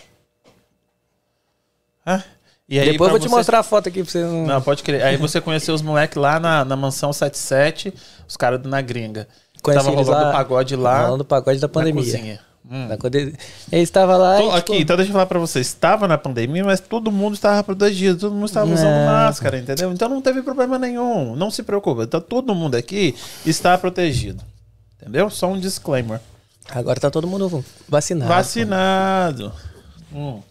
[2.06, 2.24] Ah,
[2.70, 4.24] e aí, Depois eu vou te você- mostrar a foto aqui pra você.
[4.24, 4.46] Não...
[4.46, 5.02] Não, pode crer.
[5.04, 7.94] Aí você conheceu os moleques lá na, na mansão 77,
[8.28, 9.28] os caras Na Gringa.
[9.62, 12.04] Conheci Tava rolando lá- o pagode lá Rolando pagode da na pandemia.
[12.04, 12.40] cozinha.
[12.70, 12.88] Hum.
[12.90, 12.98] Na
[13.72, 14.36] ele estava lá.
[14.38, 15.60] Tô- e, tipo, aqui, então deixa eu falar pra você.
[15.62, 19.06] Estava na pandemia, mas todo mundo estava protegido, todo mundo estava usando É.
[19.06, 19.92] máscara, entendeu?
[19.94, 21.34] Então não teve problema nenhum.
[21.36, 22.04] Não se preocupa.
[22.04, 23.16] Então todo mundo aqui
[23.46, 24.44] está protegido.
[25.02, 25.30] Entendeu?
[25.30, 26.20] Só um disclaimer.
[26.70, 28.28] Agora tá todo mundo vacinado.
[28.30, 29.54] Vacinado.
[30.14, 30.42] Hum.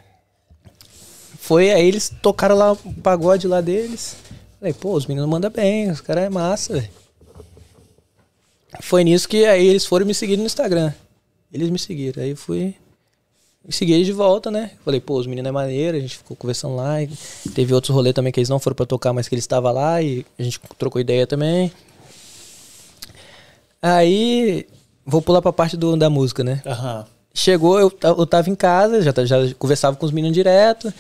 [1.47, 4.17] Foi, aí eles tocaram lá o pagode lá deles.
[4.59, 6.91] Falei, pô, os meninos mandam bem, os caras é massa, velho.
[8.81, 10.93] Foi nisso que aí eles foram me seguir no Instagram.
[11.53, 12.21] Eles me seguiram.
[12.21, 12.75] Aí eu fui.
[13.65, 14.73] E segui eles de volta, né?
[14.85, 17.01] Falei, pô, os meninos é maneiro, a gente ficou conversando lá.
[17.01, 17.09] E
[17.55, 20.03] teve outros rolês também que eles não foram pra tocar, mas que eles estavam lá
[20.03, 21.71] e a gente trocou ideia também.
[23.81, 24.67] Aí,
[25.05, 26.61] vou pular pra parte do, da música, né?
[26.67, 27.07] Aham.
[27.33, 30.93] Chegou, eu, eu tava em casa, já, já conversava com os meninos direto.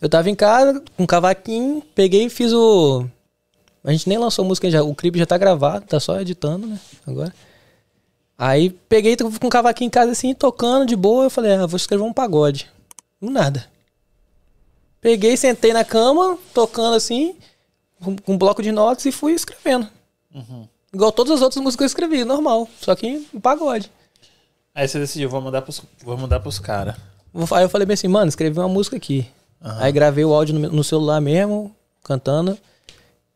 [0.00, 3.06] Eu tava em casa, com um cavaquinho, peguei e fiz o.
[3.82, 6.78] A gente nem lançou música, já, o clipe já tá gravado, tá só editando, né?
[7.06, 7.34] Agora.
[8.38, 11.24] Aí peguei com um cavaquinho em casa assim, tocando de boa.
[11.24, 12.70] Eu falei, ah, vou escrever um pagode.
[13.20, 13.66] Do nada.
[15.00, 17.36] Peguei, sentei na cama, tocando assim,
[18.02, 19.88] com, um bloco de notas e fui escrevendo.
[20.92, 22.68] Igual todas as outras músicas que eu escrevi, normal.
[22.80, 23.90] Só que um pagode.
[24.74, 26.96] Aí você decidiu, vou mandar pros, vou mandar pros caras.
[27.52, 29.26] Aí eu falei bem assim, mano, escrevi uma música aqui.
[29.60, 32.56] Aí gravei o áudio no, no celular mesmo, cantando,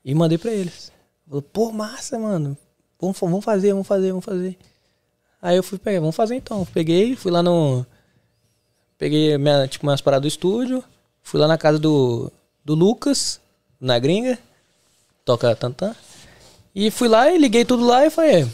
[0.05, 0.93] e mandei pra eles.
[1.29, 2.57] Falei, pô, massa, mano.
[3.01, 4.59] Vamos, vamos fazer, vamos fazer, vamos fazer.
[5.41, 6.65] Aí eu fui pegar, vamos fazer então.
[6.67, 7.87] Peguei, fui lá no.
[8.99, 10.85] Peguei minha, tipo, minhas paradas do estúdio.
[11.23, 12.31] Fui lá na casa do,
[12.65, 13.41] do Lucas,
[13.81, 14.39] na gringa.
[15.25, 15.95] Toca tantã.
[16.75, 18.47] E fui lá e liguei tudo lá e falei,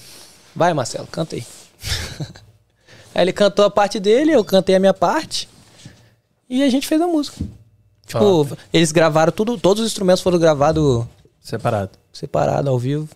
[0.54, 1.44] vai Marcelo, canta aí.
[3.14, 5.48] Aí ele cantou a parte dele, eu cantei a minha parte.
[6.48, 7.36] E a gente fez a música.
[8.06, 11.04] Tipo, eles gravaram tudo, todos os instrumentos foram gravados
[11.40, 11.90] Separado.
[12.12, 13.08] separado, ao vivo.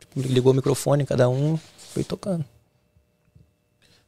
[0.00, 1.58] Tipo, ligou o microfone, cada um
[1.92, 2.44] foi tocando.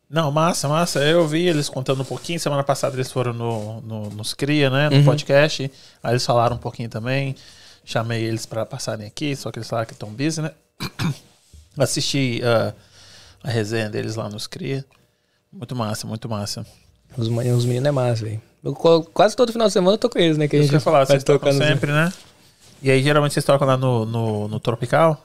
[0.08, 1.00] Não, massa, massa.
[1.00, 2.38] Eu vi eles contando um pouquinho.
[2.38, 4.88] Semana passada eles foram no, no, nos Cria, né?
[4.88, 5.04] No Uhum.
[5.04, 5.70] podcast.
[6.02, 7.34] Aí eles falaram um pouquinho também.
[7.84, 10.50] Chamei eles pra passarem aqui, só que eles falaram que estão busy, né?
[11.78, 12.72] Assisti ah,
[13.44, 14.84] a resenha deles lá nos Cria.
[15.52, 16.66] Muito massa, muito massa.
[17.16, 18.40] Os, os meninos é massa, velho.
[18.66, 20.48] Eu Quase todo final de semana eu tô com eles, né?
[20.48, 22.12] Que a gente falar, vai vocês tocam sempre, né?
[22.82, 25.24] E aí geralmente vocês tocam lá no, no, no Tropical?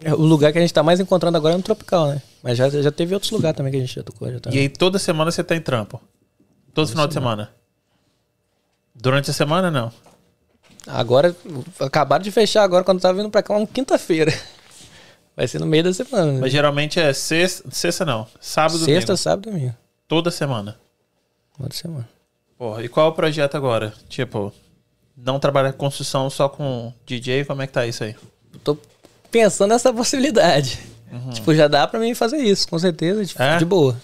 [0.00, 2.22] É, O lugar que a gente tá mais encontrando agora é no Tropical, né?
[2.42, 4.30] Mas já, já teve outros lugares também que a gente já tocou.
[4.30, 4.50] Já tá...
[4.50, 6.00] E aí toda semana você tá em trampo?
[6.72, 7.50] Todo final de semana?
[8.94, 9.90] Durante a semana, não?
[10.86, 11.34] Agora,
[11.80, 14.32] acabaram de fechar agora quando tava vindo pra cá, uma quinta-feira.
[15.36, 16.32] Vai ser no meio da semana.
[16.32, 16.38] né?
[16.40, 19.16] Mas geralmente é sexta, sexta não, sábado, Sexta, domingo.
[19.16, 19.74] sábado e domingo.
[20.06, 20.76] Toda semana.
[21.56, 22.08] Toda semana.
[22.58, 23.94] Porra, e qual é o projeto agora?
[24.08, 24.52] Tipo,
[25.16, 28.16] não trabalhar com construção só com DJ, como é que tá isso aí?
[28.64, 28.76] Tô
[29.30, 30.78] pensando nessa possibilidade.
[31.32, 33.24] Tipo, já dá pra mim fazer isso, com certeza.
[33.24, 33.56] Tipo, É?
[33.58, 33.96] De boa.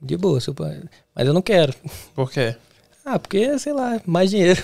[0.00, 0.80] De boa, seu pai.
[1.14, 1.74] Mas eu não quero.
[2.14, 2.54] Por quê?
[3.04, 4.62] Ah, porque, sei lá, mais dinheiro.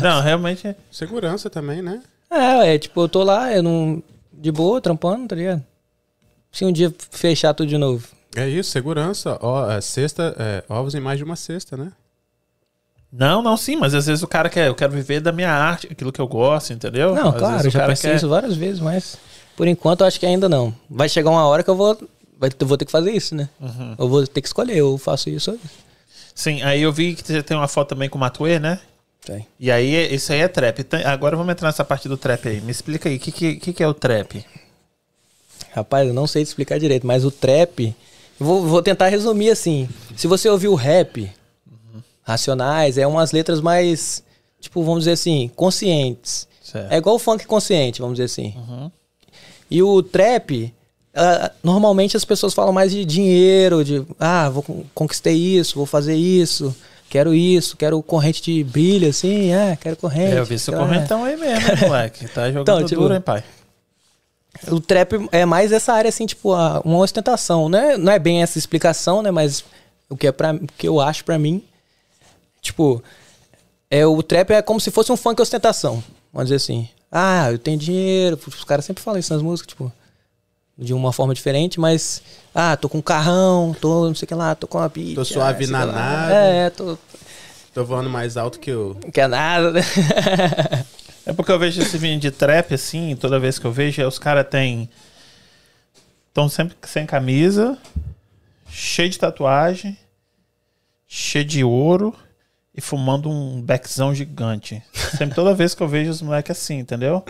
[0.00, 0.74] não, realmente.
[0.90, 2.02] Segurança também, né?
[2.30, 4.02] É, é, tipo, eu tô lá, eu não.
[4.32, 5.62] De boa, trampando, tá ligado?
[6.52, 8.06] Se um dia fechar tudo de novo.
[8.36, 9.38] É isso, segurança.
[9.40, 11.90] Ó, é, cesta, é, ovos em mais de uma cesta, né?
[13.12, 15.88] Não, não, sim, mas às vezes o cara quer, eu quero viver da minha arte,
[15.90, 17.14] aquilo que eu gosto, entendeu?
[17.14, 19.16] Não, Às claro, eu já pensei quer- isso várias vezes, mas
[19.56, 20.74] por enquanto eu acho que ainda não.
[20.90, 21.96] Vai chegar uma hora que eu vou.
[22.38, 23.48] Vai, eu vou ter que fazer isso, né?
[23.58, 23.94] Uhum.
[23.98, 25.74] Eu vou ter que escolher, eu faço isso ou isso.
[26.34, 28.78] Sim, aí eu vi que você tem uma foto também com o Matuê, né?
[29.24, 29.46] Tem.
[29.58, 30.84] E aí, isso aí é trap.
[31.06, 32.60] Agora vamos entrar nessa parte do trap aí.
[32.60, 34.44] Me explica aí, o que, que, que que é o trap?
[35.74, 37.94] Rapaz, eu não sei te explicar direito, mas o trap.
[38.38, 39.88] Vou, vou tentar resumir assim.
[40.16, 41.30] Se você ouvir o rap,
[42.22, 44.22] Racionais, é umas letras mais,
[44.60, 46.48] tipo, vamos dizer assim, conscientes.
[46.62, 46.92] Certo.
[46.92, 48.54] É igual o funk consciente, vamos dizer assim.
[49.70, 50.74] E o trap,
[51.14, 55.86] ah, normalmente as pessoas falam mais de dinheiro, de ah, vou con- conquistei isso, vou
[55.86, 56.74] fazer isso,
[57.08, 60.34] quero isso, quero corrente de brilho, assim, ah, quero corrente.
[60.34, 60.80] É, eu vi seu lá.
[60.80, 62.26] correntão aí mesmo, moleque.
[62.28, 63.44] Tá jogando Então, tipo, duro, hein, pai?
[64.68, 66.52] O trap é mais essa área, assim, tipo,
[66.84, 67.68] uma ostentação.
[67.68, 69.30] Não é, não é bem essa explicação, né?
[69.30, 69.64] Mas
[70.08, 71.62] o que, é pra, o que eu acho pra mim,
[72.60, 73.02] tipo,
[73.90, 76.02] é, o trap é como se fosse um funk ostentação.
[76.32, 76.88] Vamos dizer assim.
[77.10, 78.38] Ah, eu tenho dinheiro.
[78.46, 79.92] Os caras sempre falam isso nas músicas, tipo,
[80.76, 82.22] de uma forma diferente, mas.
[82.54, 85.14] Ah, tô com um carrão, tô não sei o que lá, tô com uma pizza.
[85.14, 86.32] Tô suave ah, sei na nave.
[86.32, 86.98] É, tô.
[87.72, 88.96] Tô voando mais alto que o.
[89.02, 89.82] Não quer nada, né?
[91.26, 94.06] É porque eu vejo esse vídeo de trap, assim, toda vez que eu vejo, é
[94.06, 94.88] os caras têm.
[96.28, 97.76] Estão sempre sem camisa,
[98.68, 99.98] cheio de tatuagem,
[101.08, 102.14] cheio de ouro
[102.72, 104.80] e fumando um beckzão gigante.
[105.18, 107.24] Sempre toda vez que eu vejo os moleques assim, entendeu?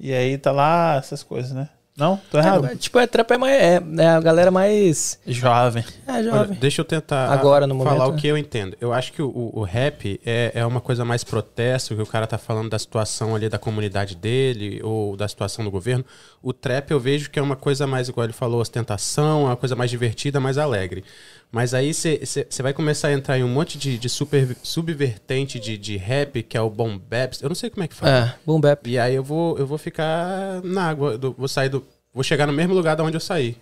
[0.00, 1.68] E aí tá lá essas coisas, né?
[1.94, 2.18] Não?
[2.30, 2.66] Tô errado?
[2.66, 5.18] É, tipo, é trap é, mais, é, é a galera mais.
[5.26, 5.84] Jovem.
[6.06, 6.58] É, Olha, jovem.
[6.58, 8.74] deixa eu tentar Agora, no falar momento, o que eu entendo.
[8.80, 12.06] Eu acho que o, o- o rap é, é uma coisa mais protesto, que o
[12.06, 16.02] cara tá falando da situação ali da comunidade dele, ou da situação do governo.
[16.42, 19.56] O trap eu vejo que é uma coisa mais, igual ele falou, ostentação, é uma
[19.56, 21.04] coisa mais divertida, mais alegre.
[21.52, 22.16] Mas aí você
[22.62, 26.56] vai começar a entrar em um monte de, de super, subvertente de, de rap, que
[26.56, 27.34] é o bom bap.
[27.42, 28.10] Eu não sei como é que fala.
[28.10, 28.88] É, boom bap.
[28.88, 31.18] E aí eu vou, eu vou ficar na água.
[31.18, 31.84] do- vou sair do.
[32.14, 33.54] Vou chegar no mesmo lugar da onde eu saí.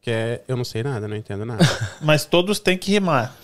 [0.00, 0.40] Que é.
[0.46, 1.64] Eu não sei nada, não entendo nada.
[2.00, 3.34] Mas todos têm que rimar.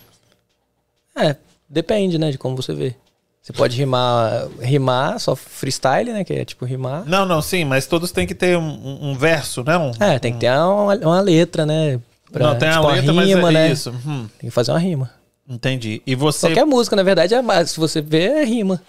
[1.16, 1.34] É,
[1.68, 2.94] depende, né, de como você vê.
[3.42, 7.04] Você pode rimar, rimar só freestyle, né, que é tipo rimar.
[7.06, 9.76] Não, não, sim, mas todos têm que ter um, um- um verso, né?
[9.78, 11.98] Um, É, tem que ter uma, uma letra, né?
[12.32, 13.70] Pra- não, tem tipo, a letra, uma rima, mas é né?
[13.72, 13.90] isso.
[14.06, 15.10] Hum, Tem que fazer uma rima.
[15.48, 16.02] entendi.
[16.06, 16.46] E você.
[16.48, 18.80] Qualquer música, na verdade, é mais, se você vê, é rima.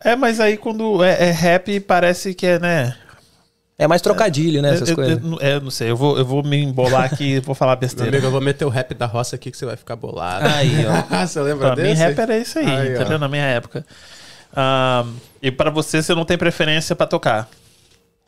[0.00, 2.94] É, mas aí quando é, é rap, parece que é, né?
[3.76, 5.18] É mais trocadilho, né, essas eu, coisas.
[5.20, 7.80] Eu, eu não sei, eu vou, eu vou me embolar aqui e vou falar Meu
[7.80, 8.08] besteira.
[8.10, 10.46] amigo, eu vou meter o rap da roça aqui que você vai ficar bolado.
[10.46, 11.02] Aí, ó.
[11.26, 12.00] você lembra Pra mim, desse?
[12.02, 13.00] rap era isso aí, Aí, ó.
[13.00, 13.18] entendeu?
[13.18, 13.84] Na minha época.
[14.54, 15.04] Ah,
[15.42, 17.48] e pra você, você não tem preferência pra tocar?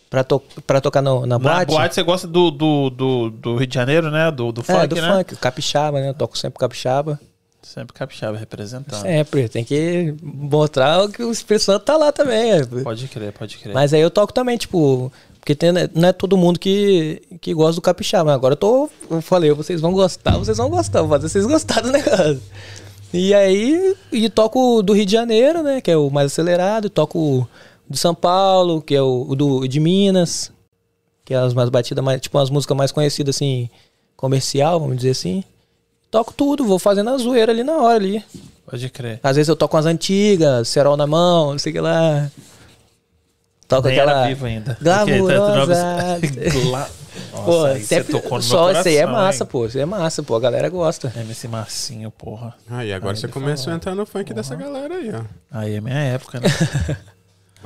[0.08, 1.72] Pra, to pra tocar no, na Na boate.
[1.72, 4.30] boate, você gosta do, do, do, do Rio de Janeiro, né?
[4.30, 5.12] Do, do é, funk, do né?
[5.12, 6.08] funk, capixaba, né?
[6.10, 7.18] Eu toco sempre capixaba.
[7.60, 9.02] Sempre capixaba representando.
[9.02, 12.52] Sempre, tem que mostrar que o Espírito Santo tá lá também.
[12.52, 12.64] é.
[12.64, 13.74] Pode crer, pode crer.
[13.74, 17.74] Mas aí eu toco também, tipo, porque tem- não é todo mundo que, que gosta
[17.74, 18.32] do capixaba.
[18.32, 18.88] Agora eu tô.
[19.10, 22.40] Eu falei, vocês vão gostar, vocês vão gostar, vou fazer vocês gostarem do negócio.
[23.12, 25.80] E aí, e toco do Rio de Janeiro, né?
[25.80, 27.48] Que é o mais acelerado, toco
[27.88, 30.50] de São Paulo, que é o, o do, de Minas,
[31.24, 33.68] que é as mais batidas, mais, tipo, umas músicas mais conhecidas, assim,
[34.16, 35.42] comercial, vamos dizer assim.
[36.10, 38.24] Toco tudo, vou fazendo a zoeira ali na hora ali.
[38.68, 39.20] Pode crer.
[39.22, 42.30] Às vezes eu toco umas antigas, cerol na mão, não sei o que lá.
[43.68, 44.18] Toco Nem aquela.
[44.20, 44.78] era vivo ainda.
[44.82, 45.74] Glamurosa.
[46.52, 46.88] Gla...
[47.32, 49.48] Nossa, Pô, aí você sempre- tocou no meu só isso aí é massa, hein?
[49.50, 49.66] pô.
[49.66, 50.36] Isso aí é massa, pô.
[50.36, 51.12] A galera gosta.
[51.16, 52.54] MC Marcinho, porra.
[52.70, 55.22] Ah, e agora você começou a entrar no funk dessa galera aí, ó.
[55.50, 56.48] Aí é minha época, né?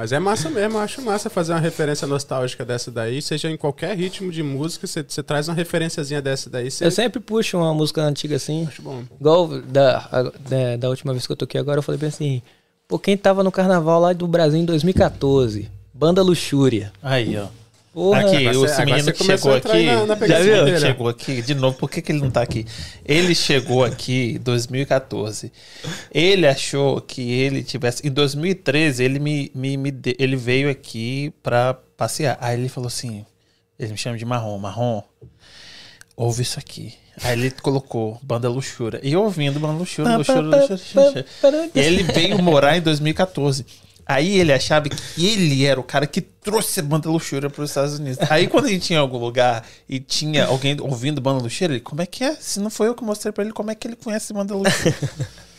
[0.01, 3.57] Mas é massa mesmo, eu acho massa fazer uma referência nostálgica dessa daí, seja em
[3.59, 7.75] qualquer ritmo de música, você, traz uma referenciazinha dessa daí, você Eu sempre puxo uma
[7.75, 8.65] música antiga assim.
[8.67, 9.03] acho bom.
[9.21, 12.41] Igual da, a- da, da última vez que eu toquei agora, eu falei bem assim.
[12.89, 15.71] Pô, quem tava no carnaval lá do Brasil em 2014?
[15.93, 16.91] Banda Luxúria.
[17.03, 17.49] Aí, ó.
[17.93, 18.21] Porra.
[18.21, 19.87] Aqui, Agora esse menino que chegou aqui.
[19.87, 20.65] na- na já viu?
[20.65, 20.79] dele.
[20.81, 22.65] Chegou aqui, de novo, por que, que ele não tá aqui?
[23.05, 25.51] Ele chegou aqui em 2014.
[26.13, 28.07] Ele achou que ele tivesse.
[28.07, 32.39] Em 2013, ele, me, me, me de- ele veio aqui pra passear.
[32.41, 33.27] Aí ele falou assim:
[33.79, 35.03] ele me chama de marrom, marrom.
[36.17, 36.95] Ouve isso aqui.
[37.23, 39.01] Aí ele colocou Banda Luxúria.
[39.03, 41.27] E ouvindo Banda Luxúria, Luxúria, Luxúria.
[41.75, 43.67] E ele veio morar em 2014.
[44.11, 47.71] Aí ele achava que ele era o cara que trouxe a banda Luxúria para os
[47.71, 48.19] Estados Unidos.
[48.29, 52.03] Aí quando a gente em algum lugar e tinha alguém ouvindo banda Luxúria, ele, como
[52.03, 52.35] é que é?
[52.35, 54.99] Se não foi eu que mostrei para ele, como é que ele conhece banda Luxúria?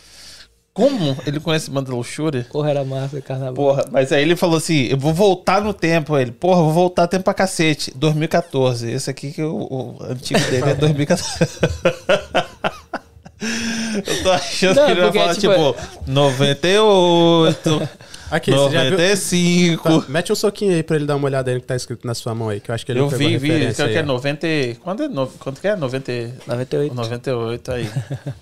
[0.74, 2.46] como ele conhece banda Luxúria?
[2.52, 3.54] Porra, era massa, carnaval.
[3.54, 6.18] Porra, mas aí ele falou assim: eu vou voltar no tempo.
[6.18, 7.94] Ele, porra, vou voltar tempo pra cacete.
[7.96, 8.92] 2014.
[8.92, 11.40] Esse aqui que o, o antigo dele é 2014.
[14.06, 17.90] eu tô achando Não, que ele vai falar, tipo, tipo, 98,
[18.32, 18.92] Aqui, você já viu?
[18.92, 20.02] 95.
[20.02, 22.08] Tá, mete um soquinho aí pra ele dar uma olhada aí no que tá escrito
[22.08, 23.50] na sua mão aí, que eu acho que ele Eu vi, vi.
[23.76, 24.06] Qual que é aí, ó.
[24.06, 24.48] 90.
[24.82, 25.76] Quando é, no, quanto que é?
[25.76, 26.12] 90,
[26.48, 26.96] 98.
[26.96, 27.90] 98 aí.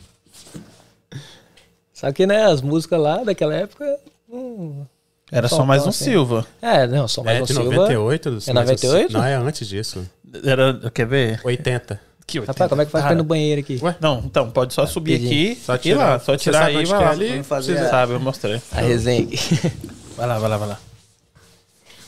[1.94, 3.98] Só que, né, as músicas lá daquela época.
[4.30, 4.86] hum,
[5.32, 6.06] Era só Só mais um assim.
[6.06, 6.46] Silva.
[6.62, 7.76] É, não, só mais É um de Silva.
[7.76, 8.32] 98?
[8.32, 9.14] dos- É mas 98?
[9.14, 10.10] Não, é antes disso.
[10.44, 11.42] Era, quer ver?
[11.44, 12.00] 80.
[12.30, 13.80] Que Rapaz, como é que faz pra ir no banheiro aqui?
[13.82, 13.96] Ué?
[14.00, 15.52] Não, então, pode só subir Entendi.
[15.54, 16.10] aqui Só e tirar.
[16.10, 16.20] lá.
[16.20, 17.10] Só tirar aí vai lá.
[17.10, 17.30] ali?
[17.30, 18.62] Vamos fazer Você a- sabe, eu mostrei.
[18.72, 19.38] A resenha aqui.
[20.16, 20.80] Vai lá, vai lá, vai lá.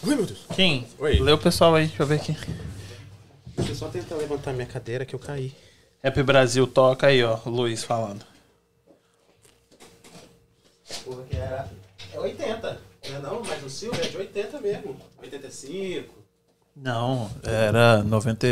[0.03, 0.39] Ui, meu Deus.
[0.53, 1.19] Kim, Oi.
[1.21, 2.35] lê o pessoal aí, deixa eu ver aqui.
[3.55, 5.53] Deixa eu só tentar levantar minha cadeira que eu caí.
[6.03, 8.25] Rap Brasil toca aí, ó, o Luiz falando.
[11.05, 11.69] Porra, que era.
[12.13, 12.79] É 80.
[13.09, 14.97] Não, é não, mas o Silvio é de 80 mesmo.
[15.21, 16.13] 85.
[16.75, 18.47] Não, era 90...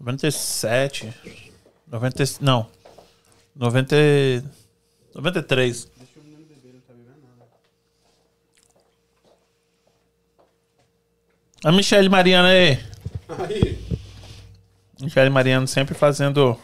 [0.00, 1.12] e- 97.
[1.86, 2.22] 90...
[2.22, 2.66] e- Não.
[3.54, 3.96] 90...
[3.96, 4.42] e-
[5.14, 5.88] 93.
[11.62, 12.78] A Michelle Mariana aí.
[13.28, 13.78] Aí.
[15.00, 16.58] Michelle Mariano sempre fazendo.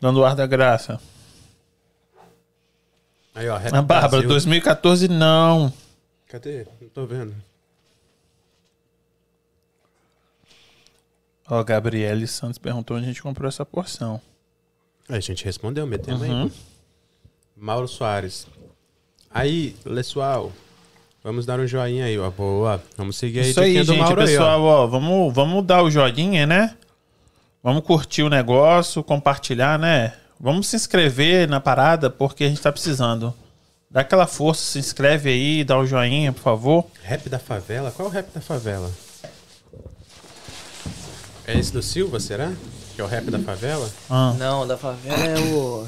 [0.00, 1.00] Dando o ar da graça.
[3.34, 3.56] Aí, ó.
[3.56, 4.28] A Bárbara, Brasil.
[4.28, 5.72] 2014 não.
[6.28, 6.66] Cadê?
[6.80, 7.34] Não tô vendo.
[11.48, 14.20] Ó, Gabriele Santos perguntou onde a gente comprou essa porção.
[15.08, 16.42] A gente respondeu, metemos Uhum.
[16.44, 16.52] aí.
[17.56, 18.46] Mauro Soares.
[19.30, 20.52] Aí, pessoal.
[21.22, 22.30] Vamos dar um joinha aí, ó.
[22.30, 22.82] Boa.
[22.96, 24.84] Vamos seguir aí Isso aí, do gente, Mauro pessoal, aí, ó.
[24.84, 24.86] ó.
[24.86, 26.76] vamos, vamos dar o joinha, né?
[27.62, 30.14] Vamos curtir o negócio, compartilhar, né?
[30.38, 33.34] Vamos se inscrever na parada, porque a gente tá precisando.
[33.90, 36.86] Dá aquela força, se inscreve aí, dá o joinha, por favor.
[37.02, 37.90] Rap da favela?
[37.90, 38.90] Qual é o rap da favela?
[41.46, 42.52] É esse do Silva, será?
[42.94, 43.90] Que é o rap da favela?
[44.10, 45.86] Ah, Não, da favela é o.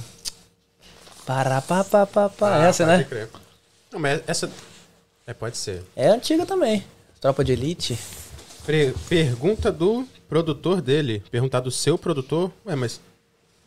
[1.27, 2.57] Pará, pá, pá, pá, pá.
[2.63, 3.05] Ah, Essa, pode né?
[3.05, 3.29] crer.
[3.93, 4.51] Não, mas essa.
[5.27, 5.83] É, pode ser.
[5.97, 6.85] É antiga também.
[7.21, 7.99] Tropa de Elite.
[8.65, 11.23] Pre- pergunta do produtor dele.
[11.31, 12.53] Perguntar do seu produtor.
[12.67, 13.01] Ué, mas.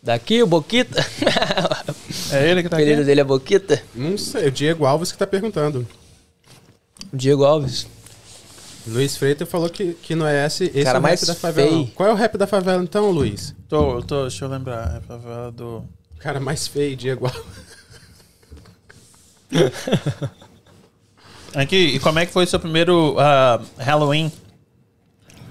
[0.02, 1.00] Daqui o Boquita.
[2.32, 3.06] é ele que o tá apelido aqui?
[3.06, 3.84] dele é Boquita.
[3.94, 5.88] Não sei, o Diego Alves que tá perguntando.
[7.14, 7.86] Diego Alves.
[8.88, 11.36] Luiz Freitas falou que, que não é esse, esse Cara é o rap mais da
[11.36, 11.70] favela.
[11.70, 11.88] feio.
[11.94, 13.54] Qual é o rap da favela então, Luiz?
[13.70, 14.96] Tô, eu tô, deixa eu lembrar.
[14.96, 15.78] É a favela do.
[16.16, 17.42] O cara mais feio, Diego Alves.
[21.54, 24.32] Aqui, e como é que foi o seu primeiro ah, Halloween?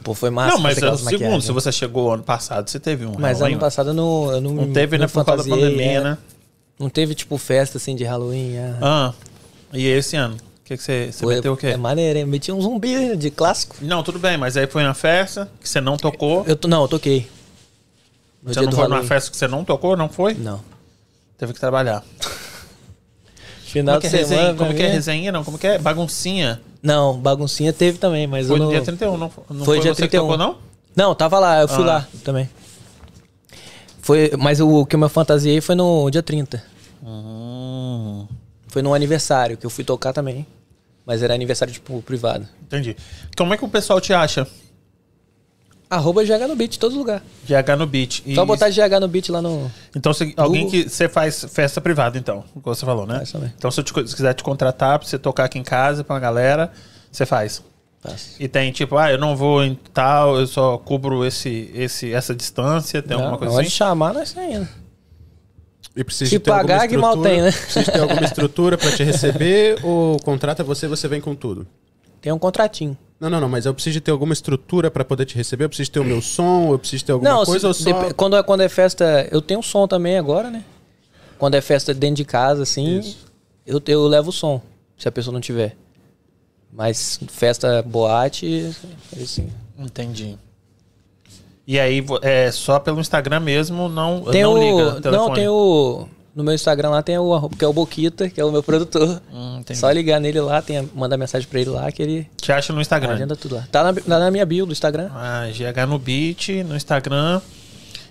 [0.02, 0.54] Pô, foi massa.
[0.56, 1.12] não, mas é o aquelas segundo.
[1.20, 1.44] maquiagens.
[1.44, 3.52] Se você chegou ano passado, você teve um Mas Halloween?
[3.52, 5.04] ano passado eu não, eu não Não teve, né?
[5.04, 6.00] não Por causa da pandemia, é.
[6.02, 6.18] né?
[6.78, 8.54] Não teve, tipo, festa assim de Halloween.
[8.56, 8.74] é.
[8.80, 9.12] Ah,
[9.74, 10.36] e esse ano?
[10.70, 11.66] Que, que você, você Foi- meteu o quê?
[11.66, 12.24] É maneiro, hein?
[12.24, 13.74] Meti um zumbi de clássico.
[13.80, 16.44] Não, tudo bem, mas aí foi na festa que você não tocou.
[16.46, 17.28] Eu, não, eu toquei.
[18.40, 20.34] No você não foi numa festa que você não tocou, não foi?
[20.34, 20.60] Não.
[21.36, 22.04] Teve que trabalhar.
[23.64, 24.42] Final como que de é semana.
[24.42, 24.54] resenha?
[24.58, 25.32] Como que é mim- resenha?
[25.32, 25.78] Não, como que é?
[25.78, 26.60] Baguncinha.
[26.80, 28.70] Não, baguncinha teve também, mas Foi eu no não...
[28.70, 29.18] dia 31, não,
[29.50, 30.20] não Foi foi, dia você que 31.
[30.22, 30.56] tocou, não?
[30.94, 31.86] Não, tava lá, eu fui Ah.
[31.86, 32.48] lá também.
[34.00, 36.62] Foi, mas o que eu me fantasiei foi no dia 30.
[37.02, 38.24] Hum,
[38.68, 40.46] Foi no aniversário, que eu fui tocar também.
[41.10, 42.46] Mas era aniversário, tipo, privado.
[42.62, 42.96] entendi.
[43.36, 44.46] Como é que o pessoal te acha?
[45.88, 47.20] Arroba GH no beat, todo lugar.
[47.48, 48.22] GH no beat.
[48.24, 49.68] E- Só botar GH no beat lá no...
[49.96, 50.84] Então, se, alguém Google.
[50.84, 53.24] que você faz festa privada, então, como você falou, né?
[53.32, 53.52] Também.
[53.58, 56.14] Então, se eu te, se quiser te contratar pra você tocar aqui em casa pra
[56.14, 56.70] uma galera,
[57.10, 57.60] você faz.
[58.00, 58.36] Faço.
[58.38, 62.36] E tem tipo, ah, eu não vou em tal, eu só cubro esse, esse, essa
[62.36, 63.76] distância, tem alguma Não, coisa pode assim?
[63.76, 64.68] chamar, nós saindo.
[66.00, 67.52] E precisa Se de ter pagar, que mal tem, né?
[67.52, 71.66] Precisa ter alguma estrutura pra te receber ou contrata você você vem com tudo?
[72.22, 72.96] Tem um contratinho.
[73.20, 75.68] Não, não, não, mas eu preciso de ter alguma estrutura pra poder te receber, eu
[75.68, 78.14] preciso ter o meu som, eu preciso ter alguma Não, coisa se- ou só...
[78.14, 80.64] quando, é, quando é festa, eu tenho som também agora, né?
[81.38, 83.18] Quando é festa dentro de casa, assim, Isso.
[83.66, 84.62] eu, eu levo o som,
[84.96, 85.76] se a pessoa não tiver.
[86.72, 88.74] Mas festa, boate,
[89.22, 89.50] assim.
[89.78, 90.38] Entendi.
[91.72, 94.58] E aí, é só pelo Instagram mesmo, não, Tem não o.
[94.58, 95.34] liga não, telefone.
[95.36, 96.08] tem o.
[96.34, 98.60] No meu Instagram lá tem o arroba, que é o Boquita, que é o meu
[98.60, 99.22] produtor.
[99.32, 99.62] Hum.
[99.72, 102.80] Só ligar nele lá, tem, mandar mensagem pra ele lá que ele Te acha no
[102.80, 103.12] Instagram.
[103.14, 103.68] agenda tudo lá.
[103.70, 105.10] Tá na, tá na minha bio do Instagram.
[105.14, 107.40] Ah, GH no Beat, no Instagram.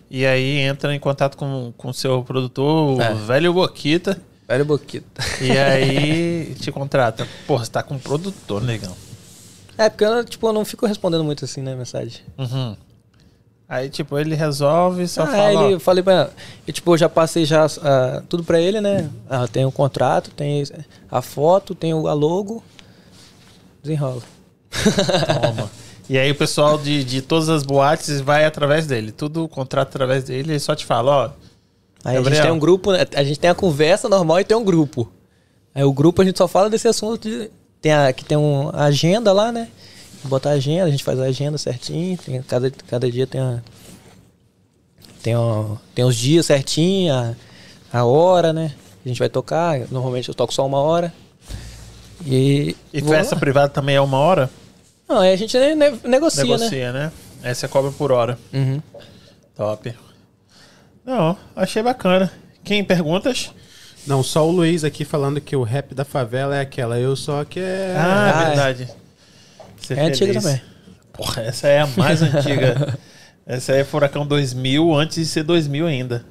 [0.10, 3.12] E aí entra em contato com o seu produtor, É.
[3.12, 4.18] o velho Boquita.
[4.48, 5.22] Velho Boquita.
[5.42, 7.28] E aí te contrata.
[7.46, 8.96] Porra, você tá com um produtor, negão.
[9.78, 12.22] É, porque eu, tipo, eu não fico respondendo muito assim, né, mensagem.
[12.38, 12.76] Uhum.
[13.70, 15.66] Aí, tipo, ele resolve, só ah, fala.
[15.66, 16.32] ele, eu falei pra
[16.66, 19.08] e, tipo, eu já passei já ah, tudo pra ele, né?
[19.30, 20.64] Ah, tem o contrato, tem
[21.12, 22.64] a foto, tem o a logo.
[23.84, 24.24] Desenrola.
[25.42, 25.70] Toma.
[26.10, 29.12] E aí o pessoal de, de todas as boates vai através dele.
[29.12, 31.30] Tudo contrato através dele, ele só te fala, ó.
[32.04, 32.44] Aí a gente Gabriel.
[32.44, 33.06] tem um grupo, né?
[33.14, 35.08] a gente tem a conversa normal e tem um grupo.
[35.76, 37.30] Aí o grupo a gente só fala desse assunto.
[37.30, 39.68] De, tem a, que tem uma agenda lá, né?
[40.24, 42.18] Botar a agenda, a gente faz a agenda certinho.
[42.18, 43.62] Tem, cada, cada dia tem a,
[45.24, 45.34] tem,
[45.96, 47.34] tem os dias certinho, a,
[47.92, 48.74] a hora, né?
[49.06, 49.80] A gente vai tocar.
[49.92, 51.14] Normalmente eu toco só uma hora.
[52.26, 53.40] E, E festa lá.
[53.40, 54.50] privada também é uma hora?
[55.08, 56.50] Não, aí a gente ne- ne- negocia, né?
[56.58, 57.12] Negocia, né?
[57.42, 58.38] Aí você cobra por hora.
[58.54, 58.82] Uhum.
[59.56, 59.94] Top.
[61.06, 62.32] Não, achei bacana.
[62.64, 63.52] Quem perguntas?
[64.06, 67.00] Não, só o Luiz aqui falando que o rap da favela é aquela.
[67.00, 67.98] Eu só quero.
[67.98, 68.88] Ah, Ah, é.
[69.96, 70.44] Ser É antiga feliz.
[70.44, 70.62] também.
[71.14, 72.98] Porra, essa é a mais antiga.
[73.46, 76.26] Essa aí é Furacão 2000, antes de ser 2000 ainda.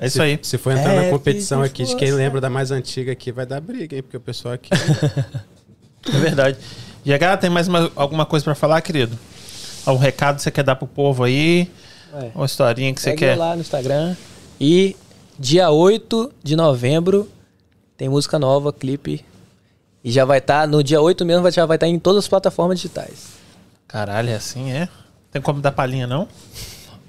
[0.00, 0.38] É isso se, aí.
[0.42, 3.46] Se for entrar É, na competição aqui de quem lembra da mais antiga aqui, vai
[3.46, 4.02] dar briga, hein?
[4.02, 4.70] Porque o pessoal aqui.
[6.06, 6.56] É verdade.
[7.04, 9.18] GH, tem mais uma- alguma coisa pra falar, querido?
[9.84, 11.70] Algum recado que você quer dar pro povo aí?
[12.14, 12.30] É.
[12.34, 13.36] Uma historinha que você quer?
[13.36, 14.16] lá no Instagram.
[14.60, 14.96] E
[15.38, 17.28] dia 8 de novembro
[17.96, 19.24] tem música nova, clipe.
[20.04, 22.28] E já vai estar, no dia 8 mesmo, vai- já vai estar em todas as
[22.28, 23.38] plataformas digitais.
[23.86, 24.88] Caralho, é assim, é?
[25.32, 26.28] Tem como dar palhinha, não?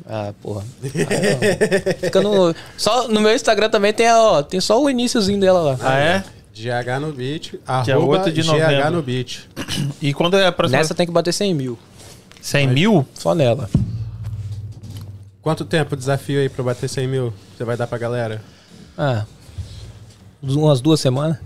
[0.08, 0.64] Ah, porra.
[0.84, 1.96] Ah.
[2.00, 5.62] Fica no, só no meu Instagram também tem, a, ó, tem só o iníciozinho dela
[5.62, 5.78] lá.
[5.82, 6.24] Ah, é?
[6.54, 7.52] GH no beat.
[7.84, 8.92] Dia arroba 8 de GH novembro.
[8.92, 9.48] no beat.
[10.02, 10.78] E quando é a próxima?
[10.80, 11.78] Nessa tem que bater 100 mil.
[12.42, 13.08] 100 mil?
[13.14, 13.70] Só nela.
[15.42, 17.34] Quanto tempo o desafio aí pra bater 100 mil?
[17.58, 18.42] Você vai dar pra galera?
[18.98, 19.26] Ah,
[20.42, 21.38] umas duas semanas.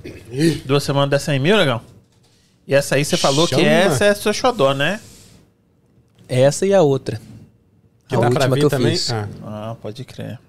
[0.66, 1.82] Duas semanas dá 100 mil, legal?
[2.68, 3.68] E essa aí você falou que Chama.
[3.68, 5.00] essa é sua xodó, né?
[6.30, 7.20] Essa e a outra.
[8.08, 8.92] Que a dá pra última vir que eu também?
[8.92, 9.12] fiz.
[9.12, 10.40] Ah, Ah, pode crer.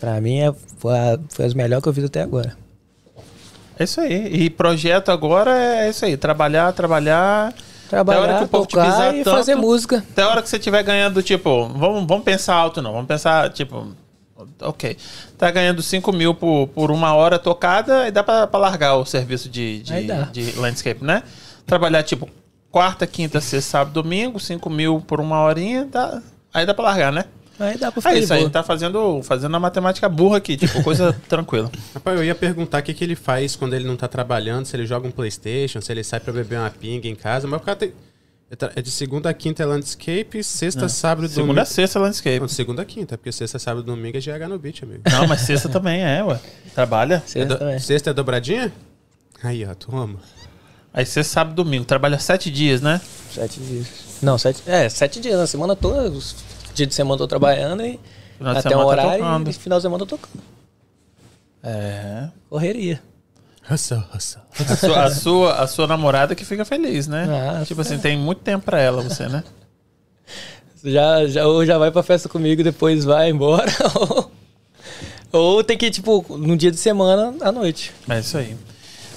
[0.00, 2.56] Pra mim é, foi, a- foi as melhores que eu fiz até agora.
[3.78, 4.26] É isso aí.
[4.44, 6.16] E projeto agora é isso aí.
[6.16, 7.54] Trabalhar, trabalhar.
[7.86, 9.36] Até a hora Trabalhar, que o povo te tocar pisar e tanto.
[9.36, 9.98] fazer música.
[10.10, 12.92] Até a hora que você estiver ganhando, tipo, vamos, vamos pensar alto, não.
[12.92, 13.92] Vamos pensar, tipo,
[14.60, 14.96] ok.
[15.38, 19.04] Tá ganhando 5 mil por, por uma hora tocada e dá pra, pra largar o
[19.04, 21.22] serviço de, de, de landscape, né?
[21.66, 22.28] Trabalhar, tipo,
[22.70, 26.22] quarta, quinta, sexta, sábado, domingo, 5 mil por uma horinha, dá,
[26.52, 27.24] aí dá pra largar, né?
[27.58, 28.50] Aí dá pra ficar É isso aí, boa.
[28.50, 31.70] tá fazendo, fazendo a matemática burra aqui, tipo, coisa tranquila.
[31.94, 34.76] Rapaz, eu ia perguntar o que, que ele faz quando ele não tá trabalhando, se
[34.76, 37.64] ele joga um Playstation, se ele sai pra beber uma pinga em casa, mas o
[37.64, 37.92] cara tem.
[38.50, 41.66] É É de segunda a quinta é landscape, sexta, sábado e Segunda a domingo.
[41.66, 42.40] sexta, landscape.
[42.40, 45.02] Não, segunda a quinta, porque sexta, sábado e domingo é GH no beat, amigo.
[45.10, 46.38] Não, mas sexta também é, ué.
[46.74, 47.16] Trabalha.
[47.16, 47.78] É Sexta do- também.
[47.78, 48.72] Sexta é dobradinha?
[49.42, 50.18] Aí, ó, toma.
[50.94, 51.84] Aí sexta, sábado, domingo.
[51.84, 53.00] Trabalha sete dias, né?
[53.32, 53.86] Sete dias.
[54.22, 54.62] Não, sete.
[54.66, 56.08] É, sete dias na semana toda.
[56.10, 56.36] Os
[56.74, 57.98] dias de semana eu tô trabalhando e
[58.38, 59.50] Final até um tá horário tocando.
[59.50, 60.42] e final de semana eu tô tocando.
[61.62, 62.28] É.
[62.48, 63.02] Correria.
[63.70, 64.42] Hustle, hustle.
[64.58, 67.26] A sua, a sua, a sua namorada que fica feliz, né?
[67.60, 69.42] Ah, tipo assim, tem muito tempo pra ela, você, né?
[70.84, 73.72] Já, já, ou já vai pra festa comigo depois vai embora.
[75.32, 77.92] Ou, ou tem que ir, tipo, no dia de semana à noite.
[78.08, 78.56] É isso aí.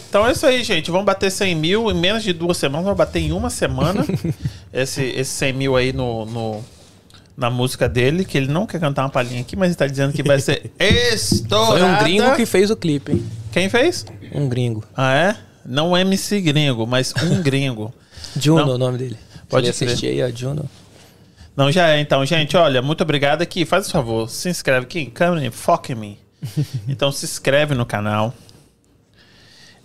[0.10, 0.90] Então é isso aí, gente.
[0.90, 2.86] Vamos bater 100 mil em menos de duas semanas.
[2.86, 4.04] Vamos bater em uma semana
[4.74, 6.66] esse, esse 100 mil aí no, no-
[7.40, 10.14] na música dele, que ele não quer cantar uma palhinha aqui, mas ele tá dizendo
[10.14, 11.80] que vai ser estourada.
[11.80, 13.26] Foi um gringo que fez o clipe, hein?
[13.52, 14.06] Quem fez?
[14.34, 14.84] Um gringo.
[14.96, 15.36] Ah, é?
[15.66, 17.94] Não MC gringo, mas um gringo.
[18.38, 18.72] Juno Não.
[18.74, 19.18] é o nome dele.
[19.48, 20.70] Pode assistir aí, ó, Juno.
[21.56, 22.00] Não, já é.
[22.00, 23.66] Então, gente, olha, muito obrigado aqui.
[23.66, 25.06] Faz o favor, se inscreve aqui.
[25.08, 26.18] Câmera, foca em mim.
[26.88, 28.34] Então, se inscreve no canal.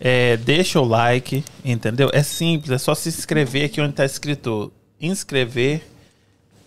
[0.00, 2.10] É, deixa o like, entendeu?
[2.12, 5.82] É simples, é só se inscrever aqui onde tá escrito inscrever.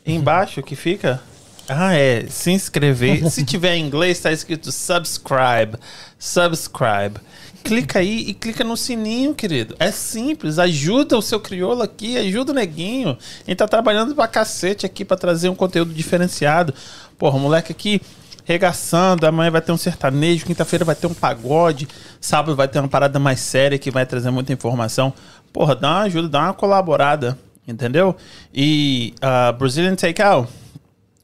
[0.08, 1.22] Embaixo que fica.
[1.68, 2.26] Ah, é.
[2.30, 3.28] Se inscrever.
[3.30, 5.78] se tiver em inglês, tá escrito subscribe.
[6.18, 7.20] Subscribe.
[7.64, 9.76] Clica aí e clica no sininho, querido.
[9.78, 10.58] É simples.
[10.58, 13.10] Ajuda o seu crioulo aqui, ajuda o neguinho.
[13.10, 16.74] A gente tá trabalhando pra cacete aqui pra trazer um conteúdo diferenciado.
[17.18, 18.02] Porra, moleque aqui
[18.46, 19.28] regaçando.
[19.28, 21.88] Amanhã vai ter um sertanejo, quinta-feira vai ter um pagode,
[22.22, 25.14] sábado vai ter uma parada mais séria que vai trazer muita informação.
[25.52, 27.38] Porra, dá uma ajuda, dá uma colaborada,
[27.68, 28.16] entendeu?
[28.54, 30.50] E a Brazilian Takeout,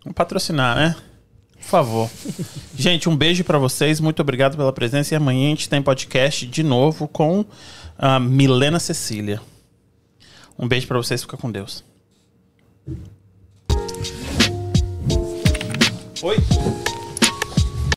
[0.04, 0.96] vamos patrocinar, né?
[1.56, 2.10] Por favor.
[2.76, 6.46] gente, um beijo pra vocês, muito obrigado pela presença e amanhã a gente tem podcast
[6.46, 7.46] de novo com
[7.98, 9.42] a Milena Cecília.
[10.60, 11.84] Um beijo pra vocês, fica com Deus.
[16.22, 16.38] Oi.